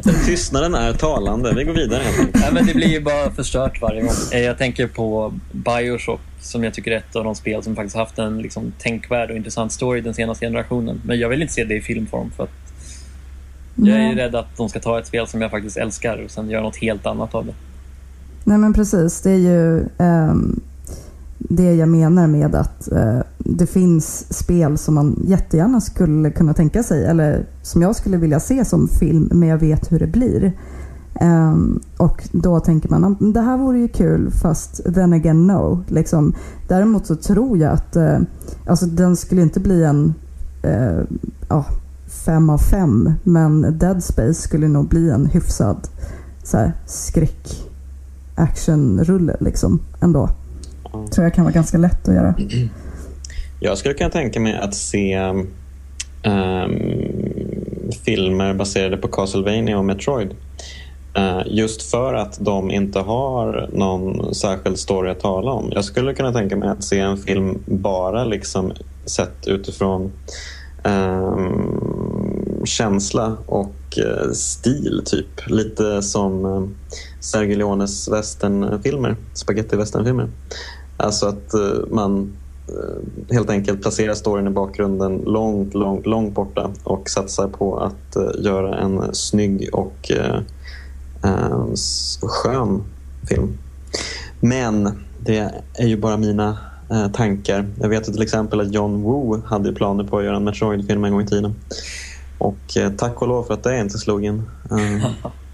Tystnaden 0.26 0.74
är 0.74 0.92
talande. 0.92 1.54
Vi 1.56 1.64
går 1.64 1.72
vidare. 1.72 2.02
Nej, 2.34 2.52
men 2.52 2.66
det 2.66 2.74
blir 2.74 2.88
ju 2.88 3.00
bara 3.00 3.30
förstört 3.30 3.82
varje 3.82 4.00
gång. 4.00 4.10
Eh, 4.32 4.40
jag 4.40 4.58
tänker 4.58 4.86
på 4.86 5.32
Bioshock 5.52 6.20
som 6.40 6.64
jag 6.64 6.74
tycker 6.74 6.90
är 6.90 6.96
ett 6.96 7.16
av 7.16 7.24
de 7.24 7.34
spel 7.34 7.62
som 7.62 7.76
faktiskt 7.76 7.96
haft 7.96 8.18
en 8.18 8.38
liksom, 8.38 8.72
tänkvärd 8.78 9.30
och 9.30 9.36
intressant 9.36 9.72
story 9.72 10.00
den 10.00 10.14
senaste 10.14 10.46
generationen. 10.46 11.00
Men 11.04 11.18
jag 11.18 11.28
vill 11.28 11.42
inte 11.42 11.54
se 11.54 11.64
det 11.64 11.74
i 11.74 11.80
filmform 11.80 12.30
för 12.36 12.44
att 12.44 12.50
jag 13.74 13.98
är 13.98 14.14
rädd 14.14 14.34
att 14.34 14.56
de 14.56 14.68
ska 14.68 14.80
ta 14.80 14.98
ett 14.98 15.06
spel 15.06 15.26
som 15.26 15.42
jag 15.42 15.50
faktiskt 15.50 15.76
älskar 15.76 16.24
och 16.24 16.30
sen 16.30 16.50
göra 16.50 16.62
något 16.62 16.76
helt 16.76 17.06
annat 17.06 17.34
av 17.34 17.46
det. 17.46 17.54
Nej 18.44 18.58
men 18.58 18.74
precis, 18.74 19.22
det 19.22 19.30
är 19.30 19.36
ju 19.36 19.84
um, 19.98 20.60
det 21.38 21.74
jag 21.74 21.88
menar 21.88 22.26
med 22.26 22.54
att 22.54 22.92
eh, 22.92 23.20
det 23.38 23.66
finns 23.66 24.38
spel 24.38 24.78
som 24.78 24.94
man 24.94 25.22
jättegärna 25.24 25.80
skulle 25.80 26.30
kunna 26.30 26.54
tänka 26.54 26.82
sig, 26.82 27.04
eller 27.04 27.46
som 27.62 27.82
jag 27.82 27.96
skulle 27.96 28.16
vilja 28.16 28.40
se 28.40 28.64
som 28.64 28.88
film, 28.88 29.28
men 29.32 29.48
jag 29.48 29.58
vet 29.58 29.92
hur 29.92 29.98
det 29.98 30.06
blir. 30.06 30.52
Um, 31.20 31.80
och 31.96 32.28
då 32.32 32.60
tänker 32.60 32.88
man 32.88 33.32
det 33.32 33.40
här 33.40 33.56
vore 33.56 33.78
ju 33.78 33.88
kul, 33.88 34.30
fast 34.30 34.94
then 34.94 35.12
again 35.12 35.46
no. 35.46 35.84
Liksom. 35.88 36.34
Däremot 36.68 37.06
så 37.06 37.16
tror 37.16 37.58
jag 37.58 37.72
att 37.72 37.96
uh, 37.96 38.18
alltså, 38.66 38.86
den 38.86 39.16
skulle 39.16 39.42
inte 39.42 39.60
bli 39.60 39.84
en 39.84 40.14
uh, 40.66 41.02
uh, 41.52 41.70
fem 42.06 42.50
av 42.50 42.58
fem. 42.58 43.12
Men 43.22 43.78
Dead 43.78 44.04
Space 44.04 44.34
skulle 44.34 44.68
nog 44.68 44.88
bli 44.88 45.10
en 45.10 45.26
hyfsad 45.26 45.88
så 46.42 46.56
här, 46.56 46.72
skräck 46.86 47.70
actionrulle 48.34 49.36
liksom 49.40 49.80
ändå. 50.00 50.28
Tror 51.06 51.24
jag 51.24 51.34
kan 51.34 51.44
vara 51.44 51.54
ganska 51.54 51.78
lätt 51.78 52.08
att 52.08 52.14
göra. 52.14 52.34
Jag 53.60 53.78
skulle 53.78 53.94
kunna 53.94 54.10
tänka 54.10 54.40
mig 54.40 54.56
att 54.56 54.74
se 54.74 55.18
um, 55.18 55.48
filmer 58.04 58.54
baserade 58.54 58.96
på 58.96 59.08
Castlevania 59.08 59.78
och 59.78 59.84
Metroid. 59.84 60.34
Uh, 61.18 61.42
just 61.46 61.82
för 61.82 62.14
att 62.14 62.38
de 62.40 62.70
inte 62.70 62.98
har 62.98 63.70
någon 63.72 64.34
särskild 64.34 64.78
story 64.78 65.10
att 65.10 65.20
tala 65.20 65.50
om. 65.50 65.70
Jag 65.74 65.84
skulle 65.84 66.14
kunna 66.14 66.32
tänka 66.32 66.56
mig 66.56 66.68
att 66.68 66.84
se 66.84 67.00
en 67.00 67.16
film 67.16 67.58
bara 67.66 68.24
liksom 68.24 68.72
sett 69.04 69.46
utifrån 69.46 70.12
um, 70.84 72.62
känsla 72.64 73.36
och 73.46 73.98
uh, 73.98 74.32
stil, 74.32 75.02
typ. 75.04 75.50
Lite 75.50 76.02
som 76.02 76.44
uh, 76.44 76.68
Sergio 77.20 77.56
Leones 77.56 78.08
westernfilmer, 78.08 79.16
spaghetti-westernfilmer. 79.34 80.28
Alltså 80.98 81.26
att 81.26 81.54
eh, 81.54 81.86
man 81.90 82.32
Eh, 82.68 83.34
helt 83.34 83.50
enkelt 83.50 83.82
placerar 83.82 84.14
storyn 84.14 84.46
i 84.46 84.50
bakgrunden 84.50 85.22
långt, 85.26 85.74
långt, 85.74 86.06
långt 86.06 86.34
borta 86.34 86.70
och 86.84 87.10
satsar 87.10 87.48
på 87.48 87.78
att 87.78 88.16
eh, 88.16 88.44
göra 88.44 88.78
en 88.78 89.14
snygg 89.14 89.68
och 89.72 90.10
eh, 90.10 90.40
eh, 91.24 91.66
skön 92.22 92.82
film. 93.28 93.58
Men 94.40 95.04
det 95.20 95.52
är 95.74 95.86
ju 95.86 95.96
bara 95.96 96.16
mina 96.16 96.58
tankar. 97.12 97.66
Jag 97.80 97.88
vet 97.88 98.04
till 98.04 98.22
exempel 98.22 98.60
att 98.60 98.74
John 98.74 99.02
Woo 99.02 99.42
hade 99.46 99.72
planer 99.72 100.04
på 100.04 100.18
att 100.18 100.24
göra 100.24 100.36
en 100.36 100.44
Metroid-film 100.44 101.04
en 101.04 101.12
gång 101.12 101.22
i 101.22 101.26
tiden. 101.26 101.54
Och 102.38 102.76
tack 102.96 103.22
och 103.22 103.28
lov 103.28 103.44
för 103.44 103.54
att 103.54 103.62
det 103.62 103.80
inte 103.80 103.98
slog 103.98 104.24
in. 104.24 104.42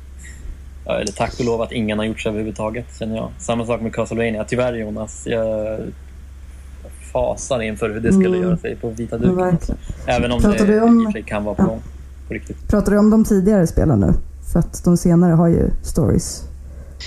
Eller 0.87 1.13
tack 1.13 1.35
och 1.39 1.45
lov 1.45 1.63
att 1.63 1.73
ingen 1.73 1.99
har 1.99 2.07
gjort 2.07 2.21
så 2.21 2.29
överhuvudtaget, 2.29 2.87
känner 2.99 3.17
jag. 3.17 3.29
Samma 3.39 3.67
sak 3.67 3.81
med 3.81 3.95
Castlevania. 3.95 4.45
Tyvärr 4.45 4.75
Jonas, 4.75 5.27
jag 5.27 5.81
fasar 7.13 7.63
inför 7.63 7.91
hur 7.91 8.01
det 8.01 8.13
skulle 8.13 8.29
mm. 8.29 8.43
göra 8.43 8.57
sig 8.57 8.77
på 8.77 8.91
vita 8.91 9.19
duken. 9.19 9.59
Även 10.07 10.33
om 10.33 10.41
Pratar 10.41 10.67
det 10.67 10.81
om, 10.81 11.01
i 11.01 11.03
och 11.03 11.05
för 11.05 11.13
sig 11.13 11.23
kan 11.23 11.45
vara 11.45 11.55
på 11.55 11.63
ja. 11.63 11.67
gång. 11.67 11.83
På 12.29 12.35
riktigt. 12.35 12.69
Pratar 12.69 12.93
du 12.93 12.99
om 12.99 13.11
de 13.11 13.25
tidigare 13.25 13.67
spelen 13.67 14.01
nu? 14.01 14.13
För 14.53 14.59
att 14.59 14.85
de 14.85 14.97
senare 14.97 15.33
har 15.33 15.49
ju 15.49 15.71
stories. 15.83 16.45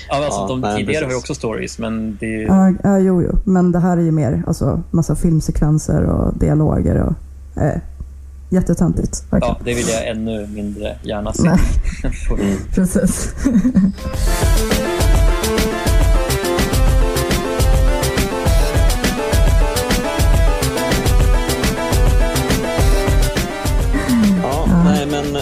Ja, 0.09 0.25
alltså 0.25 0.39
ja, 0.39 0.47
de 0.47 0.61
nej, 0.61 0.77
tidigare 0.77 0.93
precis. 0.93 1.03
har 1.03 1.11
ju 1.11 1.17
också 1.17 1.35
stories, 1.35 1.79
men 1.79 2.17
det... 2.19 2.41
Ja, 2.41 2.73
ja, 2.83 2.99
jo, 2.99 3.21
jo. 3.21 3.37
Men 3.43 3.71
det 3.71 3.79
här 3.79 3.97
är 3.97 4.01
ju 4.01 4.11
mer 4.11 4.43
alltså, 4.47 4.81
massa 4.91 5.15
filmsekvenser 5.15 6.03
och 6.03 6.37
dialoger 6.37 7.03
och... 7.03 7.13
Eh, 7.61 7.81
jättetöntigt. 8.49 9.23
Ja, 9.31 9.59
det 9.63 9.73
vill 9.73 9.87
jag 9.89 10.07
ännu 10.07 10.47
mindre 10.47 10.97
gärna 11.03 11.33
se. 11.33 11.49
Precis. 12.75 13.33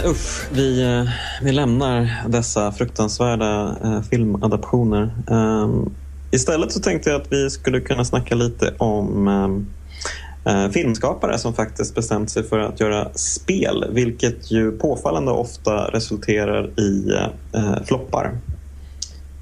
usch, 0.06 0.48
vi, 0.52 0.84
eh, 0.84 1.04
vi 1.42 1.52
lämnar 1.52 2.10
dessa 2.28 2.72
fruktansvärda 2.72 3.76
eh, 3.84 4.02
filmadaptioner. 4.02 5.12
Um, 5.28 5.94
istället 6.32 6.72
så 6.72 6.80
tänkte 6.80 7.10
jag 7.10 7.22
att 7.22 7.32
vi 7.32 7.50
skulle 7.50 7.82
kunna 7.82 8.06
snacka 8.06 8.36
lite 8.36 8.74
om 8.78 9.28
um, 9.28 9.68
uh, 10.50 10.70
filmskapare 10.70 11.38
som 11.38 11.54
faktiskt 11.54 11.96
bestämt 11.96 12.30
sig 12.30 12.44
för 12.44 12.60
att 12.60 12.80
göra 12.80 13.10
spel, 13.14 13.86
vilket 13.92 14.52
ju 14.52 14.72
påfallande 14.72 15.32
ofta 15.32 15.92
resulterar 15.92 16.80
i 16.80 17.12
uh, 17.56 17.84
floppar. 17.86 18.38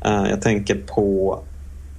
Uh, 0.05 0.29
jag 0.29 0.41
tänker 0.41 0.75
på 0.75 1.39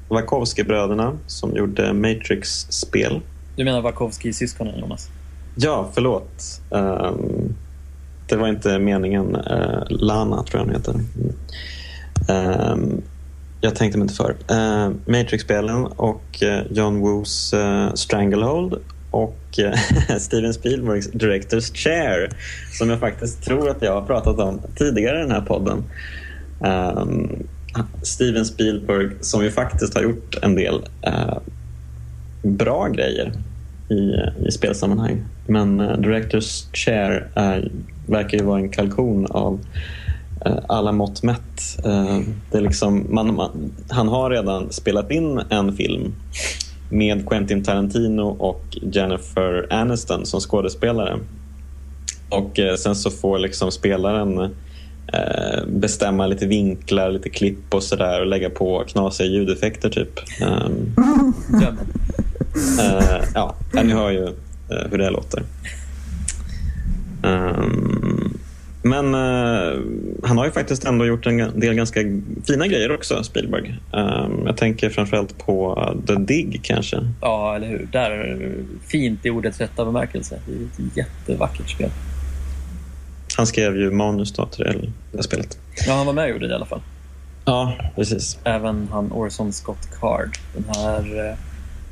Wachowski-bröderna 0.09 1.19
som 1.27 1.57
gjorde 1.57 1.93
Matrix-spel. 1.93 3.21
Du 3.57 3.65
menar 3.65 3.81
Wachowski-syskonen, 3.81 4.81
Jonas? 4.81 5.09
Ja, 5.55 5.91
förlåt. 5.95 6.61
Um, 6.71 7.55
det 8.29 8.37
var 8.37 8.49
inte 8.49 8.79
meningen. 8.79 9.37
Uh, 9.37 9.83
Lana 9.89 10.43
tror 10.43 10.61
jag 10.61 10.67
hon 10.67 10.75
heter. 10.75 10.95
Um, 12.73 13.03
jag 13.65 13.75
tänkte 13.75 13.99
mig 13.99 14.05
inte 14.05 14.15
för. 14.15 14.31
Uh, 14.31 14.95
Matrix-spelen 15.07 15.87
och 15.87 16.43
uh, 16.43 16.73
John 16.73 17.01
Woos 17.01 17.55
uh, 17.55 17.95
Stranglehold 17.95 18.75
och 19.11 19.39
Steven 20.19 20.55
Spielbergs 20.55 21.11
Directors 21.11 21.73
Chair 21.73 22.31
som 22.73 22.91
jag 22.91 23.01
faktiskt 23.01 23.45
tror 23.45 23.71
att 23.71 23.83
jag 23.83 23.93
har 23.93 24.03
pratat 24.03 24.39
om 24.39 24.61
tidigare 24.77 25.19
i 25.19 25.23
den 25.23 25.31
här 25.31 25.41
podden. 25.41 25.85
Um, 26.61 27.47
Steven 28.03 28.45
Spielberg 28.45 29.11
som 29.21 29.45
ju 29.45 29.51
faktiskt 29.51 29.95
har 29.95 30.03
gjort 30.03 30.37
en 30.43 30.55
del 30.55 30.89
bra 32.43 32.89
grejer 32.89 33.33
i, 33.89 34.15
i 34.49 34.51
spelsammanhang. 34.51 35.25
Men 35.47 35.79
Directors 35.79 36.65
Chair 36.73 37.29
verkar 38.07 38.39
ju 38.39 38.45
vara 38.45 38.59
en 38.59 38.69
kalkon 38.69 39.27
av 39.27 39.61
Eh, 40.45 40.59
alla 40.69 40.93
mått 40.93 41.23
mätt. 41.23 41.85
Eh, 41.85 42.21
det 42.51 42.59
är 42.59 42.63
liksom, 42.63 43.07
man, 43.09 43.35
man, 43.35 43.73
han 43.89 44.09
har 44.09 44.31
redan 44.31 44.73
spelat 44.73 45.11
in 45.11 45.41
en 45.51 45.77
film 45.77 46.15
med 46.91 47.29
Quentin 47.29 47.65
Tarantino 47.65 48.23
och 48.23 48.65
Jennifer 48.83 49.73
Aniston 49.73 50.27
som 50.27 50.41
skådespelare. 50.41 51.19
Och 52.29 52.59
eh, 52.59 52.77
sen 52.77 52.97
så 52.97 53.11
får 53.11 53.39
liksom 53.39 53.71
spelaren 53.71 54.55
bestämma 55.67 56.27
lite 56.27 56.47
vinklar, 56.47 57.11
lite 57.11 57.31
klipp 57.31 57.75
och 57.75 57.83
sådär 57.83 58.21
och 58.21 58.27
lägga 58.27 58.51
på 58.51 58.85
knasiga 58.89 59.27
ljudeffekter 59.27 59.91
typ. 59.91 60.21
Ehm, 60.43 60.95
ja, 63.35 63.55
ni 63.73 63.93
hör 63.93 64.11
ju 64.11 64.29
hur 64.91 64.99
det 64.99 65.11
låter. 65.11 65.43
Um, 67.23 68.04
men 68.87 69.15
uh, 69.15 69.81
han 70.23 70.39
har 70.39 70.45
ju 70.45 70.51
faktiskt 70.51 70.85
ändå 70.85 71.07
gjort 71.07 71.27
en 71.27 71.61
del 71.61 71.75
ganska 71.75 72.01
fina 72.47 72.67
grejer 72.67 72.95
också, 72.95 73.23
Spielberg. 73.23 73.79
Um, 73.93 74.47
jag 74.47 74.57
tänker 74.57 74.91
framförallt 74.91 75.39
på 75.39 75.79
The 76.07 76.15
Dig 76.15 76.61
kanske. 76.63 76.97
Ja, 77.21 77.57
eller 77.57 77.69
hur. 77.69 77.89
Där, 77.93 78.51
fint 78.87 79.27
i 79.27 79.31
ordets 79.31 79.61
rätta 79.61 79.85
bemärkelse. 79.85 80.41
Det 80.47 80.53
är 80.53 80.89
ett 80.91 80.97
jättevackert 80.97 81.71
spel. 81.71 81.91
Han 83.37 83.47
skrev 83.47 83.77
ju 83.77 83.91
manus 83.91 84.33
då 84.33 84.47
till 84.47 84.65
det, 84.65 84.77
det 85.13 85.23
spelet. 85.23 85.59
Ja, 85.87 85.95
han 85.95 86.07
var 86.07 86.13
med 86.13 86.25
och 86.25 86.31
gjorde 86.31 86.47
det 86.47 86.53
i 86.53 86.57
alla 86.57 86.67
fall. 86.67 86.83
Ja, 87.45 87.75
precis. 87.95 88.39
Även 88.45 88.89
han 88.93 89.13
Orson 89.13 89.53
Scott 89.53 89.89
Card, 90.01 90.39
den 90.55 90.65
här 90.77 91.31
uh, 91.31 91.37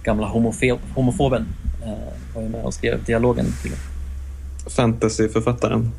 gamla 0.02 0.26
homofoben, 0.94 1.46
uh, 1.83 2.35
var 2.35 2.42
ju 2.42 2.48
med 2.48 2.64
och 2.64 2.74
skrev 2.74 3.05
dialogen 3.05 3.46
till 3.62 3.72
fantasyförfattaren. 4.76 5.90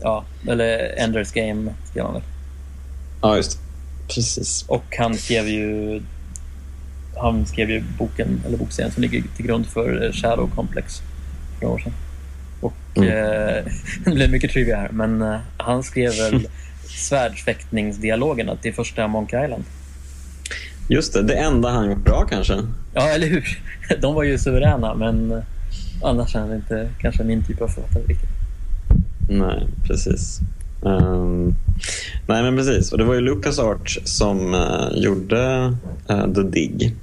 Ja, 0.00 0.24
eller 0.48 0.98
Enders 0.98 1.32
Game 1.32 1.74
skrev 1.90 2.04
han 2.04 2.14
väl? 2.14 2.22
Ja, 3.20 3.36
just 3.36 3.58
Precis. 4.08 4.64
Och 4.68 4.84
han 4.98 5.14
skrev 5.14 5.48
ju 5.48 6.00
han 7.16 7.46
skrev 7.46 7.70
ju 7.70 7.84
boken, 7.98 8.42
eller 8.46 8.58
bokserien 8.58 8.92
som 8.92 9.02
ligger 9.02 9.22
till 9.36 9.46
grund 9.46 9.66
för 9.66 10.12
Shadow 10.12 10.50
Complex 10.54 11.02
för 11.58 11.66
några 11.66 11.74
år 11.74 11.78
sedan. 11.78 11.92
Och 12.60 12.74
mm. 12.94 13.08
eh, 13.08 13.64
det 14.04 14.10
blev 14.10 14.30
mycket 14.30 14.50
trivia 14.50 14.76
här, 14.76 14.88
men 14.88 15.22
eh, 15.22 15.38
han 15.56 15.82
skrev 15.82 16.12
väl 16.16 16.48
svärdsfäktningsdialogerna 16.84 18.56
till 18.56 18.74
första 18.74 19.08
Monkey 19.08 19.44
Island. 19.44 19.64
Just 20.88 21.12
det, 21.12 21.22
det 21.22 21.34
enda 21.34 21.70
han 21.70 21.90
gjort 21.90 22.04
bra 22.04 22.26
kanske. 22.30 22.66
Ja, 22.94 23.08
eller 23.08 23.26
hur? 23.26 23.62
De 24.00 24.14
var 24.14 24.22
ju 24.22 24.38
suveräna, 24.38 24.94
men 24.94 25.42
annars 26.02 26.34
är 26.34 26.40
han 26.40 26.54
inte 26.54 26.88
kanske 27.00 27.24
min 27.24 27.44
typ 27.44 27.60
av 27.60 27.68
författare 27.68 28.02
riktigt. 28.02 28.33
Nej, 29.28 29.66
precis. 29.86 30.40
Um, 30.84 31.54
nej, 32.26 32.42
men 32.42 32.56
precis. 32.56 32.92
Och 32.92 32.98
det 32.98 33.04
var 33.04 33.14
ju 33.14 33.20
Lucas 33.20 33.58
Arts 33.58 34.00
som 34.04 34.54
uh, 34.54 34.88
gjorde 34.94 35.74
uh, 36.10 36.32
The 36.34 36.42
Dig. 36.42 36.94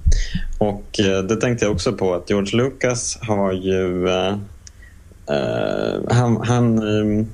Och 0.58 1.00
uh, 1.00 1.20
det 1.20 1.36
tänkte 1.36 1.66
jag 1.66 1.72
också 1.72 1.94
på 1.94 2.14
att 2.14 2.30
George 2.30 2.58
Lucas 2.58 3.20
har 3.22 3.54
ju... 3.54 4.08
han, 6.10 6.42
han 6.42 6.84
um, 6.84 7.28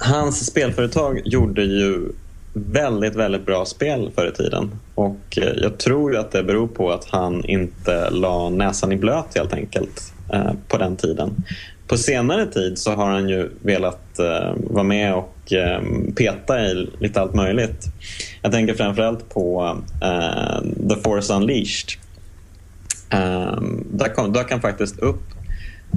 hans 0.00 0.46
spelföretag 0.46 1.20
gjorde 1.24 1.62
ju 1.62 2.08
väldigt, 2.52 3.14
väldigt 3.14 3.46
bra 3.46 3.64
spel 3.64 4.10
förr 4.14 4.28
i 4.28 4.32
tiden. 4.32 4.70
Och 4.94 5.38
jag 5.62 5.78
tror 5.78 6.12
ju 6.12 6.18
att 6.18 6.30
det 6.30 6.42
beror 6.42 6.66
på 6.66 6.92
att 6.92 7.04
han 7.04 7.44
inte 7.44 8.10
la 8.10 8.48
näsan 8.48 8.92
i 8.92 8.96
blöt 8.96 9.34
helt 9.34 9.52
enkelt 9.52 10.12
på 10.68 10.78
den 10.78 10.96
tiden. 10.96 11.30
På 11.92 11.98
senare 11.98 12.46
tid 12.46 12.78
så 12.78 12.90
har 12.94 13.10
han 13.10 13.28
ju 13.28 13.50
velat 13.62 14.18
eh, 14.18 14.54
vara 14.56 14.84
med 14.84 15.14
och 15.14 15.52
eh, 15.52 15.82
peta 16.16 16.60
i 16.60 16.88
lite 16.98 17.20
allt 17.20 17.34
möjligt. 17.34 17.86
Jag 18.42 18.52
tänker 18.52 18.74
framförallt 18.74 19.28
på 19.28 19.76
eh, 20.02 20.88
The 20.88 20.96
Force 21.02 21.34
Unleashed. 21.34 21.90
Eh, 23.10 23.62
där, 23.90 24.14
kom, 24.14 24.32
dök 24.32 24.50
han 24.50 24.60
faktiskt 24.60 24.98
upp 24.98 25.22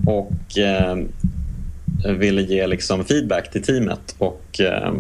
och 0.06 0.58
eh, 0.58 0.98
ville 2.18 2.41
ge 2.41 2.68
liksom 2.68 3.06
feedback 3.06 3.52
till 3.52 3.64
teamet 3.64 4.16
och 4.18 4.60
eh, 4.60 4.93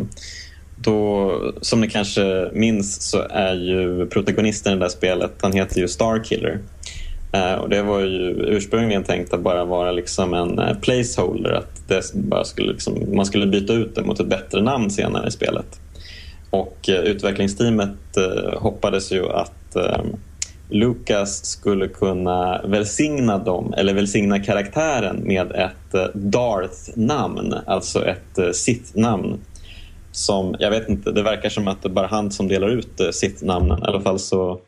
då, 0.75 1.31
som 1.61 1.81
ni 1.81 1.89
kanske 1.89 2.49
minns 2.53 3.01
så 3.01 3.21
är 3.29 3.53
ju 3.53 4.07
protagonisten 4.07 4.73
i 4.73 4.75
det 4.75 4.81
där 4.81 4.89
spelet, 4.89 5.31
han 5.41 5.53
heter 5.53 5.79
ju 5.79 5.87
Starkiller. 5.87 6.59
Eh, 7.35 7.53
och 7.53 7.69
det 7.69 7.81
var 7.81 7.99
ju 7.99 8.31
ursprungligen 8.31 9.03
tänkt 9.03 9.33
att 9.33 9.41
bara 9.41 9.65
vara 9.65 9.91
liksom 9.91 10.33
en 10.33 10.59
eh, 10.59 10.77
placeholder, 10.77 11.51
att 11.51 11.87
det 11.87 12.13
bara 12.13 12.43
skulle 12.43 12.71
liksom, 12.71 13.15
man 13.15 13.25
skulle 13.25 13.47
byta 13.47 13.73
ut 13.73 13.95
det 13.95 14.03
mot 14.03 14.19
ett 14.19 14.27
bättre 14.27 14.61
namn 14.61 14.89
senare 14.89 15.27
i 15.27 15.31
spelet. 15.31 15.79
Och 16.49 16.89
eh, 16.89 16.99
utvecklingsteamet 16.99 17.89
hoppades 18.53 19.11
ju 19.11 19.29
att 19.29 19.75
ehm, 19.75 20.07
Lucas 20.69 21.45
skulle 21.45 21.87
kunna 21.87 22.61
välsigna 22.65 23.37
dem, 23.37 23.73
eller 23.77 23.93
välsigna 23.93 24.39
karaktären 24.39 25.21
med 25.23 25.51
ett 25.51 26.13
Darth-namn, 26.13 27.55
alltså 27.65 28.05
ett 28.05 28.55
Sith-namn 28.55 29.39
som, 30.15 30.55
jag 30.59 30.69
vet 30.69 30.89
inte, 30.89 31.11
det 31.11 31.23
verkar 31.23 31.49
som 31.49 31.67
att 31.67 31.81
det 31.81 31.89
bara 31.89 32.07
han 32.07 32.31
som 32.31 32.47
delar 32.47 32.67
ut 32.67 32.99
eh, 32.99 33.09
sitt 33.09 33.41
namnen. 33.41 33.79
I 33.79 33.85
alla 33.85 34.01
fall 34.01 34.19
så 34.19 34.59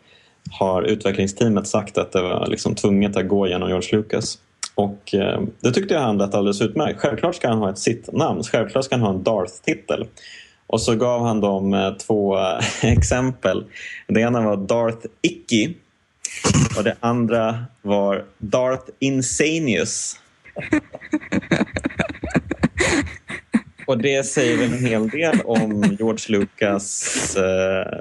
har 0.51 0.83
utvecklingsteamet 0.83 1.67
sagt 1.67 1.97
att 1.97 2.11
det 2.11 2.21
var 2.21 2.47
liksom 2.47 2.75
tvunget 2.75 3.17
att 3.17 3.27
gå 3.27 3.47
genom 3.47 3.69
George 3.69 3.97
Lucas. 3.97 4.37
Och 4.75 5.13
eh, 5.13 5.41
det 5.59 5.71
tyckte 5.71 5.93
jag 5.93 6.01
han 6.01 6.17
lät 6.17 6.33
alldeles 6.33 6.61
utmärkt. 6.61 6.99
Självklart 6.99 7.35
ska 7.35 7.47
han 7.47 7.57
ha 7.57 7.69
ett 7.69 7.79
sitt 7.79 8.13
namn, 8.13 8.43
självklart 8.43 8.85
ska 8.85 8.95
han 8.95 9.01
ha 9.01 9.13
en 9.13 9.23
Darth-titel. 9.23 10.07
Och 10.67 10.81
så 10.81 10.95
gav 10.95 11.25
han 11.25 11.41
dem 11.41 11.73
eh, 11.73 11.91
två 11.93 12.37
eh, 12.37 12.59
exempel. 12.81 13.65
Det 14.07 14.21
ena 14.21 14.41
var 14.41 14.57
Darth 14.57 15.07
Icky 15.21 15.73
och 16.77 16.83
det 16.83 16.95
andra 16.99 17.65
var 17.81 18.25
Darth 18.37 18.91
Insanius. 18.99 20.19
Och 23.88 23.97
det 23.97 24.23
säger 24.23 24.65
en 24.65 24.85
hel 24.85 25.09
del 25.09 25.41
om 25.45 25.95
George 25.99 26.38
Lucas 26.38 27.35
eh, 27.35 27.99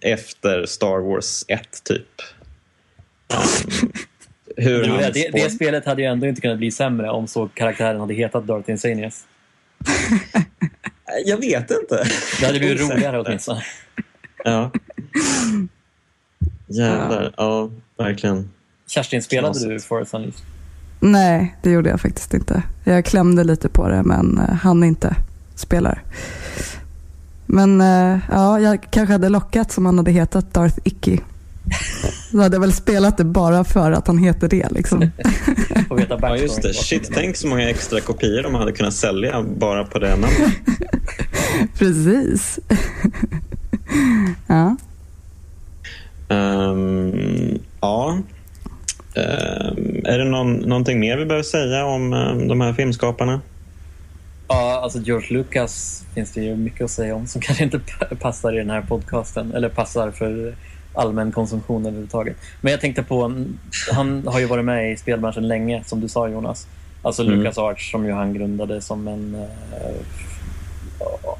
efter 0.00 0.66
Star 0.66 0.98
Wars 0.98 1.44
1, 1.48 1.84
typ. 1.84 2.06
Um, 3.34 3.92
hur 4.56 4.84
jo, 4.84 4.96
det, 4.96 5.10
det, 5.10 5.30
det, 5.32 5.50
spelet 5.50 5.84
hade 5.84 6.02
ju 6.02 6.08
ändå 6.08 6.26
inte 6.26 6.40
kunnat 6.40 6.58
bli 6.58 6.70
sämre 6.70 7.10
om 7.10 7.26
så 7.26 7.48
karaktären 7.48 8.00
hade 8.00 8.14
hetat 8.14 8.46
Darth 8.46 8.70
Insanius. 8.70 9.26
Jag 11.24 11.36
vet 11.36 11.70
inte. 11.70 12.04
Det 12.40 12.46
hade 12.46 12.58
blivit 12.58 12.80
roligare 12.80 13.20
åtminstone. 13.20 13.62
Ja. 14.44 14.70
Jävlar, 16.66 17.34
ja, 17.36 17.70
verkligen. 17.96 18.50
Kerstin, 18.86 19.22
spelade 19.22 19.68
du 19.68 19.80
Forest 19.80 20.14
Unleashed? 20.14 20.57
Nej, 21.00 21.56
det 21.62 21.70
gjorde 21.70 21.90
jag 21.90 22.00
faktiskt 22.00 22.34
inte. 22.34 22.62
Jag 22.84 23.04
klämde 23.04 23.44
lite 23.44 23.68
på 23.68 23.88
det 23.88 24.02
men 24.02 24.38
eh, 24.38 24.54
han 24.54 24.84
inte 24.84 25.16
spelar. 25.54 26.02
Men 27.46 27.80
eh, 27.80 28.18
ja, 28.30 28.60
jag 28.60 28.86
kanske 28.90 29.12
hade 29.12 29.28
lockat 29.28 29.78
om 29.78 29.86
han 29.86 29.98
hade 29.98 30.10
hetat 30.10 30.54
Darth 30.54 30.78
Icky. 30.84 31.18
Då 32.32 32.42
hade 32.42 32.56
jag 32.56 32.60
väl 32.60 32.72
spelat 32.72 33.16
det 33.16 33.24
bara 33.24 33.64
för 33.64 33.92
att 33.92 34.06
han 34.06 34.18
heter 34.18 34.48
det. 34.48 34.70
Liksom. 34.70 35.00
ja, 36.20 36.36
just 36.36 36.62
det. 36.62 36.74
Shit, 36.74 37.10
tänk 37.14 37.36
så 37.36 37.46
många 37.46 37.70
extra 37.70 38.00
kopior 38.00 38.42
de 38.42 38.54
hade 38.54 38.72
kunnat 38.72 38.94
sälja 38.94 39.42
bara 39.42 39.84
på 39.84 39.98
det 39.98 40.10
namnet. 40.10 40.52
Precis. 41.78 42.58
ja. 44.46 44.76
Um, 46.30 47.58
ja, 47.80 48.18
är 49.14 50.18
det 50.18 50.24
någon, 50.24 50.56
någonting 50.56 51.00
mer 51.00 51.16
vi 51.16 51.24
behöver 51.24 51.44
säga 51.44 51.84
om 51.84 52.12
ehm, 52.12 52.48
de 52.48 52.60
här 52.60 52.72
filmskaparna? 52.72 53.40
Ja, 54.48 54.80
alltså 54.82 54.98
George 54.98 55.38
Lucas 55.38 56.04
finns 56.14 56.32
det 56.32 56.40
ju 56.40 56.56
mycket 56.56 56.84
att 56.84 56.90
säga 56.90 57.14
om 57.14 57.26
som 57.26 57.40
kanske 57.42 57.64
inte 57.64 57.80
passar 58.20 58.54
i 58.54 58.58
den 58.58 58.70
här 58.70 58.82
podcasten 58.82 59.52
eller 59.54 59.68
passar 59.68 60.10
för 60.10 60.54
allmän 60.94 61.32
konsumtion 61.32 61.86
överhuvudtaget. 61.86 62.36
Men 62.60 62.70
jag 62.70 62.80
tänkte 62.80 63.02
på, 63.02 63.44
han 63.92 64.26
har 64.26 64.40
ju 64.40 64.46
varit 64.46 64.64
med 64.64 64.92
i 64.92 64.96
spelbranschen 64.96 65.48
länge 65.48 65.84
som 65.84 66.00
du 66.00 66.08
sa 66.08 66.28
Jonas. 66.28 66.66
Alltså 67.02 67.22
mm. 67.22 67.38
Lucas 67.38 67.58
Arts 67.58 67.90
som 67.90 68.06
ju 68.06 68.12
han 68.12 68.34
grundade 68.34 68.80
som 68.80 69.08
en 69.08 69.34
uh, 69.34 69.96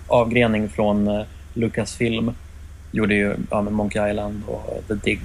avgrening 0.07 0.69
från 0.69 1.09
uh, 1.09 1.25
Lucasfilm. 1.55 2.35
Gjorde 2.93 3.15
ju 3.15 3.37
ja, 3.51 3.63
Monkey 3.63 4.11
Island 4.11 4.43
och 4.47 4.83
The 4.89 4.95
Dig 4.95 5.21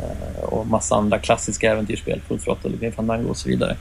Eh, 0.00 0.44
och 0.44 0.66
massa 0.66 0.96
andra 0.96 1.18
klassiska 1.18 1.72
äventyrsspel, 1.72 2.20
Full 2.28 2.38
Throttle, 2.38 2.76
Grim 2.80 2.92
Fandango 2.92 3.28
och 3.28 3.36
så 3.36 3.48
vidare. 3.48 3.76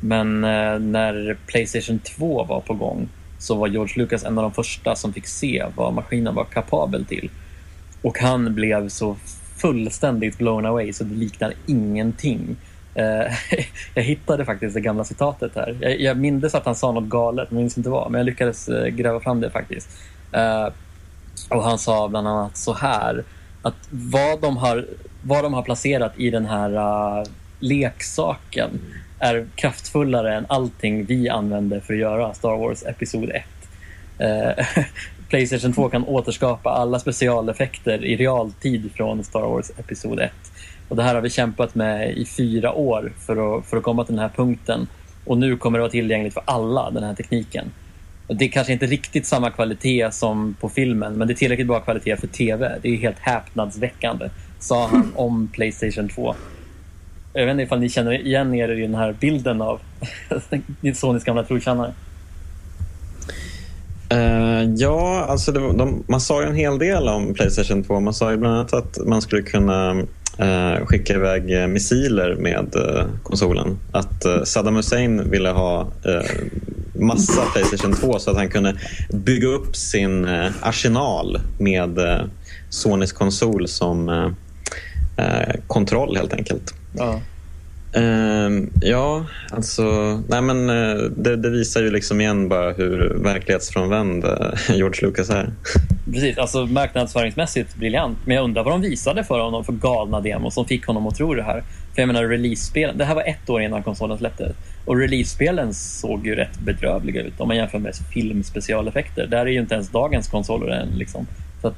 Men 0.00 0.44
eh, 0.44 0.78
när 0.78 1.36
Playstation 1.46 1.98
2 1.98 2.44
var 2.44 2.60
på 2.60 2.74
gång 2.74 3.08
så 3.38 3.54
var 3.54 3.68
George 3.68 3.92
Lucas 3.96 4.24
en 4.24 4.38
av 4.38 4.42
de 4.42 4.52
första 4.52 4.96
som 4.96 5.12
fick 5.12 5.26
se 5.26 5.66
vad 5.76 5.94
maskinen 5.94 6.34
var 6.34 6.44
kapabel 6.44 7.04
till. 7.04 7.30
Och 8.02 8.18
han 8.18 8.54
blev 8.54 8.88
så 8.88 9.16
fullständigt 9.56 10.38
blown 10.38 10.66
away 10.66 10.92
så 10.92 11.04
det 11.04 11.14
liknar 11.14 11.52
ingenting. 11.66 12.56
Eh, 12.94 13.32
jag 13.94 14.02
hittade 14.02 14.44
faktiskt 14.44 14.74
det 14.74 14.80
gamla 14.80 15.04
citatet 15.04 15.52
här. 15.54 15.76
Jag, 15.80 16.00
jag 16.00 16.16
mindes 16.16 16.54
att 16.54 16.64
han 16.64 16.74
sa 16.74 16.92
något 16.92 17.04
galet, 17.08 17.50
men 17.50 17.58
jag 17.58 17.62
minns 17.62 17.78
inte 17.78 17.90
vad. 17.90 18.10
Men 18.10 18.18
jag 18.18 18.26
lyckades 18.26 18.68
eh, 18.68 18.86
gräva 18.86 19.20
fram 19.20 19.40
det 19.40 19.50
faktiskt. 19.50 19.88
Eh, 20.32 20.68
och 21.48 21.62
han 21.62 21.78
sa 21.78 22.08
bland 22.08 22.28
annat 22.28 22.56
så 22.56 22.72
här 22.72 23.24
att 23.62 23.88
vad 23.90 24.40
de 24.40 24.56
har, 24.56 24.86
vad 25.22 25.44
de 25.44 25.54
har 25.54 25.62
placerat 25.62 26.12
i 26.16 26.30
den 26.30 26.46
här 26.46 26.70
uh, 26.70 27.26
leksaken 27.58 28.70
är 29.18 29.46
kraftfullare 29.54 30.34
än 30.34 30.46
allting 30.48 31.04
vi 31.04 31.28
använder 31.28 31.80
för 31.80 31.94
att 31.94 32.00
göra 32.00 32.34
Star 32.34 32.56
Wars 32.56 32.82
Episod 32.82 33.30
1. 33.30 33.44
Uh, 34.20 34.26
eh, 34.26 34.66
Playstation 35.28 35.72
2 35.72 35.88
kan 35.88 36.04
återskapa 36.04 36.70
alla 36.70 36.98
specialeffekter 36.98 38.04
i 38.04 38.16
realtid 38.16 38.90
från 38.94 39.24
Star 39.24 39.40
Wars 39.40 39.70
Episod 39.78 40.20
1. 40.20 40.32
Och 40.88 40.96
det 40.96 41.02
här 41.02 41.14
har 41.14 41.22
vi 41.22 41.30
kämpat 41.30 41.74
med 41.74 42.10
i 42.10 42.24
fyra 42.24 42.72
år 42.72 43.12
för 43.18 43.58
att, 43.58 43.66
för 43.66 43.76
att 43.76 43.82
komma 43.82 44.04
till 44.04 44.14
den 44.14 44.22
här 44.22 44.32
punkten. 44.36 44.88
Och 45.24 45.38
nu 45.38 45.56
kommer 45.56 45.78
det 45.78 45.82
vara 45.82 45.90
tillgängligt 45.90 46.34
för 46.34 46.42
alla, 46.46 46.90
den 46.90 47.02
här 47.02 47.14
tekniken. 47.14 47.70
Det 48.26 48.44
är 48.44 48.48
kanske 48.48 48.72
inte 48.72 48.86
riktigt 48.86 49.26
samma 49.26 49.50
kvalitet 49.50 50.10
som 50.10 50.56
på 50.60 50.68
filmen, 50.68 51.14
men 51.18 51.28
det 51.28 51.34
är 51.34 51.36
tillräckligt 51.36 51.66
bra 51.66 51.80
kvalitet 51.80 52.16
för 52.16 52.26
tv. 52.26 52.78
Det 52.82 52.88
är 52.88 52.96
helt 52.96 53.18
häpnadsväckande, 53.18 54.28
sa 54.60 54.86
han 54.86 55.12
om 55.16 55.48
Playstation 55.52 56.08
2. 56.08 56.34
Jag 57.32 57.46
vet 57.46 57.52
inte 57.52 57.62
ifall 57.62 57.80
ni 57.80 57.88
känner 57.88 58.26
igen 58.26 58.54
er 58.54 58.68
i 58.68 58.82
den 58.82 58.94
här 58.94 59.16
bilden 59.20 59.62
av 59.62 59.80
Sonys 60.94 61.24
gamla 61.24 61.44
trotjänare. 61.44 61.92
Uh, 64.14 64.74
ja, 64.76 65.26
alltså 65.28 65.52
det, 65.52 65.60
de, 65.60 66.04
man 66.08 66.20
sa 66.20 66.42
ju 66.42 66.48
en 66.48 66.54
hel 66.54 66.78
del 66.78 67.08
om 67.08 67.34
Playstation 67.34 67.84
2. 67.84 68.00
Man 68.00 68.14
sa 68.14 68.30
ju 68.30 68.36
bland 68.36 68.54
annat 68.54 68.72
att 68.72 68.98
man 69.06 69.22
skulle 69.22 69.42
kunna 69.42 69.92
uh, 70.40 70.86
skicka 70.86 71.14
iväg 71.14 71.62
eh, 71.62 71.66
missiler 71.66 72.34
med 72.34 72.76
uh, 72.76 73.04
konsolen. 73.22 73.78
Att 73.92 74.24
Saddam 74.44 74.76
Hussein 74.76 75.30
ville 75.30 75.48
ha 75.48 75.92
massa 76.94 77.42
Playstation 77.52 77.92
2 77.92 78.18
så 78.18 78.30
att 78.30 78.36
han 78.36 78.48
kunde 78.48 78.76
bygga 79.10 79.48
upp 79.48 79.76
sin 79.76 80.28
arsenal 80.60 81.40
med 81.58 81.98
Sonys 82.70 83.12
konsol 83.12 83.68
som 83.68 84.08
kontroll 85.66 86.16
helt 86.16 86.32
enkelt. 86.32 86.74
Ja. 86.92 87.20
Uh, 87.96 88.64
ja, 88.80 89.26
alltså, 89.50 89.82
nej 90.28 90.42
men, 90.42 90.70
uh, 90.70 91.10
det, 91.16 91.36
det, 91.36 91.50
visar 91.50 91.82
ju 91.82 91.90
liksom 91.90 92.20
igen 92.20 92.48
bara 92.48 92.72
hur 92.72 93.14
verklighetsfrånvänd 93.14 94.24
uh, 94.24 94.30
George 94.68 95.06
Lucas 95.06 95.30
är. 95.30 95.50
Precis, 96.12 96.38
alltså 96.38 96.66
marknadsföringsmässigt 96.66 97.76
briljant. 97.76 98.18
Men 98.24 98.36
jag 98.36 98.44
undrar 98.44 98.64
vad 98.64 98.74
de 98.74 98.80
visade 98.80 99.24
för 99.24 99.40
honom 99.40 99.64
för 99.64 99.72
galna 99.72 100.20
demos 100.20 100.54
som 100.54 100.64
fick 100.64 100.86
honom 100.86 101.06
att 101.06 101.14
tro 101.14 101.34
det 101.34 101.42
här. 101.42 101.62
För 101.94 102.02
jag 102.02 102.06
menar 102.06 102.24
release-spelen, 102.24 102.98
det 102.98 103.04
här 103.04 103.14
var 103.14 103.22
ett 103.22 103.50
år 103.50 103.62
innan 103.62 103.82
konsolen 103.82 104.18
släpptes. 104.18 104.56
Och 104.84 104.96
release-spelen 104.96 105.74
såg 105.74 106.26
ju 106.26 106.34
rätt 106.34 106.58
bedrövliga 106.58 107.22
ut 107.22 107.40
om 107.40 107.48
man 107.48 107.56
jämför 107.56 107.78
med 107.78 107.94
filmspecialeffekter. 108.14 109.26
Där 109.26 109.38
är 109.38 109.46
ju 109.46 109.60
inte 109.60 109.74
ens 109.74 109.88
dagens 109.88 110.28
konsoler 110.28 110.68
än. 110.68 110.88
Liksom. 110.88 111.26
Så 111.62 111.72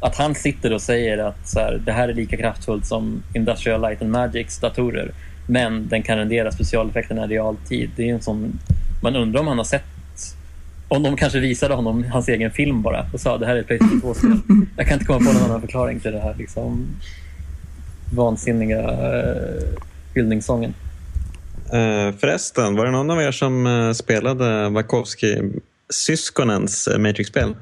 att, 0.00 0.16
han 0.16 0.34
sitter 0.34 0.72
och 0.72 0.82
säger 0.82 1.18
att 1.18 1.48
så 1.48 1.60
här, 1.60 1.82
det 1.84 1.92
här 1.92 2.08
är 2.08 2.14
lika 2.14 2.36
kraftfullt 2.36 2.86
som 2.86 3.22
Industrial 3.34 3.80
Light 3.80 4.02
and 4.02 4.10
Magics 4.10 4.58
datorer 4.58 5.12
men 5.46 5.88
den 5.88 6.02
kan 6.02 6.18
rendera 6.18 6.52
specialeffekterna 6.52 7.24
i 7.24 7.28
realtid. 7.28 7.90
Det 7.96 8.10
är 8.10 8.14
en 8.14 8.22
sån, 8.22 8.58
man 9.02 9.16
undrar 9.16 9.40
om 9.40 9.46
han 9.46 9.58
har 9.58 9.64
sett 9.64 9.84
om 10.88 11.02
de 11.02 11.16
kanske 11.16 11.40
visade 11.40 11.74
honom 11.74 12.04
hans 12.04 12.28
egen 12.28 12.50
film 12.50 12.82
bara 12.82 13.06
och 13.12 13.20
sa 13.20 13.38
det 13.38 13.46
här 13.46 13.56
är 13.56 13.60
ett 13.60 13.66
Playstation 13.66 14.02
2-spel. 14.02 14.40
Jag 14.76 14.86
kan 14.86 14.94
inte 14.94 15.04
komma 15.04 15.18
på 15.18 15.24
någon 15.24 15.42
annan 15.42 15.60
förklaring 15.60 16.00
till 16.00 16.12
det 16.12 16.20
här 16.20 16.34
liksom, 16.38 16.86
vansinniga 18.14 18.90
uh, 18.90 19.62
hyllningssången. 20.14 20.74
Uh, 21.74 22.12
förresten, 22.18 22.76
var 22.76 22.84
det 22.84 22.90
någon 22.90 23.10
av 23.10 23.22
er 23.22 23.32
som 23.32 23.66
uh, 23.66 23.92
spelade 23.92 24.68
Wachowski-syskonens 24.68 26.88
uh, 26.88 26.98
Matrix-spel? 26.98 27.54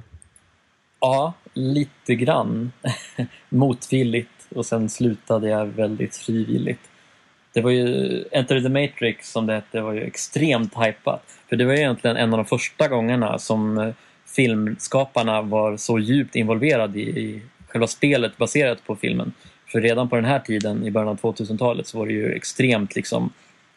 Ja, 1.00 1.34
lite 1.56 2.14
grann. 2.14 2.72
Motvilligt 3.48 4.46
och 4.54 4.66
sen 4.66 4.88
slutade 4.88 5.48
jag 5.48 5.66
väldigt 5.66 6.16
frivilligt. 6.16 6.80
det 7.52 7.60
var 7.60 7.70
ju 7.70 8.24
Enter 8.32 8.60
the 8.60 8.68
Matrix 8.68 9.32
som 9.32 9.46
det 9.46 9.52
hette 9.52 9.80
var 9.80 9.92
ju 9.92 10.02
extremt 10.02 10.74
hypat. 10.74 11.22
För 11.48 11.56
det 11.56 11.64
var 11.64 11.72
ju 11.72 11.78
egentligen 11.78 12.16
en 12.16 12.32
av 12.32 12.36
de 12.36 12.46
första 12.46 12.88
gångerna 12.88 13.38
som 13.38 13.78
eh, 13.78 13.94
filmskaparna 14.36 15.42
var 15.42 15.76
så 15.76 15.98
djupt 15.98 16.36
involverade 16.36 16.98
i, 16.98 17.02
i 17.02 17.42
själva 17.68 17.86
spelet 17.86 18.36
baserat 18.36 18.84
på 18.86 18.96
filmen. 18.96 19.32
För 19.66 19.80
redan 19.80 20.08
på 20.08 20.16
den 20.16 20.24
här 20.24 20.38
tiden, 20.38 20.86
i 20.86 20.90
början 20.90 21.08
av 21.08 21.20
2000-talet, 21.20 21.86
så 21.86 21.98
var 21.98 22.06
det 22.06 22.12
ju 22.12 22.32
extremt 22.32 22.96
liksom 22.96 23.32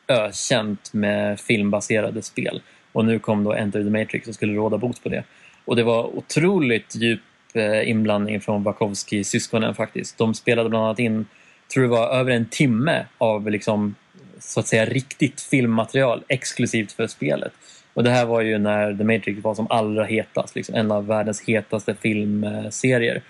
ökänt 0.08 0.94
med 0.94 1.40
filmbaserade 1.40 2.22
spel. 2.22 2.62
Och 2.92 3.06
nu 3.06 3.20
kom 3.20 3.44
då 3.44 3.54
Enter 3.54 3.84
the 3.84 3.90
Matrix 3.90 4.28
och 4.28 4.36
skulle 4.36 4.54
råda 4.54 4.78
bot 4.78 5.04
på 5.04 5.10
det. 5.10 5.24
Och 5.66 5.76
det 5.76 5.84
var 5.84 6.18
otroligt 6.18 6.96
djup 6.96 7.22
Eh, 7.54 7.90
inblandning 7.90 8.42
från 8.42 8.64
Wachowski-syskonen 8.64 9.76
faktiskt. 9.76 10.18
De 10.18 10.34
spelade 10.34 10.70
bland 10.70 10.86
annat 10.86 11.00
in, 11.00 11.26
tror 11.74 11.84
det 11.84 11.90
var 11.90 12.10
över 12.10 12.32
en 12.32 12.46
timme 12.46 13.06
av 13.18 13.50
liksom, 13.50 13.96
så 14.40 14.60
att 14.60 14.68
säga 14.68 14.86
riktigt 14.86 15.42
filmmaterial 15.42 16.24
exklusivt 16.28 16.92
för 16.92 17.08
spelet. 17.08 17.52
Och 17.94 18.04
det 18.04 18.10
här 18.10 18.26
var 18.26 18.42
ju 18.42 18.58
när 18.58 18.94
The 18.94 19.04
Matrix 19.04 19.44
var 19.44 19.56
som 19.56 19.68
allra 19.70 20.06
hetast, 20.06 20.56
liksom 20.56 20.76
en 20.76 20.92
av 20.92 21.08
världens 21.08 21.42
hetaste 21.42 21.96
filmserier. 21.96 23.22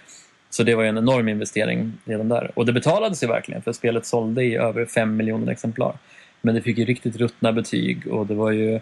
Så 0.49 0.63
det 0.63 0.76
var 0.76 0.84
ju 0.84 0.89
en 0.89 0.97
enorm 0.97 1.30
investering 1.30 1.93
redan 2.05 2.30
där. 2.30 2.51
Och 2.55 2.65
det 2.65 2.74
betalade 2.74 3.15
sig 3.15 3.28
verkligen 3.28 3.61
för 3.61 3.74
spelet 3.74 4.05
sålde 4.05 4.43
i 4.43 4.55
över 4.55 4.86
5 4.86 5.15
miljoner 5.17 5.51
exemplar. 5.51 5.97
Men 6.41 6.55
det 6.55 6.61
fick 6.61 6.78
ju 6.78 6.86
riktigt 6.86 7.15
ruttna 7.15 7.51
betyg 7.51 8.07
och 8.07 8.28
det 8.28 8.34
var 8.34 8.51
ju 8.51 8.80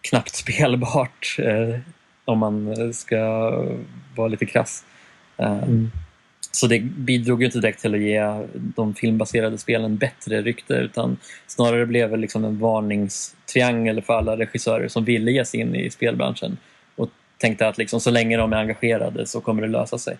knappt 0.00 0.34
spelbart 0.34 1.36
eh, 1.38 1.78
om 2.26 2.38
man 2.38 2.94
ska 2.94 3.50
vara 4.16 4.28
lite 4.28 4.46
krass. 4.46 4.84
Eh, 5.36 5.62
mm. 5.62 5.90
Så 6.50 6.66
det 6.66 6.80
bidrog 6.80 7.40
ju 7.40 7.46
inte 7.46 7.58
direkt 7.58 7.80
till 7.80 7.94
att 7.94 8.00
ge 8.00 8.46
de 8.54 8.94
filmbaserade 8.94 9.58
spelen 9.58 9.96
bättre 9.96 10.42
rykte 10.42 10.74
utan 10.74 11.16
snarare 11.46 11.86
blev 11.86 12.10
det 12.10 12.16
liksom 12.16 12.44
en 12.44 12.58
varningstriangel 12.58 14.02
för 14.02 14.14
alla 14.14 14.36
regissörer 14.36 14.88
som 14.88 15.04
ville 15.04 15.30
ge 15.30 15.44
sig 15.44 15.60
in 15.60 15.74
i 15.74 15.90
spelbranschen 15.90 16.56
och 16.96 17.08
tänkte 17.38 17.68
att 17.68 17.78
liksom, 17.78 18.00
så 18.00 18.10
länge 18.10 18.36
de 18.36 18.52
är 18.52 18.56
engagerade 18.56 19.26
så 19.26 19.40
kommer 19.40 19.62
det 19.62 19.68
lösa 19.68 19.98
sig. 19.98 20.16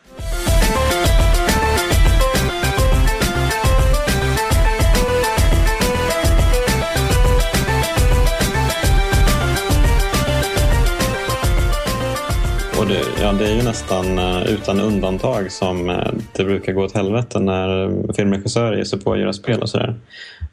Det, 13.38 13.50
är 13.50 13.54
ju 13.54 13.62
nästan 13.62 14.18
uh, 14.18 14.50
utan 14.50 14.80
undantag 14.80 15.52
som 15.52 15.90
uh, 15.90 16.12
det 16.32 16.44
brukar 16.44 16.72
gå 16.72 16.84
åt 16.84 16.94
helvete 16.94 17.40
när 17.40 18.12
filmregissörer 18.12 18.76
ger 18.76 18.84
sig 18.84 19.00
på 19.00 19.12
att 19.12 19.18
göra 19.18 19.32
spel 19.32 19.62
och 19.62 19.68
sådär. 19.68 19.94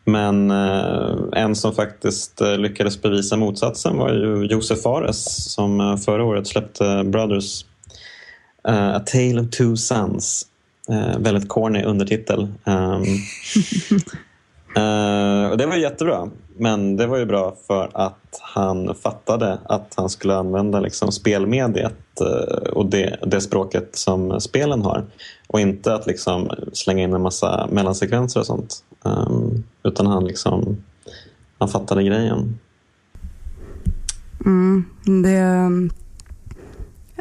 Men 0.06 0.52
uh, 0.52 1.28
en 1.32 1.56
som 1.56 1.74
faktiskt 1.74 2.42
lyckades 2.58 3.02
bevisa 3.02 3.38
motsatsen 3.38 3.98
var 3.98 4.10
ju 4.10 4.46
Josef 4.46 4.82
Fares 4.82 5.54
som 5.54 5.98
förra 6.06 6.24
året 6.24 6.48
släppte 6.48 7.04
Brothers 7.04 7.66
A 8.64 9.00
Tale 9.06 9.42
of 9.42 9.50
Two 9.50 9.76
Sons. 9.76 10.48
väldigt 11.18 11.50
corny 11.50 11.84
undertitel. 11.84 12.48
Uh, 12.68 13.02
och 15.52 15.58
det 15.58 15.66
var 15.66 15.76
jättebra. 15.76 16.30
Men 16.58 16.98
det 16.98 17.08
var 17.08 17.18
ju 17.18 17.26
bra 17.26 17.56
för 17.68 17.90
att 17.94 18.40
han 18.42 18.96
fattade 18.96 19.58
att 19.66 19.94
han 19.96 20.10
skulle 20.10 20.36
använda 20.36 20.80
liksom 20.80 21.12
spelmediet 21.12 21.94
Eh, 22.22 22.72
och 22.72 22.86
det, 22.86 23.20
det, 23.26 23.41
språket 23.41 23.95
som 23.95 24.41
spelen 24.41 24.82
har. 24.82 25.05
Och 25.47 25.59
inte 25.59 25.95
att 25.95 26.07
liksom 26.07 26.49
slänga 26.74 27.03
in 27.03 27.14
en 27.14 27.22
massa 27.22 27.68
mellansekvenser 27.72 28.39
och 28.39 28.45
sånt. 28.45 28.84
Um, 29.03 29.64
utan 29.84 30.07
han 30.07 30.26
liksom 30.26 30.78
han 31.57 31.70
fattade 31.70 32.03
grejen. 32.03 32.59
Mm, 34.45 34.86
det, 35.24 35.70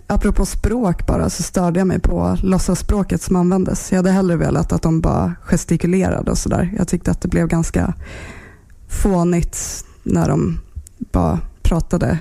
apropå 0.06 0.46
språk 0.46 1.06
bara 1.06 1.30
så 1.30 1.42
störde 1.42 1.80
jag 1.80 1.86
mig 1.86 2.00
på 2.00 2.36
låtsasspråket 2.42 3.22
som 3.22 3.36
användes. 3.36 3.92
Jag 3.92 3.96
hade 3.96 4.10
hellre 4.10 4.36
velat 4.36 4.72
att 4.72 4.82
de 4.82 5.00
bara 5.00 5.34
gestikulerade 5.42 6.30
och 6.30 6.38
sådär. 6.38 6.74
Jag 6.78 6.88
tyckte 6.88 7.10
att 7.10 7.20
det 7.20 7.28
blev 7.28 7.48
ganska 7.48 7.94
fånigt 8.88 9.84
när 10.02 10.28
de 10.28 10.60
bara 10.98 11.38
pratade 11.62 12.18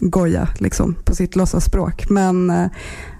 goja 0.00 0.48
liksom, 0.58 0.94
på 1.04 1.14
sitt 1.14 1.36
låtsasspråk. 1.36 2.10
Men 2.10 2.50
eh, 2.50 2.66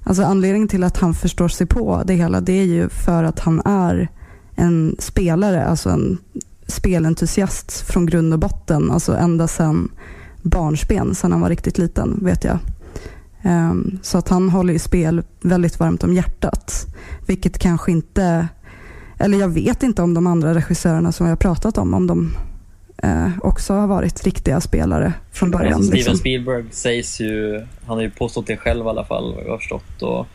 alltså, 0.05 0.23
anledningen 0.23 0.69
till 0.69 0.85
att 0.85 0.97
han 0.97 1.15
förstår 1.15 1.49
sig 1.49 1.67
på 1.67 2.03
det 2.07 2.15
hela 2.15 2.41
det 2.41 2.53
är 2.53 2.65
ju 2.65 2.89
för 2.89 3.25
att 3.25 3.41
han 3.41 3.63
är 3.65 4.09
en 4.55 4.97
spelare, 4.99 5.65
alltså 5.65 5.91
en 5.91 6.19
spelentusiast 6.67 7.81
från 7.81 8.07
grund 8.07 8.33
och 8.33 8.39
botten. 8.39 8.91
Alltså 8.91 9.17
ända 9.17 9.49
sedan 9.49 9.91
barnsben, 10.43 11.15
sedan 11.15 11.33
han 11.33 11.41
var 11.41 11.49
riktigt 11.49 11.79
liten 11.79 12.19
vet 12.23 12.45
jag. 12.45 12.59
Um, 13.43 13.99
så 14.03 14.19
att 14.19 14.29
han 14.29 14.49
håller 14.49 14.73
ju 14.73 14.79
spel 14.79 15.23
väldigt 15.41 15.81
varmt 15.81 16.05
om 16.05 16.15
hjärtat. 16.15 16.87
Vilket 17.27 17.59
kanske 17.59 17.93
inte, 17.93 18.49
eller 19.19 19.39
jag 19.39 19.49
vet 19.49 19.83
inte 19.83 20.03
om 20.03 20.15
de 20.15 20.27
andra 20.27 20.55
regissörerna 20.55 21.13
som 21.13 21.27
jag 21.27 21.33
har 21.33 21.37
pratat 21.37 21.79
om, 21.79 21.95
om 21.95 22.07
de 22.07 22.33
uh, 23.05 23.29
också 23.43 23.75
har 23.75 23.87
varit 23.87 24.25
riktiga 24.25 24.61
spelare 24.61 25.13
från 25.33 25.51
början. 25.51 25.75
Alltså, 25.75 25.83
Steven 25.83 25.99
liksom. 25.99 26.17
Spielberg 26.17 26.65
sägs 26.71 27.21
ju, 27.21 27.67
han 27.87 27.97
har 27.97 28.03
ju 28.03 28.11
påstått 28.11 28.47
det 28.47 28.57
själv 28.57 28.87
i 28.87 28.89
alla 28.89 29.05
fall, 29.05 29.35
vad 29.35 29.45
jag 29.45 29.51
har 29.51 29.59
förstått. 29.59 30.03
Och 30.03 30.27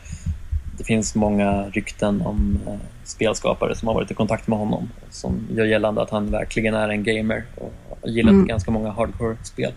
det 0.78 0.84
finns 0.84 1.14
många 1.14 1.62
rykten 1.62 2.22
om 2.22 2.58
uh, 2.66 2.74
spelskapare 3.04 3.76
som 3.76 3.88
har 3.88 3.94
varit 3.94 4.10
i 4.10 4.14
kontakt 4.14 4.48
med 4.48 4.58
honom 4.58 4.88
som 5.10 5.46
gör 5.54 5.64
gällande 5.64 6.02
att 6.02 6.10
han 6.10 6.30
verkligen 6.30 6.74
är 6.74 6.88
en 6.88 7.04
gamer 7.04 7.44
och 7.54 7.72
gillat 8.08 8.32
mm. 8.32 8.46
ganska 8.46 8.70
många 8.70 8.90
hardcore-spel. 8.90 9.72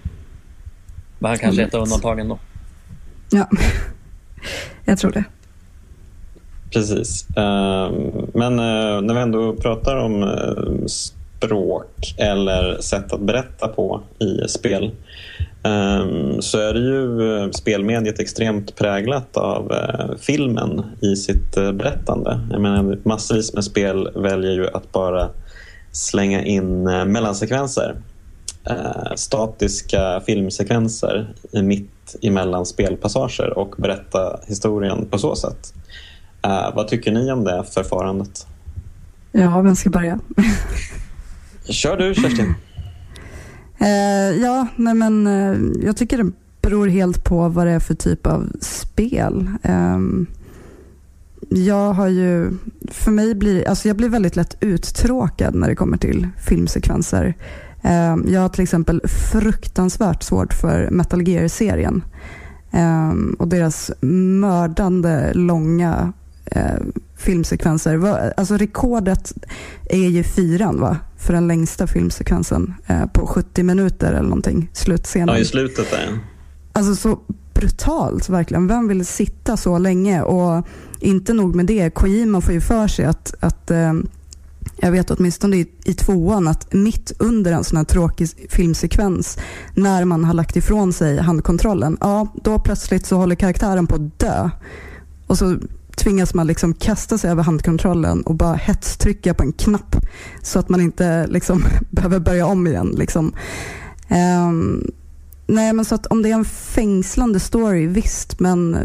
Men 1.19 1.29
han 1.29 1.37
kanske 1.37 1.61
är 1.61 1.67
ett 1.67 1.73
av 1.73 1.81
undantagen 1.81 2.27
då. 2.27 2.39
Ja, 3.31 3.47
jag 4.85 4.97
tror 4.97 5.11
det. 5.11 5.23
Precis. 6.73 7.27
Ehm, 7.37 8.11
men 8.33 8.59
eh, 8.59 9.01
när 9.01 9.13
vi 9.13 9.19
ändå 9.19 9.55
pratar 9.55 9.95
om 9.97 10.23
eh, 10.23 10.87
språk 11.39 12.15
eller 12.17 12.81
sätt 12.81 13.13
att 13.13 13.21
berätta 13.21 13.67
på 13.67 14.01
i 14.19 14.47
spel 14.47 14.91
ehm, 15.63 16.41
så 16.41 16.59
är 16.59 16.73
det 16.73 16.79
ju 16.79 17.37
eh, 17.37 17.49
spelmediet 17.51 18.19
extremt 18.19 18.75
präglat 18.75 19.37
av 19.37 19.71
eh, 19.71 20.17
filmen 20.19 20.85
i 21.01 21.15
sitt 21.15 21.57
eh, 21.57 21.71
berättande. 21.71 22.39
Jag 22.51 22.61
menar, 22.61 22.97
massvis 23.03 23.53
med 23.53 23.63
spel 23.63 24.09
väljer 24.15 24.51
ju 24.51 24.67
att 24.67 24.91
bara 24.91 25.29
slänga 25.91 26.43
in 26.43 26.83
mellansekvenser. 26.83 27.95
Statiska 29.15 30.21
filmsekvenser 30.25 31.33
mitt 31.51 32.15
emellan 32.21 32.65
spelpassager 32.65 33.57
och 33.57 33.75
berätta 33.77 34.39
historien 34.47 35.05
på 35.09 35.17
så 35.17 35.35
sätt. 35.35 35.73
Vad 36.73 36.87
tycker 36.87 37.11
ni 37.11 37.31
om 37.31 37.43
det 37.43 37.63
förfarandet? 37.63 38.47
Ja, 39.31 39.61
vem 39.61 39.75
ska 39.75 39.89
börja? 39.89 40.19
Kör 41.69 41.97
du 41.97 42.13
Kerstin. 42.13 42.55
Uh, 43.81 44.37
ja, 44.43 44.67
nej 44.75 44.93
men 44.93 45.27
uh, 45.27 45.85
jag 45.85 45.97
tycker 45.97 46.17
det 46.17 46.31
beror 46.61 46.87
helt 46.87 47.23
på 47.23 47.49
vad 47.49 47.67
det 47.67 47.71
är 47.71 47.79
för 47.79 47.95
typ 47.95 48.27
av 48.27 48.49
spel. 48.61 49.47
Um, 49.63 50.27
jag 51.49 51.93
har 51.93 52.07
ju, 52.07 52.51
för 52.91 53.11
mig 53.11 53.35
blir, 53.35 53.67
alltså 53.67 53.87
jag 53.87 53.97
blir 53.97 54.09
väldigt 54.09 54.35
lätt 54.35 54.57
uttråkad 54.59 55.55
när 55.55 55.67
det 55.67 55.75
kommer 55.75 55.97
till 55.97 56.27
filmsekvenser. 56.47 57.35
Ehm, 57.81 58.25
jag 58.27 58.41
har 58.41 58.49
till 58.49 58.63
exempel 58.63 59.01
fruktansvärt 59.31 60.23
svårt 60.23 60.53
för 60.53 60.89
Metal 60.91 61.27
Gear-serien 61.27 62.03
ehm, 62.71 63.35
och 63.39 63.47
deras 63.47 63.91
mördande 64.01 65.33
långa 65.33 66.13
eh, 66.45 66.79
filmsekvenser. 67.19 68.33
Alltså 68.37 68.57
rekordet 68.57 69.33
är 69.89 70.09
ju 70.09 70.23
fyran 70.23 70.81
va? 70.81 70.97
för 71.19 71.33
den 71.33 71.47
längsta 71.47 71.87
filmsekvensen 71.87 72.73
eh, 72.87 73.05
på 73.05 73.27
70 73.27 73.63
minuter 73.63 74.13
eller 74.13 74.29
någonting. 74.29 74.69
Slutscenen. 74.73 75.35
Ja, 75.35 75.37
i 75.37 75.45
slutet 75.45 75.91
där. 75.91 76.19
Alltså 76.73 76.95
så 76.95 77.19
brutalt 77.53 78.29
verkligen. 78.29 78.67
Vem 78.67 78.87
vill 78.87 79.05
sitta 79.05 79.57
så 79.57 79.77
länge? 79.77 80.21
Och 80.21 80.67
inte 80.99 81.33
nog 81.33 81.55
med 81.55 81.65
det, 81.65 81.89
Kojima 81.89 82.41
får 82.41 82.53
ju 82.53 82.61
för 82.61 82.87
sig 82.87 83.05
att, 83.05 83.33
att 83.39 83.71
ehm, 83.71 84.07
jag 84.77 84.91
vet 84.91 85.11
åtminstone 85.11 85.57
i, 85.57 85.67
i 85.83 85.93
tvåan 85.93 86.47
att 86.47 86.73
mitt 86.73 87.11
under 87.19 87.51
en 87.51 87.63
sån 87.63 87.77
här 87.77 87.83
tråkig 87.83 88.29
filmsekvens 88.49 89.37
när 89.73 90.05
man 90.05 90.25
har 90.25 90.33
lagt 90.33 90.55
ifrån 90.55 90.93
sig 90.93 91.17
handkontrollen, 91.17 91.97
ja 92.01 92.27
då 92.43 92.59
plötsligt 92.59 93.05
så 93.05 93.17
håller 93.17 93.35
karaktären 93.35 93.87
på 93.87 93.95
att 93.95 94.19
dö. 94.19 94.49
Och 95.27 95.37
så 95.37 95.57
tvingas 95.99 96.33
man 96.33 96.47
liksom 96.47 96.73
kasta 96.73 97.17
sig 97.17 97.31
över 97.31 97.43
handkontrollen 97.43 98.21
och 98.21 98.35
bara 98.35 98.55
hetstrycka 98.55 99.33
på 99.33 99.43
en 99.43 99.53
knapp 99.53 99.95
så 100.41 100.59
att 100.59 100.69
man 100.69 100.81
inte 100.81 101.27
liksom 101.27 101.63
behöver 101.89 102.19
börja 102.19 102.45
om 102.45 102.67
igen. 102.67 102.95
Liksom. 102.97 103.33
Um, 104.47 104.91
nej, 105.47 105.73
men 105.73 105.85
så 105.85 105.95
att 105.95 106.05
om 106.05 106.21
det 106.21 106.29
är 106.29 106.33
en 106.33 106.45
fängslande 106.45 107.39
story, 107.39 107.87
visst, 107.87 108.39
men 108.39 108.77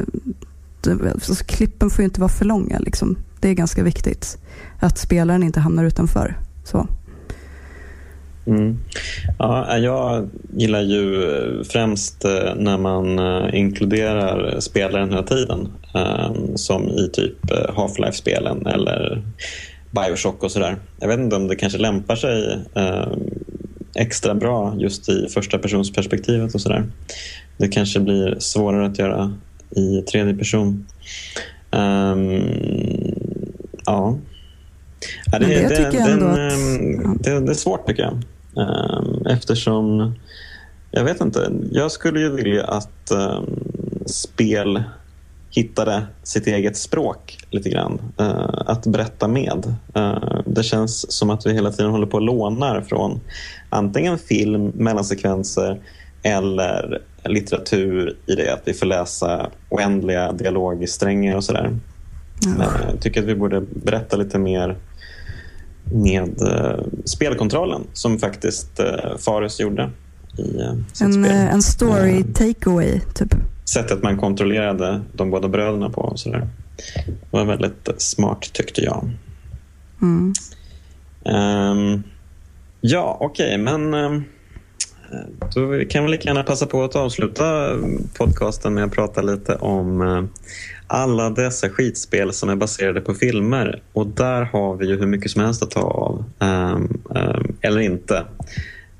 alltså, 1.12 1.34
klippen 1.34 1.90
får 1.90 2.02
ju 2.02 2.04
inte 2.04 2.20
vara 2.20 2.28
för 2.28 2.44
långa. 2.44 2.78
Liksom. 2.78 3.16
Det 3.40 3.48
är 3.48 3.54
ganska 3.54 3.82
viktigt 3.82 4.38
att 4.80 4.98
spelaren 4.98 5.42
inte 5.42 5.60
hamnar 5.60 5.84
utanför. 5.84 6.38
Så. 6.64 6.88
Mm. 8.46 8.78
Ja, 9.38 9.78
jag 9.78 10.28
gillar 10.56 10.82
ju 10.82 11.64
främst 11.64 12.24
eh, 12.24 12.54
när 12.56 12.78
man 12.78 13.18
eh, 13.18 13.58
inkluderar 13.58 14.60
spelaren 14.60 15.10
hela 15.10 15.22
tiden. 15.22 15.68
Ehm, 15.94 16.56
som 16.56 16.88
i 16.88 17.10
typ 17.12 17.50
eh, 17.50 17.74
Half-Life-spelen 17.74 18.66
eller 18.66 19.22
Bioshock 19.90 20.42
och 20.42 20.50
sådär. 20.50 20.76
Jag 21.00 21.08
vet 21.08 21.18
inte 21.18 21.36
om 21.36 21.48
det 21.48 21.56
kanske 21.56 21.78
lämpar 21.78 22.16
sig 22.16 22.58
ehm, 22.74 23.20
extra 23.94 24.34
bra 24.34 24.74
just 24.78 25.08
i 25.08 25.28
första 25.28 25.58
personsperspektivet 25.58 26.54
och 26.54 26.60
sådär. 26.60 26.84
Det 27.56 27.68
kanske 27.68 28.00
blir 28.00 28.36
svårare 28.38 28.86
att 28.86 28.98
göra 28.98 29.34
i 29.70 30.02
tredje 30.02 30.34
person. 30.34 30.86
Um, 31.70 32.42
ja. 33.86 34.18
ja 35.32 35.38
det, 35.38 35.46
det, 35.46 35.68
det, 35.68 35.88
att... 35.88 35.94
Ehm, 35.94 37.18
det, 37.20 37.30
är 37.30 37.54
svårt 37.54 37.86
tycker 37.86 38.02
jag. 38.02 38.22
Um, 38.56 39.26
eftersom, 39.26 40.14
jag 40.90 41.04
vet 41.04 41.20
inte, 41.20 41.52
jag 41.72 41.92
skulle 41.92 42.20
ju 42.20 42.30
vilja 42.30 42.64
att 42.64 43.10
um, 43.10 43.58
spel 44.06 44.82
hittade 45.50 46.06
sitt 46.22 46.46
eget 46.46 46.76
språk 46.76 47.38
lite 47.50 47.70
grann. 47.70 48.00
Uh, 48.20 48.62
att 48.66 48.86
berätta 48.86 49.28
med. 49.28 49.76
Uh, 49.96 50.40
det 50.46 50.62
känns 50.62 51.12
som 51.12 51.30
att 51.30 51.46
vi 51.46 51.52
hela 51.52 51.72
tiden 51.72 51.90
håller 51.90 52.06
på 52.06 52.16
och 52.16 52.22
lånar 52.22 52.80
från 52.80 53.20
antingen 53.70 54.18
film, 54.18 54.72
mellansekvenser 54.74 55.80
eller 56.22 57.02
litteratur 57.24 58.16
i 58.26 58.34
det 58.34 58.52
att 58.52 58.62
vi 58.64 58.72
får 58.72 58.86
läsa 58.86 59.50
oändliga 59.68 60.32
dialogsträngar 60.32 61.36
och 61.36 61.44
sådär. 61.44 61.78
Ja. 62.58 62.64
Jag 62.90 63.00
tycker 63.00 63.20
att 63.20 63.28
vi 63.28 63.34
borde 63.34 63.60
berätta 63.60 64.16
lite 64.16 64.38
mer 64.38 64.76
med 65.92 66.42
uh, 66.42 66.84
spelkontrollen 67.04 67.82
som 67.92 68.18
faktiskt 68.18 68.80
uh, 68.80 69.16
Fares 69.18 69.60
gjorde 69.60 69.90
i 70.38 70.42
uh, 70.42 70.74
sitt 70.92 71.00
en, 71.00 71.12
spel. 71.12 71.32
En 71.32 71.62
story 71.62 72.24
takeaway, 72.34 73.00
typ? 73.14 73.34
Sättet 73.64 74.02
man 74.02 74.16
kontrollerade 74.16 75.00
de 75.12 75.30
båda 75.30 75.48
bröderna 75.48 75.90
på. 75.90 76.00
Och 76.00 76.18
sådär. 76.18 76.48
Det 77.06 77.14
var 77.30 77.44
väldigt 77.44 77.88
smart 77.98 78.52
tyckte 78.52 78.80
jag. 78.80 79.10
Mm. 80.02 80.34
Um, 81.24 82.02
ja, 82.80 83.16
okej, 83.20 83.46
okay, 83.46 83.58
men 83.58 83.94
um, 83.94 84.24
då 85.54 85.84
kan 85.84 86.04
vi 86.04 86.10
lika 86.10 86.28
gärna 86.28 86.42
passa 86.42 86.66
på 86.66 86.84
att 86.84 86.96
avsluta 86.96 87.76
podcasten 88.18 88.74
med 88.74 88.84
att 88.84 88.92
prata 88.92 89.22
lite 89.22 89.54
om 89.54 90.00
eh, 90.02 90.24
alla 90.86 91.30
dessa 91.30 91.68
skitspel 91.68 92.32
som 92.32 92.48
är 92.48 92.56
baserade 92.56 93.00
på 93.00 93.14
filmer. 93.14 93.82
Och 93.92 94.06
där 94.06 94.42
har 94.42 94.76
vi 94.76 94.86
ju 94.86 94.98
hur 94.98 95.06
mycket 95.06 95.30
som 95.30 95.42
helst 95.42 95.62
att 95.62 95.70
ta 95.70 95.80
av. 95.80 96.24
Um, 96.38 97.02
um, 97.04 97.56
eller 97.60 97.80
inte. 97.80 98.24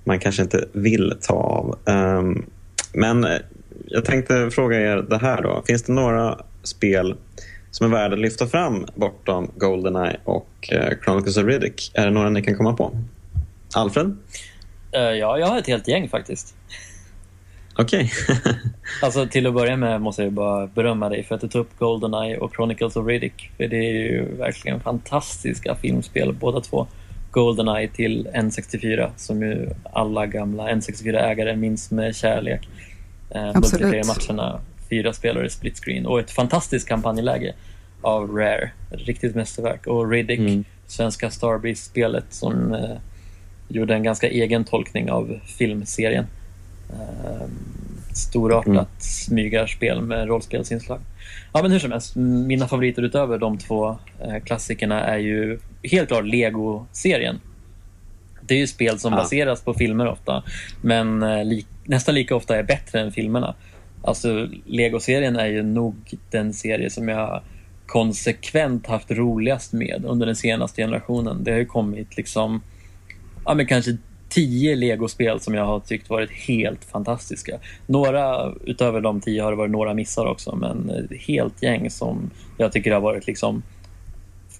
Man 0.05 0.19
kanske 0.19 0.43
inte 0.43 0.65
vill 0.73 1.15
ta 1.21 1.35
av. 1.35 1.79
Um, 1.85 2.47
men 2.93 3.25
eh, 3.25 3.39
jag 3.87 4.05
tänkte 4.05 4.51
fråga 4.51 4.81
er 4.81 4.97
det 4.97 5.19
här 5.19 5.43
då. 5.43 5.63
Finns 5.67 5.83
det 5.83 5.93
några 5.93 6.39
spel 6.63 7.15
som 7.71 7.87
är 7.87 7.91
värda 7.97 8.15
att 8.15 8.21
lyfta 8.21 8.47
fram 8.47 8.87
bortom 8.95 9.51
Goldeneye 9.57 10.17
och 10.25 10.73
uh, 10.73 10.99
Chronicles 11.05 11.37
of 11.37 11.45
Riddick? 11.45 11.91
Är 11.95 12.05
det 12.05 12.11
några 12.11 12.31
ni 12.31 12.43
kan 12.43 12.57
komma 12.57 12.73
på? 12.73 12.99
Alfred? 13.75 14.07
Uh, 14.97 15.01
ja, 15.01 15.39
jag 15.39 15.47
har 15.47 15.59
ett 15.59 15.67
helt 15.67 15.89
gäng 15.89 16.09
faktiskt. 16.09 16.55
Okej. 17.77 18.13
Okay. 18.29 18.55
alltså 19.03 19.27
till 19.27 19.47
att 19.47 19.55
börja 19.55 19.77
med 19.77 20.01
måste 20.01 20.23
jag 20.23 20.33
bara 20.33 20.67
berömma 20.67 21.09
dig 21.09 21.23
för 21.23 21.35
att 21.35 21.41
du 21.41 21.49
tog 21.49 21.61
upp 21.61 21.79
Goldeneye 21.79 22.39
och 22.39 22.55
Chronicles 22.55 22.97
of 22.97 23.07
Riddick. 23.07 23.51
För 23.57 23.69
det 23.69 23.77
är 23.77 23.93
ju 23.93 24.37
verkligen 24.37 24.81
fantastiska 24.81 25.75
filmspel 25.75 26.33
båda 26.33 26.61
två. 26.61 26.87
Goldeneye 27.31 27.89
till 27.89 28.29
N64 28.35 29.11
som 29.17 29.43
ju 29.43 29.71
alla 29.93 30.27
gamla 30.27 30.71
N64-ägare 30.71 31.57
minns 31.57 31.91
med 31.91 32.17
kärlek. 32.17 32.69
Eh, 33.31 33.55
Multiplayer-matcherna, 33.55 34.61
fyra 34.91 35.13
spelare 35.13 35.51
split 35.51 35.79
screen 35.79 36.07
och 36.07 36.21
ett 36.21 36.31
fantastiskt 36.31 36.89
kampanjläge 36.89 37.55
av 38.03 38.31
Rare. 38.31 38.71
Riktigt 38.91 39.35
mästerverk. 39.35 39.87
Och 39.87 40.11
Riddick, 40.11 40.39
mm. 40.39 40.65
svenska 40.87 41.31
Starbreeze-spelet 41.31 42.25
som 42.31 42.73
eh, 42.75 42.97
gjorde 43.69 43.95
en 43.95 44.03
ganska 44.03 44.29
egen 44.29 44.65
tolkning 44.65 45.11
av 45.11 45.39
filmserien. 45.47 46.27
Eh, 46.91 47.47
storartat 48.15 48.67
mm. 48.67 48.87
smygarspel 48.99 50.03
med 50.03 50.29
rollspelsinslag. 50.29 51.01
Ja, 51.53 51.63
men 51.63 51.71
hur 51.71 51.79
som 51.79 51.93
helst, 51.93 52.17
mina 52.17 52.69
favoriter 52.69 53.03
utöver 53.03 53.39
de 53.39 53.59
två 53.59 53.99
eh, 54.21 54.43
klassikerna 54.45 55.01
är 55.01 55.19
ju 55.19 55.59
helt 55.83 56.09
klart 56.09 56.25
Lego-serien. 56.25 57.41
Det 58.41 58.55
är 58.55 58.59
ju 58.59 58.67
spel 58.67 58.99
som 58.99 59.13
ja. 59.13 59.19
baseras 59.19 59.61
på 59.61 59.75
filmer 59.75 60.07
ofta, 60.07 60.43
men 60.81 61.23
eh, 61.23 61.45
li 61.45 61.67
nästan 61.85 62.15
lika 62.15 62.37
ofta 62.37 62.57
är 62.57 62.63
bättre 62.63 63.01
än 63.01 63.13
filmerna. 63.13 63.55
Alltså, 64.03 64.49
Lego-serien 64.67 65.37
är 65.37 65.47
ju 65.47 65.63
nog 65.63 65.95
den 66.31 66.53
serie 66.53 66.91
som 66.91 67.09
jag 67.09 67.43
konsekvent 67.87 68.87
haft 68.87 69.11
roligast 69.11 69.73
med 69.73 70.05
under 70.05 70.27
den 70.27 70.37
senaste 70.37 70.83
generationen. 70.83 71.45
Det 71.45 71.51
har 71.51 71.59
ju 71.59 71.67
kommit 71.67 72.17
liksom 72.17 72.63
ja, 73.45 73.55
men 73.55 73.67
kanske 73.67 73.97
tio 74.35 74.77
legospel 74.77 75.41
som 75.41 75.55
jag 75.55 75.65
har 75.65 75.81
tyckt 75.81 76.11
varit 76.11 76.31
helt 76.31 76.85
fantastiska. 76.85 77.59
Några 77.87 78.53
utöver 78.65 79.01
de 79.01 79.21
tio 79.21 79.43
har 79.43 79.51
det 79.51 79.57
varit 79.57 79.71
några 79.71 79.95
missar 79.95 80.27
också, 80.27 80.57
men 80.57 81.09
helt 81.27 81.63
gäng 81.63 81.91
som 81.91 82.31
jag 82.59 82.73
tycker 82.73 82.93
har 82.93 83.01
varit 83.01 83.27
liksom 83.27 83.63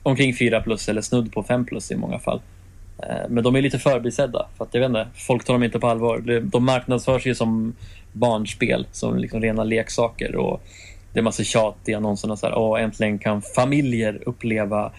omkring 0.03 0.35
4 0.35 0.61
plus 0.61 0.89
eller 0.89 1.01
snudd 1.01 1.33
på 1.33 1.43
5 1.43 1.65
plus 1.65 1.91
i 1.91 1.97
många 1.97 2.19
fall. 2.19 2.41
Eh, 3.03 3.29
men 3.29 3.45
de 3.45 3.57
är 3.57 3.63
lite 3.63 3.79
förbisedda, 3.79 4.47
för 4.57 4.65
att 4.65 4.75
jag 4.75 4.81
vet 4.81 4.89
inte, 4.89 5.07
folk 5.15 5.45
tar 5.45 5.55
dem 5.55 5.63
inte 5.63 5.79
på 5.79 5.87
allvar. 5.87 6.41
De 6.41 6.65
marknadsförs 6.65 7.27
ju 7.27 7.35
som 7.35 7.75
barnspel, 8.13 8.87
som 8.93 9.19
liksom 9.19 9.41
rena 9.41 9.65
leksaker. 9.65 10.37
Och 10.37 10.63
det 11.13 11.19
är 11.19 11.23
massa 11.23 11.45
tjat 11.45 11.77
i 11.85 11.95
annonserna 11.95 12.37
så 12.37 12.47
här, 12.47 12.55
Åh, 12.55 12.83
äntligen 12.83 13.19
kan 13.19 13.43
familjer 13.43 14.23
uppleva 14.27 14.93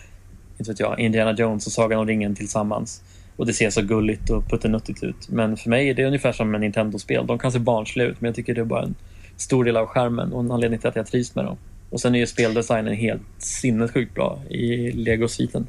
inte 0.57 0.71
vet 0.71 0.79
jag, 0.79 0.99
Indiana 0.99 1.33
Jones 1.33 1.67
och 1.67 1.73
Sagan 1.73 1.99
om 1.99 2.07
ringen 2.07 2.35
tillsammans. 2.35 3.01
Och 3.37 3.45
det 3.45 3.53
ser 3.53 3.69
så 3.69 3.81
gulligt 3.81 4.29
och 4.29 4.49
puttenuttigt 4.49 5.03
ut. 5.03 5.29
Men 5.29 5.57
för 5.57 5.69
mig 5.69 5.89
är 5.89 5.93
det 5.93 6.05
ungefär 6.05 6.31
som 6.31 6.55
en 6.55 6.61
Nintendo-spel. 6.61 7.27
De 7.27 7.39
kan 7.39 7.51
se 7.51 7.59
barnsliga 7.59 8.07
ut, 8.07 8.21
men 8.21 8.27
jag 8.27 8.35
tycker 8.35 8.55
det 8.55 8.61
är 8.61 8.65
bara 8.65 8.83
en 8.83 8.95
stor 9.37 9.63
del 9.63 9.77
av 9.77 9.85
skärmen 9.85 10.33
och 10.33 10.39
en 10.39 10.51
anledning 10.51 10.79
till 10.79 10.89
att 10.89 10.95
jag 10.95 11.07
trivs 11.07 11.35
med 11.35 11.45
dem. 11.45 11.57
Och 11.89 12.01
sen 12.01 12.15
är 12.15 12.19
ju 12.19 12.27
speldesignen 12.27 12.95
helt 12.95 13.21
sinnessjukt 13.37 14.13
bra 14.15 14.39
i 14.49 14.91
Lego-sviten. 14.91 15.67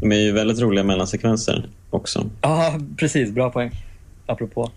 De 0.00 0.12
är 0.12 0.16
ju 0.16 0.32
väldigt 0.32 0.60
roliga 0.60 0.84
mellansekvenser 0.84 1.68
också. 1.90 2.30
Ja, 2.40 2.78
precis. 2.96 3.30
Bra 3.30 3.50
poäng. 3.50 3.70
Apropå. 4.26 4.70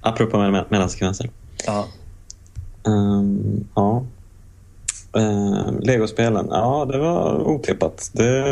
Apropå 0.00 0.38
mell 0.38 0.64
mellansekvenser. 0.68 1.30
Ja. 1.66 1.86
Um, 2.84 3.68
ja. 3.74 4.06
Uh, 5.16 5.80
Legospelen, 5.80 6.46
ja 6.50 6.88
det 6.92 6.98
var 6.98 7.48
otippat. 7.48 8.10
Det, 8.12 8.44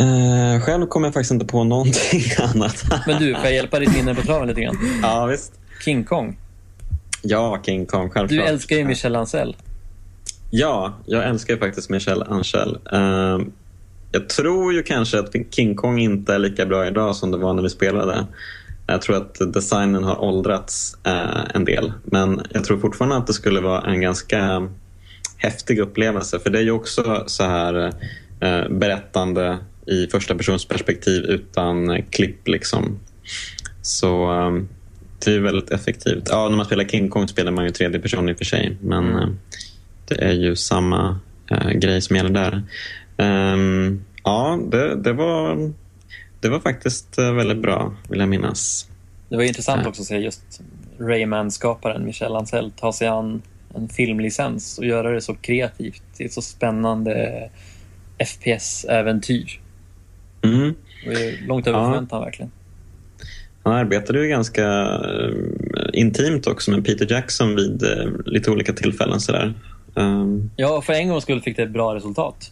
Uh, 0.00 0.60
själv 0.60 0.86
kommer 0.86 1.06
jag 1.06 1.14
faktiskt 1.14 1.32
inte 1.32 1.46
på 1.46 1.64
någonting 1.64 2.22
annat. 2.54 2.84
Men 3.06 3.22
du, 3.22 3.34
får 3.34 3.44
jag 3.44 3.54
hjälpa 3.54 3.78
ditt 3.78 3.94
minne 3.94 4.14
på 4.14 4.22
traven 4.22 4.48
lite 4.48 4.60
grann? 4.60 4.76
Ja, 5.02 5.26
visst. 5.26 5.52
King 5.84 6.04
Kong. 6.04 6.38
Ja, 7.22 7.60
King 7.66 7.86
Kong, 7.86 8.10
självklart. 8.10 8.28
Du 8.28 8.42
älskar 8.42 8.76
ju 8.76 8.84
Michel 8.84 9.16
Ancel. 9.16 9.56
Ja, 10.50 10.94
jag 11.06 11.24
älskar 11.24 11.56
faktiskt 11.56 11.90
Michel 11.90 12.22
Ancel. 12.22 12.78
Uh, 12.92 13.40
jag 14.12 14.28
tror 14.28 14.72
ju 14.72 14.82
kanske 14.82 15.18
att 15.18 15.34
King 15.50 15.74
Kong 15.74 15.98
inte 15.98 16.34
är 16.34 16.38
lika 16.38 16.66
bra 16.66 16.86
idag 16.86 17.16
som 17.16 17.30
det 17.30 17.38
var 17.38 17.54
när 17.54 17.62
vi 17.62 17.70
spelade. 17.70 18.26
Jag 18.86 19.02
tror 19.02 19.16
att 19.16 19.52
designen 19.52 20.04
har 20.04 20.20
åldrats 20.20 20.96
uh, 21.06 21.44
en 21.54 21.64
del. 21.64 21.92
Men 22.04 22.40
jag 22.50 22.64
tror 22.64 22.78
fortfarande 22.78 23.16
att 23.16 23.26
det 23.26 23.32
skulle 23.32 23.60
vara 23.60 23.80
en 23.80 24.00
ganska 24.00 24.68
häftig 25.36 25.78
upplevelse. 25.78 26.38
För 26.38 26.50
det 26.50 26.58
är 26.58 26.62
ju 26.62 26.70
också 26.70 27.24
så 27.26 27.44
här 27.44 27.92
berättande 28.70 29.58
i 29.86 30.06
första 30.06 30.34
persons 30.34 30.64
perspektiv 30.64 31.24
utan 31.24 32.02
klipp. 32.02 32.48
Liksom. 32.48 33.00
Så 33.82 34.30
um, 34.30 34.68
det 35.24 35.34
är 35.34 35.40
väldigt 35.40 35.70
effektivt. 35.70 36.28
Ja, 36.30 36.48
när 36.48 36.56
man 36.56 36.66
spelar 36.66 36.84
King 36.84 37.08
Kong 37.08 37.28
spelar 37.28 37.52
man 37.52 37.64
ju 37.64 37.70
tredje 37.70 38.00
person 38.00 38.28
i 38.28 38.32
och 38.32 38.38
för 38.38 38.44
sig. 38.44 38.76
Men 38.80 39.04
mm. 39.04 39.16
uh, 39.16 39.34
det 40.08 40.14
är 40.14 40.32
ju 40.32 40.56
samma 40.56 41.20
uh, 41.52 41.70
grej 41.70 42.00
som 42.00 42.16
gäller 42.16 42.30
där. 42.30 42.62
Um, 43.52 44.04
ja, 44.24 44.58
det, 44.70 44.96
det, 44.96 45.12
var, 45.12 45.72
det 46.40 46.48
var 46.48 46.60
faktiskt 46.60 47.18
uh, 47.18 47.32
väldigt 47.32 47.62
bra, 47.62 47.96
vill 48.08 48.20
jag 48.20 48.28
minnas. 48.28 48.88
Det 49.28 49.36
var 49.36 49.44
intressant 49.44 49.86
också 49.86 50.02
att 50.02 50.08
se 50.08 50.16
just 50.16 50.60
Rayman-skaparen 50.98 52.04
Michel 52.04 52.36
Ancel 52.36 52.70
ta 52.70 52.92
sig 52.92 53.08
an 53.08 53.42
en 53.74 53.88
filmlicens 53.88 54.78
och 54.78 54.84
göra 54.84 55.10
det 55.10 55.20
så 55.20 55.34
kreativt. 55.34 56.02
Det 56.16 56.24
är 56.24 56.26
ett 56.26 56.32
så 56.32 56.42
spännande 56.42 57.50
FPS-äventyr. 58.18 59.60
Mm. 60.44 60.74
långt 61.46 61.66
över 61.66 61.78
ja. 61.78 61.84
förväntan 61.84 62.20
verkligen. 62.20 62.50
Han 63.62 63.72
arbetade 63.72 64.22
ju 64.22 64.28
ganska 64.28 64.66
eh, 64.66 65.30
intimt 65.92 66.46
också 66.46 66.70
med 66.70 66.84
Peter 66.84 67.06
Jackson 67.10 67.56
vid 67.56 67.82
eh, 67.82 68.10
lite 68.26 68.50
olika 68.50 68.72
tillfällen. 68.72 69.20
Sådär. 69.20 69.54
Um, 69.94 70.50
ja, 70.56 70.82
för 70.82 70.92
en 70.92 71.08
gångs 71.08 71.22
skull 71.22 71.40
fick 71.40 71.56
det 71.56 71.62
ett 71.62 71.70
bra 71.70 71.94
resultat. 71.94 72.50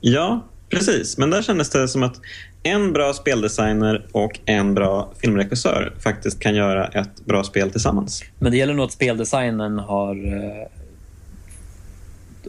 Ja, 0.00 0.48
Precis, 0.70 1.18
men 1.18 1.30
där 1.30 1.42
kändes 1.42 1.70
det 1.70 1.88
som 1.88 2.02
att 2.02 2.20
en 2.62 2.92
bra 2.92 3.12
speldesigner 3.12 4.06
och 4.12 4.40
en 4.44 4.74
bra 4.74 5.12
filmregissör 5.18 5.92
faktiskt 5.98 6.40
kan 6.40 6.54
göra 6.54 6.86
ett 6.86 7.24
bra 7.24 7.44
spel 7.44 7.70
tillsammans. 7.70 8.24
Men 8.38 8.52
det 8.52 8.58
gäller 8.58 8.74
nog 8.74 8.84
att 8.84 8.92
speldesignen 8.92 9.78
har, 9.78 10.14
eh, 10.26 10.66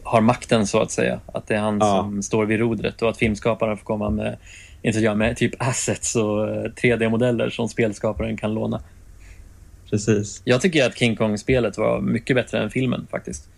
har 0.04 0.22
makten 0.22 0.68
så 0.68 0.80
att 0.82 0.92
säga. 0.92 1.20
Att 1.26 1.48
det 1.48 1.56
är 1.56 1.60
han 1.60 1.78
ja. 1.80 1.98
som 1.98 2.24
står 2.24 2.46
vid 2.46 2.60
rodret 2.60 3.02
och 3.02 3.10
att 3.10 3.18
filmskaparen 3.18 3.78
får 3.78 3.86
komma 3.86 4.10
med, 4.10 4.38
inte 4.82 5.00
jag, 5.00 5.18
med 5.18 5.38
typ 5.38 5.54
assets 5.58 6.16
och 6.16 6.48
3D-modeller 6.48 7.46
eh, 7.46 7.50
som 7.50 7.70
spelskaparen 7.70 8.38
kan 8.38 8.54
låna. 8.54 8.82
Precis. 9.90 10.42
Jag 10.46 10.62
tycker 10.62 10.86
att 10.86 10.98
King 10.98 11.16
Kong-spelet 11.16 11.78
var 11.78 12.02
mycket 12.02 12.36
bättre 12.36 12.64
än 12.64 12.70
filmen 12.70 13.08
faktiskt. 13.12 13.50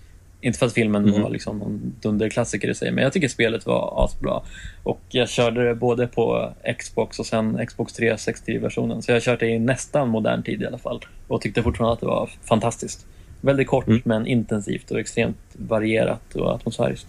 Inte 0.42 0.60
för 0.60 0.66
att 0.66 0.74
filmen 0.74 1.10
mm. 1.10 1.22
var 1.22 1.30
liksom 1.30 1.60
någon 1.60 1.96
dunderklassiker 2.02 2.70
i 2.70 2.76
sig, 2.76 2.92
men 2.92 3.04
jag 3.04 3.14
tycker 3.14 3.28
spelet 3.28 3.66
var 3.66 4.06
asbra. 4.06 4.42
Och 4.84 5.02
jag 5.10 5.30
körde 5.30 5.68
det 5.68 5.76
både 5.76 6.08
på 6.08 6.54
Xbox 6.80 7.20
och 7.20 7.26
sen 7.26 7.66
Xbox 7.66 8.00
360-versionen. 8.00 9.02
Så 9.02 9.12
jag 9.12 9.16
har 9.16 9.22
kört 9.22 9.40
det 9.40 9.48
i 9.48 9.60
nästan 9.60 10.10
modern 10.10 10.44
tid 10.44 10.62
i 10.62 10.66
alla 10.66 10.78
fall. 10.78 11.06
Och 11.28 11.42
tyckte 11.42 11.64
fortfarande 11.64 11.94
att 11.94 12.00
det 12.00 12.06
var 12.06 12.30
fantastiskt. 12.44 13.06
Väldigt 13.42 13.68
kort 13.68 13.88
mm. 13.88 14.02
men 14.06 14.28
intensivt 14.28 14.92
och 14.92 15.00
extremt 15.00 15.38
varierat 15.54 16.36
och 16.36 16.56
atmosfäriskt. 16.56 17.08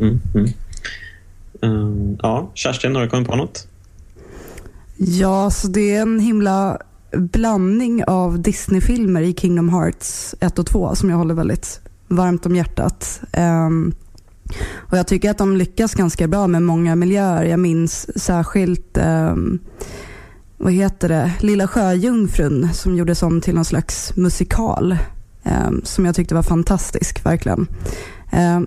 Mm. 0.00 0.20
Mm. 0.34 0.48
Um, 1.60 2.18
ja, 2.22 2.50
Kerstin, 2.54 2.94
har 2.94 3.02
du 3.02 3.08
kommit 3.08 3.28
på 3.28 3.36
något? 3.36 3.68
Ja, 4.96 5.50
så 5.50 5.68
det 5.68 5.96
är 5.96 6.02
en 6.02 6.20
himla 6.20 6.78
blandning 7.12 8.04
av 8.04 8.42
Disney-filmer 8.42 9.20
i 9.20 9.34
Kingdom 9.34 9.68
Hearts 9.68 10.34
1 10.40 10.58
och 10.58 10.66
2 10.66 10.94
som 10.94 11.10
jag 11.10 11.16
håller 11.16 11.34
väldigt 11.34 11.80
varmt 12.08 12.46
om 12.46 12.56
hjärtat. 12.56 13.20
Um, 13.36 13.94
och 14.74 14.98
Jag 14.98 15.06
tycker 15.06 15.30
att 15.30 15.38
de 15.38 15.56
lyckas 15.56 15.94
ganska 15.94 16.28
bra 16.28 16.46
med 16.46 16.62
många 16.62 16.96
miljöer. 16.96 17.44
Jag 17.44 17.60
minns 17.60 18.22
särskilt 18.24 18.98
um, 18.98 19.58
vad 20.56 20.72
heter 20.72 21.08
det? 21.08 21.32
Lilla 21.40 21.68
Sjöjungfrun 21.68 22.68
som 22.74 22.96
gjordes 22.96 23.22
om 23.22 23.40
till 23.40 23.54
någon 23.54 23.64
slags 23.64 24.16
musikal 24.16 24.96
som 25.82 26.04
jag 26.04 26.14
tyckte 26.14 26.34
var 26.34 26.42
fantastisk, 26.42 27.26
verkligen. 27.26 27.66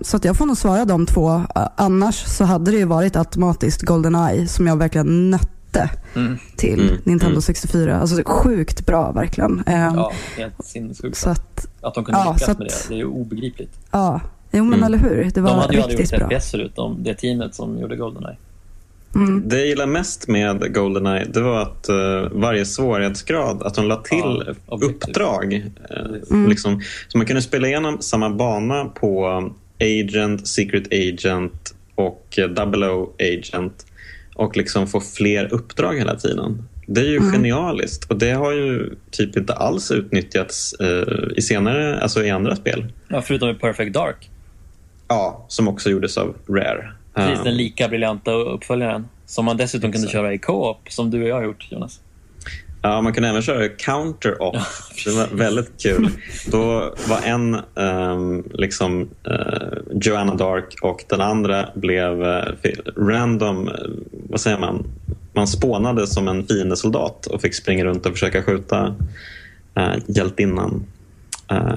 Så 0.02 0.16
att 0.16 0.24
jag 0.24 0.36
får 0.36 0.46
nog 0.46 0.56
svara 0.56 0.84
de 0.84 1.06
två. 1.06 1.42
Annars 1.76 2.14
så 2.14 2.44
hade 2.44 2.70
det 2.70 2.76
ju 2.76 2.84
varit 2.84 3.16
automatiskt 3.16 3.82
Goldeneye 3.82 4.46
som 4.46 4.66
jag 4.66 4.76
verkligen 4.76 5.30
nötte 5.30 5.90
mm. 6.14 6.38
till 6.56 6.88
mm. 6.88 7.00
Nintendo 7.04 7.40
64. 7.40 7.90
Mm. 7.90 8.00
Alltså 8.00 8.22
sjukt 8.26 8.86
bra 8.86 9.12
verkligen. 9.12 9.62
Ehm, 9.66 9.94
ja, 9.94 10.12
helt 10.36 10.64
sinnessjukt. 10.64 11.16
Så 11.16 11.30
att, 11.30 11.66
att 11.80 11.94
de 11.94 12.04
kunde 12.04 12.20
ja, 12.20 12.32
lyckas 12.32 12.48
att, 12.48 12.58
med 12.58 12.66
det, 12.66 12.88
det 12.88 12.94
är 12.94 12.98
ju 12.98 13.06
obegripligt. 13.06 13.78
Ja, 13.90 14.20
jo 14.50 14.64
men 14.64 14.74
mm. 14.74 14.86
eller 14.86 14.98
hur. 14.98 15.30
Det 15.34 15.40
var 15.40 15.50
de 15.50 15.58
hade 15.58 15.74
ju 15.74 15.82
aldrig 15.82 16.00
gjort 16.00 16.30
FPS 16.38 16.50
förutom 16.50 17.02
det 17.02 17.14
teamet 17.14 17.54
som 17.54 17.78
gjorde 17.78 17.96
Goldeneye. 17.96 18.36
Mm. 19.14 19.48
Det 19.48 19.58
jag 19.58 19.66
gillar 19.66 19.86
mest 19.86 20.28
med 20.28 20.74
Goldeneye 20.74 21.24
det 21.24 21.40
var 21.40 21.62
att 21.62 21.86
uh, 21.90 22.28
varje 22.32 22.64
svårighetsgrad, 22.64 23.62
att 23.62 23.74
de 23.74 23.88
la 23.88 23.96
till 23.96 24.54
ja, 24.66 24.78
uppdrag. 24.82 25.54
Uh, 25.54 26.14
mm. 26.30 26.48
liksom, 26.48 26.80
så 27.08 27.18
man 27.18 27.26
kunde 27.26 27.42
spela 27.42 27.68
igenom 27.68 28.00
samma 28.00 28.30
bana 28.30 28.84
på 28.84 29.42
Agent, 29.80 30.48
Secret 30.48 30.86
Agent 30.92 31.74
och 31.94 32.38
uh, 32.38 32.46
Double 32.46 32.88
O 32.88 33.12
Agent 33.18 33.86
och 34.34 34.56
liksom 34.56 34.86
få 34.86 35.00
fler 35.00 35.54
uppdrag 35.54 35.98
hela 35.98 36.16
tiden. 36.16 36.68
Det 36.86 37.00
är 37.00 37.04
ju 37.04 37.16
mm. 37.16 37.32
genialiskt 37.32 38.10
och 38.10 38.18
det 38.18 38.30
har 38.30 38.52
ju 38.52 38.94
typ 39.10 39.36
inte 39.36 39.54
alls 39.54 39.90
utnyttjats 39.90 40.72
eh, 40.72 41.36
i 41.36 41.42
senare, 41.42 42.00
alltså 42.00 42.24
i 42.24 42.30
andra 42.30 42.56
spel. 42.56 42.92
Ja, 43.08 43.22
förutom 43.22 43.48
i 43.48 43.54
Perfect 43.54 43.92
Dark. 43.92 44.30
Ja, 45.08 45.44
som 45.48 45.68
också 45.68 45.90
gjordes 45.90 46.18
av 46.18 46.36
Rare. 46.48 46.92
Precis, 47.14 47.44
den 47.44 47.56
lika 47.56 47.88
briljanta 47.88 48.32
uppföljaren. 48.32 49.08
Som 49.26 49.44
man 49.44 49.56
dessutom 49.56 49.92
kunde 49.92 50.08
köra 50.08 50.34
i 50.34 50.38
co-op, 50.38 50.80
som 50.88 51.10
du 51.10 51.22
och 51.22 51.28
jag 51.28 51.34
har 51.34 51.42
gjort, 51.42 51.66
Jonas. 51.70 52.00
Ja, 52.82 53.00
man 53.00 53.12
kunde 53.12 53.28
även 53.28 53.42
köra 53.42 53.68
counter-off. 53.68 54.92
Det 55.04 55.10
var 55.10 55.36
väldigt 55.36 55.82
kul. 55.82 56.10
Då 56.46 56.94
var 57.08 57.20
en 57.24 57.60
um, 57.74 58.50
liksom 58.52 59.00
uh, 59.02 60.00
Joanna 60.00 60.34
Dark 60.34 60.74
och 60.82 61.04
den 61.08 61.20
andra 61.20 61.68
blev 61.74 62.22
uh, 62.22 62.44
random, 62.96 63.68
uh, 63.68 63.74
vad 64.10 64.40
säger 64.40 64.58
man? 64.58 64.86
Man 65.32 65.46
spånade 65.46 66.06
som 66.06 66.28
en 66.28 66.46
fiendesoldat 66.46 67.26
och 67.26 67.40
fick 67.40 67.54
springa 67.54 67.84
runt 67.84 68.06
och 68.06 68.12
försöka 68.12 68.42
skjuta 68.42 68.94
uh, 69.78 69.96
hjältinnan. 70.06 70.86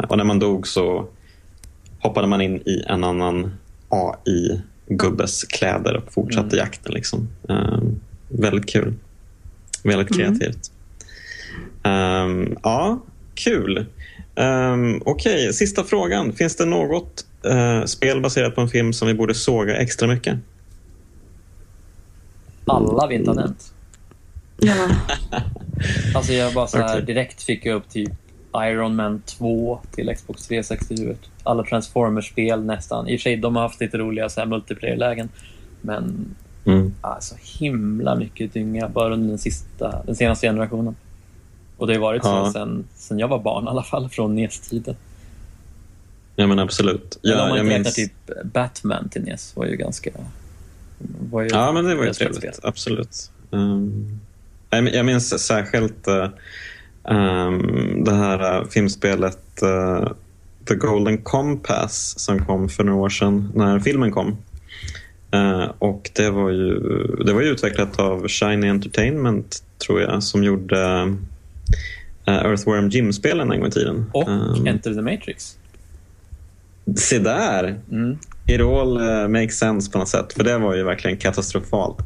och 0.07 0.17
när 0.17 0.23
man 0.23 0.39
dog 0.39 0.67
så 0.67 1.07
hoppade 1.99 2.27
man 2.27 2.41
in 2.41 2.55
i 2.55 2.83
en 2.87 3.03
annan 3.03 3.51
AI-gubbes 4.89 5.43
kläder 5.43 5.97
och 5.97 6.13
fortsatte 6.13 6.55
mm. 6.55 6.57
jakten. 6.57 6.93
Liksom. 6.93 7.27
väldigt 8.27 8.69
kul. 8.69 8.93
Väldigt 9.83 10.15
mm. 10.15 10.39
kreativt. 10.39 10.71
Um, 11.83 12.57
ja, 12.63 13.01
kul. 13.35 13.77
Um, 14.35 15.01
Okej, 15.05 15.33
okay. 15.33 15.53
sista 15.53 15.83
frågan. 15.83 16.33
Finns 16.33 16.55
det 16.55 16.65
något 16.65 17.25
uh, 17.47 17.85
spel 17.85 18.21
baserat 18.21 18.55
på 18.55 18.61
en 18.61 18.69
film 18.69 18.93
som 18.93 19.07
vi 19.07 19.13
borde 19.13 19.33
såga 19.33 19.77
extra 19.77 20.07
mycket? 20.07 20.37
Alla 22.65 23.07
vi 23.07 23.15
inte 23.15 23.29
har 23.29 23.35
nämnt. 23.35 23.73
Ja. 24.57 24.89
alltså 26.15 26.33
jag 26.33 26.53
bara 26.53 26.67
så 26.67 26.77
här, 26.77 26.85
okay. 26.85 27.01
direkt 27.01 27.43
fick 27.43 27.65
jag 27.65 27.75
upp 27.75 27.89
typ 27.89 28.11
Iron 28.57 28.95
Man 28.95 29.21
2 29.25 29.79
till 29.91 30.15
Xbox 30.15 30.47
360 30.47 31.15
Alla 31.43 31.63
Transformers-spel 31.63 32.63
nästan. 32.63 33.07
I 33.07 33.15
och 33.15 33.19
för 33.19 33.23
sig, 33.23 33.37
de 33.37 33.55
har 33.55 33.63
haft 33.63 33.81
lite 33.81 33.97
roliga 33.97 34.29
multiplayer-lägen. 34.45 35.29
Men 35.81 36.35
mm. 36.65 36.93
alltså, 37.01 37.35
himla 37.59 38.15
mycket 38.15 38.53
dynga 38.53 38.89
bara 38.89 39.13
under 39.13 39.29
den, 39.29 39.39
sista, 39.39 40.03
den 40.05 40.15
senaste 40.15 40.47
generationen. 40.47 40.95
Och 41.77 41.87
det 41.87 41.93
har 41.93 42.01
varit 42.01 42.21
ja. 42.25 42.45
så 42.45 42.51
sen, 42.51 42.83
sen 42.95 43.19
jag 43.19 43.27
var 43.27 43.39
barn 43.39 43.65
i 43.65 43.67
alla 43.67 43.83
fall, 43.83 44.09
från 44.09 44.35
NES-tiden. 44.35 44.95
Ja 46.35 46.47
men 46.47 46.59
absolut. 46.59 47.19
Ja, 47.21 47.33
Eller 47.33 47.43
om 47.43 47.49
man 47.49 47.59
inte 47.59 47.73
minns... 47.73 47.95
typ 47.95 48.43
Batman 48.43 49.09
till 49.09 49.21
NES 49.21 49.55
var 49.55 49.65
ju 49.65 49.75
ganska... 49.75 50.11
Var 51.29 51.41
ju 51.41 51.47
ja 51.47 51.71
men 51.71 51.85
det 51.85 51.95
var 51.95 52.03
ju 52.03 52.13
trevligt, 52.13 52.59
absolut. 52.63 53.31
Um, 53.49 54.19
jag 54.69 55.05
minns 55.05 55.45
särskilt 55.45 56.07
uh, 56.07 56.27
um, 57.03 58.03
det 58.03 58.13
här 58.13 58.61
uh, 58.61 58.67
filmspelet 58.67 59.63
uh, 59.63 60.07
The 60.67 60.75
Golden 60.75 61.17
Compass 61.17 62.19
som 62.19 62.45
kom 62.45 62.69
för 62.69 62.83
några 62.83 62.99
år 62.99 63.09
sedan 63.09 63.51
när 63.55 63.79
filmen 63.79 64.11
kom. 64.11 64.37
Uh, 65.35 65.71
och 65.79 66.11
det 66.15 66.29
var, 66.29 66.49
ju, 66.49 66.79
det 67.25 67.33
var 67.33 67.41
ju 67.41 67.47
utvecklat 67.47 67.99
av 67.99 68.27
Shiny 68.27 68.67
Entertainment 68.67 69.63
tror 69.85 70.01
jag 70.01 70.23
som 70.23 70.43
gjorde 70.43 71.03
uh, 72.27 72.33
Earthworm 72.33 72.89
Jim-spelen 72.89 73.51
en 73.51 73.59
gång 73.59 73.67
i 73.67 73.71
tiden. 73.71 74.05
Och 74.13 74.27
um, 74.27 74.67
Enter 74.67 74.93
the 74.93 75.01
Matrix. 75.01 75.57
Se 76.95 77.19
där! 77.19 77.79
Mm. 77.91 78.17
It 78.47 78.61
all 78.61 78.97
uh, 78.97 79.27
makes 79.27 79.57
sense 79.57 79.91
på 79.91 79.97
något 79.97 80.09
sätt. 80.09 80.33
För 80.33 80.43
det 80.43 80.57
var 80.57 80.75
ju 80.75 80.83
verkligen 80.83 81.17
katastrofalt. 81.17 81.97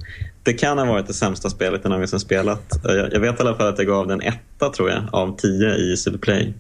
Det 0.48 0.54
kan 0.54 0.78
ha 0.78 0.86
varit 0.86 1.08
det 1.08 1.14
sämsta 1.14 1.50
spelet 1.50 1.82
jag 1.84 1.90
någonsin 1.90 2.20
spelat. 2.20 2.80
Jag 2.84 3.20
vet 3.20 3.40
i 3.40 3.42
alla 3.42 3.56
fall 3.56 3.68
att 3.68 3.78
jag 3.78 3.88
gav 3.88 4.08
den 4.08 4.22
etta 4.22 4.70
tror 4.70 4.90
jag 4.90 5.04
av 5.12 5.38
tio 5.38 5.76
i 5.76 5.98
Superplay. 5.98 6.54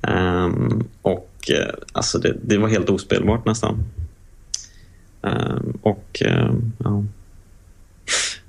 Um, 0.00 0.88
och 1.02 1.50
uh, 1.50 1.74
alltså 1.92 2.18
det, 2.18 2.36
det, 2.42 2.58
var 2.58 2.68
helt 2.68 2.90
ospelbart 2.90 3.46
nästan. 3.46 3.84
Um, 5.20 5.78
och 5.82 6.22
eh, 6.24 6.52
ja. 6.78 7.04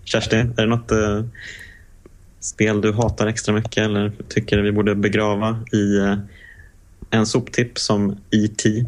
Kerstin, 0.04 0.54
är 0.58 0.62
det 0.62 0.66
något 0.66 0.92
eh, 0.92 1.24
spel 2.40 2.82
du 2.82 2.94
hatar 2.94 3.28
extra 3.28 3.54
mycket 3.54 3.78
eller 3.78 4.12
tycker 4.30 4.58
vi 4.58 4.72
borde 4.72 4.96
begrava 4.96 5.60
i 5.72 5.98
uh, 5.98 6.18
en 7.10 7.26
soptipp 7.26 7.80
som 7.80 8.12
E.T.? 8.32 8.86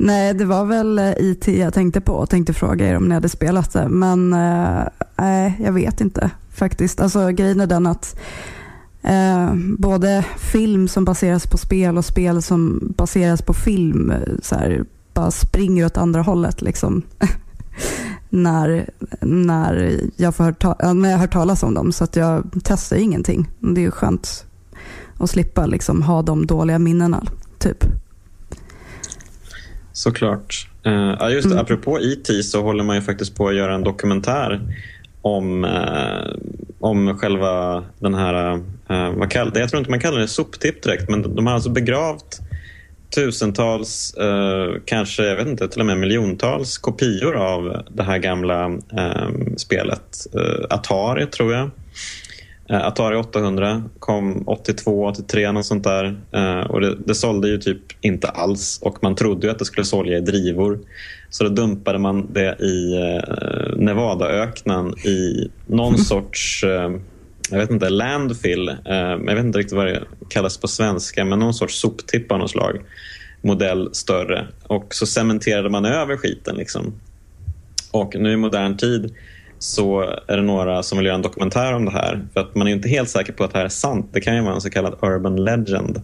Nej, 0.00 0.34
det 0.34 0.44
var 0.44 0.64
väl 0.64 0.98
eh, 0.98 1.12
IT 1.18 1.48
jag 1.48 1.74
tänkte 1.74 2.00
på 2.00 2.12
och 2.12 2.30
tänkte 2.30 2.52
fråga 2.52 2.88
er 2.88 2.96
om 2.96 3.08
ni 3.08 3.14
hade 3.14 3.28
spelat 3.28 3.72
det. 3.72 3.88
Men 3.88 4.32
eh, 4.32 4.82
nej, 5.16 5.46
eh, 5.46 5.64
jag 5.64 5.72
vet 5.72 6.00
inte 6.00 6.30
faktiskt. 6.54 7.00
Alltså 7.00 7.28
grejen 7.28 7.60
är 7.60 7.66
den 7.66 7.86
att 7.86 8.18
eh, 9.02 9.54
både 9.78 10.24
film 10.38 10.88
som 10.88 11.04
baseras 11.04 11.46
på 11.46 11.58
spel 11.58 11.98
och 11.98 12.04
spel 12.04 12.42
som 12.42 12.92
baseras 12.96 13.42
på 13.42 13.54
film 13.54 14.10
eh, 14.10 14.20
så 14.42 14.54
här, 14.54 14.84
bara 15.14 15.30
springer 15.30 15.86
åt 15.86 15.96
andra 15.96 16.22
hållet. 16.22 16.62
Liksom. 16.62 17.02
när, 18.28 18.90
när, 19.20 20.00
jag 20.16 20.34
får 20.34 20.44
hört, 20.44 20.64
när 20.94 21.10
jag 21.10 21.18
hört 21.18 21.32
talas 21.32 21.62
om 21.62 21.74
dem. 21.74 21.92
Så 21.92 22.04
att 22.04 22.16
jag 22.16 22.50
testar 22.64 22.96
ingenting. 22.96 23.48
Det 23.60 23.80
är 23.80 23.84
ju 23.84 23.90
skönt 23.90 24.44
att 25.18 25.30
slippa 25.30 25.66
liksom 25.66 26.02
ha 26.02 26.22
de 26.22 26.46
dåliga 26.46 26.78
minnena. 26.78 27.24
Typ. 27.58 27.84
Såklart. 29.98 30.68
Uh, 30.86 31.32
just 31.32 31.46
mm. 31.46 31.58
Apropå 31.58 32.00
IT 32.00 32.44
så 32.44 32.62
håller 32.62 32.84
man 32.84 32.96
ju 32.96 33.02
faktiskt 33.02 33.36
på 33.36 33.48
att 33.48 33.54
göra 33.54 33.74
en 33.74 33.84
dokumentär 33.84 34.60
om, 35.22 35.64
uh, 35.64 36.34
om 36.80 37.18
själva 37.18 37.84
den 37.98 38.14
här, 38.14 38.54
uh, 38.90 39.10
vad 39.16 39.30
kallar, 39.30 39.60
jag 39.60 39.70
tror 39.70 39.78
inte 39.78 39.90
man 39.90 40.00
kallar 40.00 40.18
det 40.18 40.28
soptipp 40.28 40.82
direkt, 40.82 41.08
men 41.08 41.34
de 41.34 41.46
har 41.46 41.54
alltså 41.54 41.70
begravt 41.70 42.40
tusentals, 43.14 44.14
eh, 44.14 44.80
kanske 44.84 45.22
jag 45.22 45.36
vet 45.36 45.48
inte, 45.48 45.68
till 45.68 45.80
och 45.80 45.86
med 45.86 45.98
miljontals 45.98 46.78
kopior 46.78 47.36
av 47.36 47.82
det 47.90 48.02
här 48.02 48.18
gamla 48.18 48.78
spelet. 49.56 50.26
Atari 50.70 51.26
tror 51.26 51.52
jag. 51.54 51.70
Eh, 52.70 52.86
Atari 52.86 53.16
800 53.16 53.82
kom 53.98 54.42
82, 54.46 55.06
83 55.06 55.52
något 55.52 55.66
sånt 55.66 55.84
där. 55.84 56.20
Eh, 56.32 56.60
och 56.60 56.80
det, 56.80 56.96
det 57.06 57.14
sålde 57.14 57.48
ju 57.48 57.58
typ 57.58 57.82
inte 58.00 58.28
alls 58.28 58.78
och 58.82 59.02
man 59.02 59.14
trodde 59.14 59.46
ju 59.46 59.50
att 59.50 59.58
det 59.58 59.64
skulle 59.64 59.84
sälja 59.84 60.18
i 60.18 60.20
drivor. 60.20 60.78
Så 61.30 61.44
då 61.44 61.50
dumpade 61.50 61.98
man 61.98 62.32
det 62.32 62.56
i 62.60 62.96
eh, 62.96 63.76
Nevadaöknen 63.76 64.98
i 64.98 65.50
någon 65.66 65.98
sorts 66.04 66.64
eh, 66.64 66.90
jag 67.50 67.58
vet 67.58 67.70
inte, 67.70 67.88
landfill. 67.88 68.76
Jag 68.84 69.34
vet 69.34 69.44
inte 69.44 69.58
riktigt 69.58 69.76
vad 69.76 69.86
det 69.86 70.02
kallas 70.28 70.58
på 70.58 70.68
svenska, 70.68 71.24
men 71.24 71.38
någon 71.38 71.54
sorts 71.54 71.80
soptipp 71.80 72.32
av 72.32 72.38
något 72.38 72.50
slag. 72.50 72.80
Modell 73.42 73.88
större. 73.92 74.46
Och 74.62 74.94
så 74.94 75.06
cementerade 75.06 75.70
man 75.70 75.84
över 75.84 76.16
skiten. 76.16 76.56
Liksom. 76.56 76.94
Och 77.90 78.14
nu 78.16 78.32
i 78.32 78.36
modern 78.36 78.76
tid 78.76 79.14
så 79.58 80.00
är 80.26 80.36
det 80.36 80.42
några 80.42 80.82
som 80.82 80.98
vill 80.98 81.06
göra 81.06 81.16
en 81.16 81.22
dokumentär 81.22 81.74
om 81.74 81.84
det 81.84 81.90
här. 81.90 82.26
För 82.32 82.40
att 82.40 82.54
man 82.54 82.68
är 82.68 82.72
inte 82.72 82.88
helt 82.88 83.10
säker 83.10 83.32
på 83.32 83.44
att 83.44 83.52
det 83.52 83.58
här 83.58 83.64
är 83.64 83.68
sant. 83.68 84.10
Det 84.12 84.20
kan 84.20 84.36
ju 84.36 84.42
vara 84.42 84.54
en 84.54 84.60
så 84.60 84.70
kallad 84.70 84.94
urban 85.02 85.44
legend. 85.44 86.02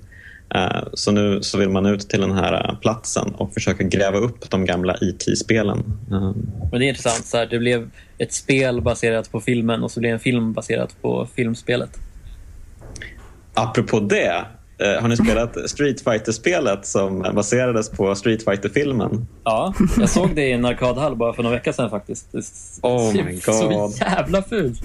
Eh, 0.54 0.82
så 0.92 1.12
nu 1.12 1.42
så 1.42 1.58
vill 1.58 1.68
man 1.68 1.86
ut 1.86 2.08
till 2.08 2.20
den 2.20 2.32
här 2.32 2.76
platsen 2.80 3.34
och 3.34 3.54
försöka 3.54 3.84
gräva 3.84 4.18
upp 4.18 4.50
de 4.50 4.64
gamla 4.64 4.96
IT-spelen. 5.00 5.78
Eh. 6.10 6.32
Men 6.70 6.80
det 6.80 6.86
är 6.86 6.88
intressant, 6.88 7.26
så 7.26 7.36
här, 7.36 7.46
det 7.46 7.58
blev 7.58 7.90
ett 8.18 8.32
spel 8.32 8.80
baserat 8.80 9.32
på 9.32 9.40
filmen 9.40 9.82
och 9.82 9.90
så 9.90 10.00
blev 10.00 10.12
en 10.12 10.20
film 10.20 10.52
baserat 10.52 11.02
på 11.02 11.28
filmspelet. 11.34 11.98
Apropå 13.54 14.00
det, 14.00 14.44
eh, 14.84 15.00
har 15.00 15.08
ni 15.08 15.16
spelat 15.16 15.70
Street 15.70 16.00
Fighter-spelet 16.00 16.86
som 16.86 17.26
baserades 17.34 17.90
på 17.90 18.14
Street 18.14 18.44
Fighter-filmen? 18.44 19.26
Ja, 19.44 19.74
jag 19.98 20.08
såg 20.08 20.34
det 20.34 20.46
i 20.46 20.52
en 20.52 20.64
arkadhall 20.64 21.16
bara 21.16 21.32
för 21.32 21.42
några 21.42 21.56
veckor 21.56 21.72
sedan 21.72 21.90
faktiskt. 21.90 22.32
Det 22.32 22.42
oh 22.82 23.14
my 23.14 23.32
god. 23.32 23.42
Så 23.42 23.92
jävla 24.00 24.42
fult. 24.42 24.82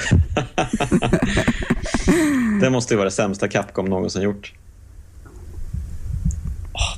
det 2.60 2.70
måste 2.70 2.94
ju 2.94 2.98
vara 2.98 3.04
det 3.04 3.10
sämsta 3.10 3.48
Capcom 3.48 3.84
någonsin 3.84 4.22
gjort. 4.22 4.52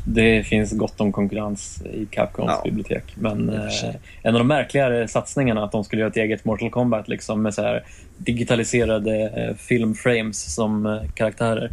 Det 0.05 0.47
finns 0.47 0.73
gott 0.73 1.01
om 1.01 1.13
konkurrens 1.13 1.83
i 1.83 2.07
Capcoms 2.11 2.51
ja. 2.51 2.61
bibliotek. 2.65 3.05
Men 3.17 3.49
eh, 3.49 3.95
en 4.23 4.35
av 4.35 4.39
de 4.39 4.49
märkligare 4.49 5.09
satsningarna 5.09 5.65
att 5.65 5.73
de 5.73 5.85
skulle 5.85 6.01
göra 6.01 6.11
ett 6.11 6.17
eget 6.17 6.45
Mortal 6.45 6.71
Kombat 6.71 7.09
liksom, 7.09 7.43
med 7.43 7.55
så 7.55 7.63
här 7.63 7.85
digitaliserade 8.17 9.33
eh, 9.37 9.57
filmframes 9.57 10.55
som 10.55 10.87
eh, 10.87 11.03
karaktärer. 11.15 11.71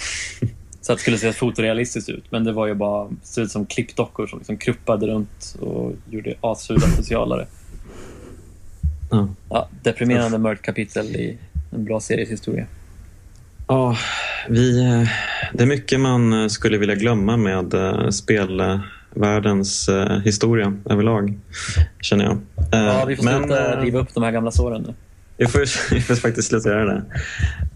så 0.80 0.92
att 0.92 0.98
det 0.98 1.02
skulle 1.02 1.18
se 1.18 1.32
fotorealistiskt 1.32 2.08
ut. 2.08 2.24
Men 2.30 2.44
det 2.44 2.52
var 2.52 2.66
ju 2.66 2.74
bara 2.74 3.08
såg 3.22 3.44
ut 3.44 3.50
som 3.50 3.66
klippdockor 3.66 4.26
som 4.26 4.38
liksom 4.38 4.56
kruppade 4.56 5.06
runt 5.06 5.56
och 5.60 5.92
gjorde 6.10 6.34
asfula 6.40 6.80
specialare. 6.80 7.46
Mm. 9.12 9.28
Ja, 9.48 9.68
deprimerande 9.82 10.38
mörkt 10.38 10.62
kapitel 10.62 11.06
i 11.06 11.38
en 11.70 11.84
bra 11.84 12.00
series 12.00 12.30
historia. 12.30 12.66
Ja, 13.66 13.96
vi, 14.48 14.80
eh, 14.80 15.08
det 15.52 15.62
är 15.62 15.66
mycket 15.66 16.00
man 16.00 16.42
eh, 16.42 16.48
skulle 16.48 16.78
vilja 16.78 16.94
glömma 16.94 17.36
med 17.36 17.74
eh, 17.74 18.08
spelvärldens 18.08 19.90
historia 20.24 20.76
överlag, 20.84 21.38
känner 22.00 22.24
jag. 22.24 22.38
Ja, 22.70 23.04
vi 23.04 23.16
får 23.16 23.24
Men, 23.24 23.42
sluta 23.42 23.80
riva 23.80 23.98
upp 23.98 24.14
de 24.14 24.22
här 24.22 24.30
gamla 24.30 24.50
såren 24.50 24.82
nu. 24.82 24.94
Vi 25.38 25.46
får, 25.46 25.90
vi 25.94 26.00
får 26.00 26.14
faktiskt 26.14 26.48
sluta 26.48 26.68
göra 26.68 26.84
det. 26.84 27.02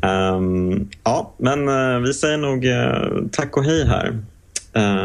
Um, 0.09 0.91
ja, 1.05 1.35
men 1.39 1.69
eh, 1.69 1.99
vi 2.01 2.15
säger 2.15 2.37
nog 2.37 2.67
eh, 2.67 3.29
tack 3.33 3.57
och 3.57 3.65
hej 3.65 3.87
här. 3.87 4.19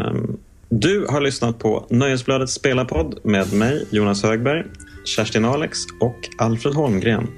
Um, 0.08 0.38
du 0.68 1.06
har 1.08 1.20
lyssnat 1.20 1.58
på 1.58 1.86
Nöjesbladets 1.90 2.52
spelarpodd 2.52 3.18
med 3.22 3.52
mig, 3.52 3.86
Jonas 3.90 4.22
Högberg, 4.22 4.64
Kerstin 5.04 5.44
Alex 5.44 5.78
och 6.00 6.28
Alfred 6.38 6.74
Holmgren. 6.74 7.28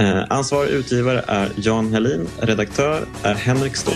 Uh, 0.00 0.24
ansvarig 0.28 0.70
utgivare 0.70 1.24
är 1.26 1.48
Jan 1.56 1.92
Helin. 1.92 2.26
Redaktör 2.40 3.02
är 3.22 3.34
Henrik 3.34 3.76
Ståhl. 3.76 3.94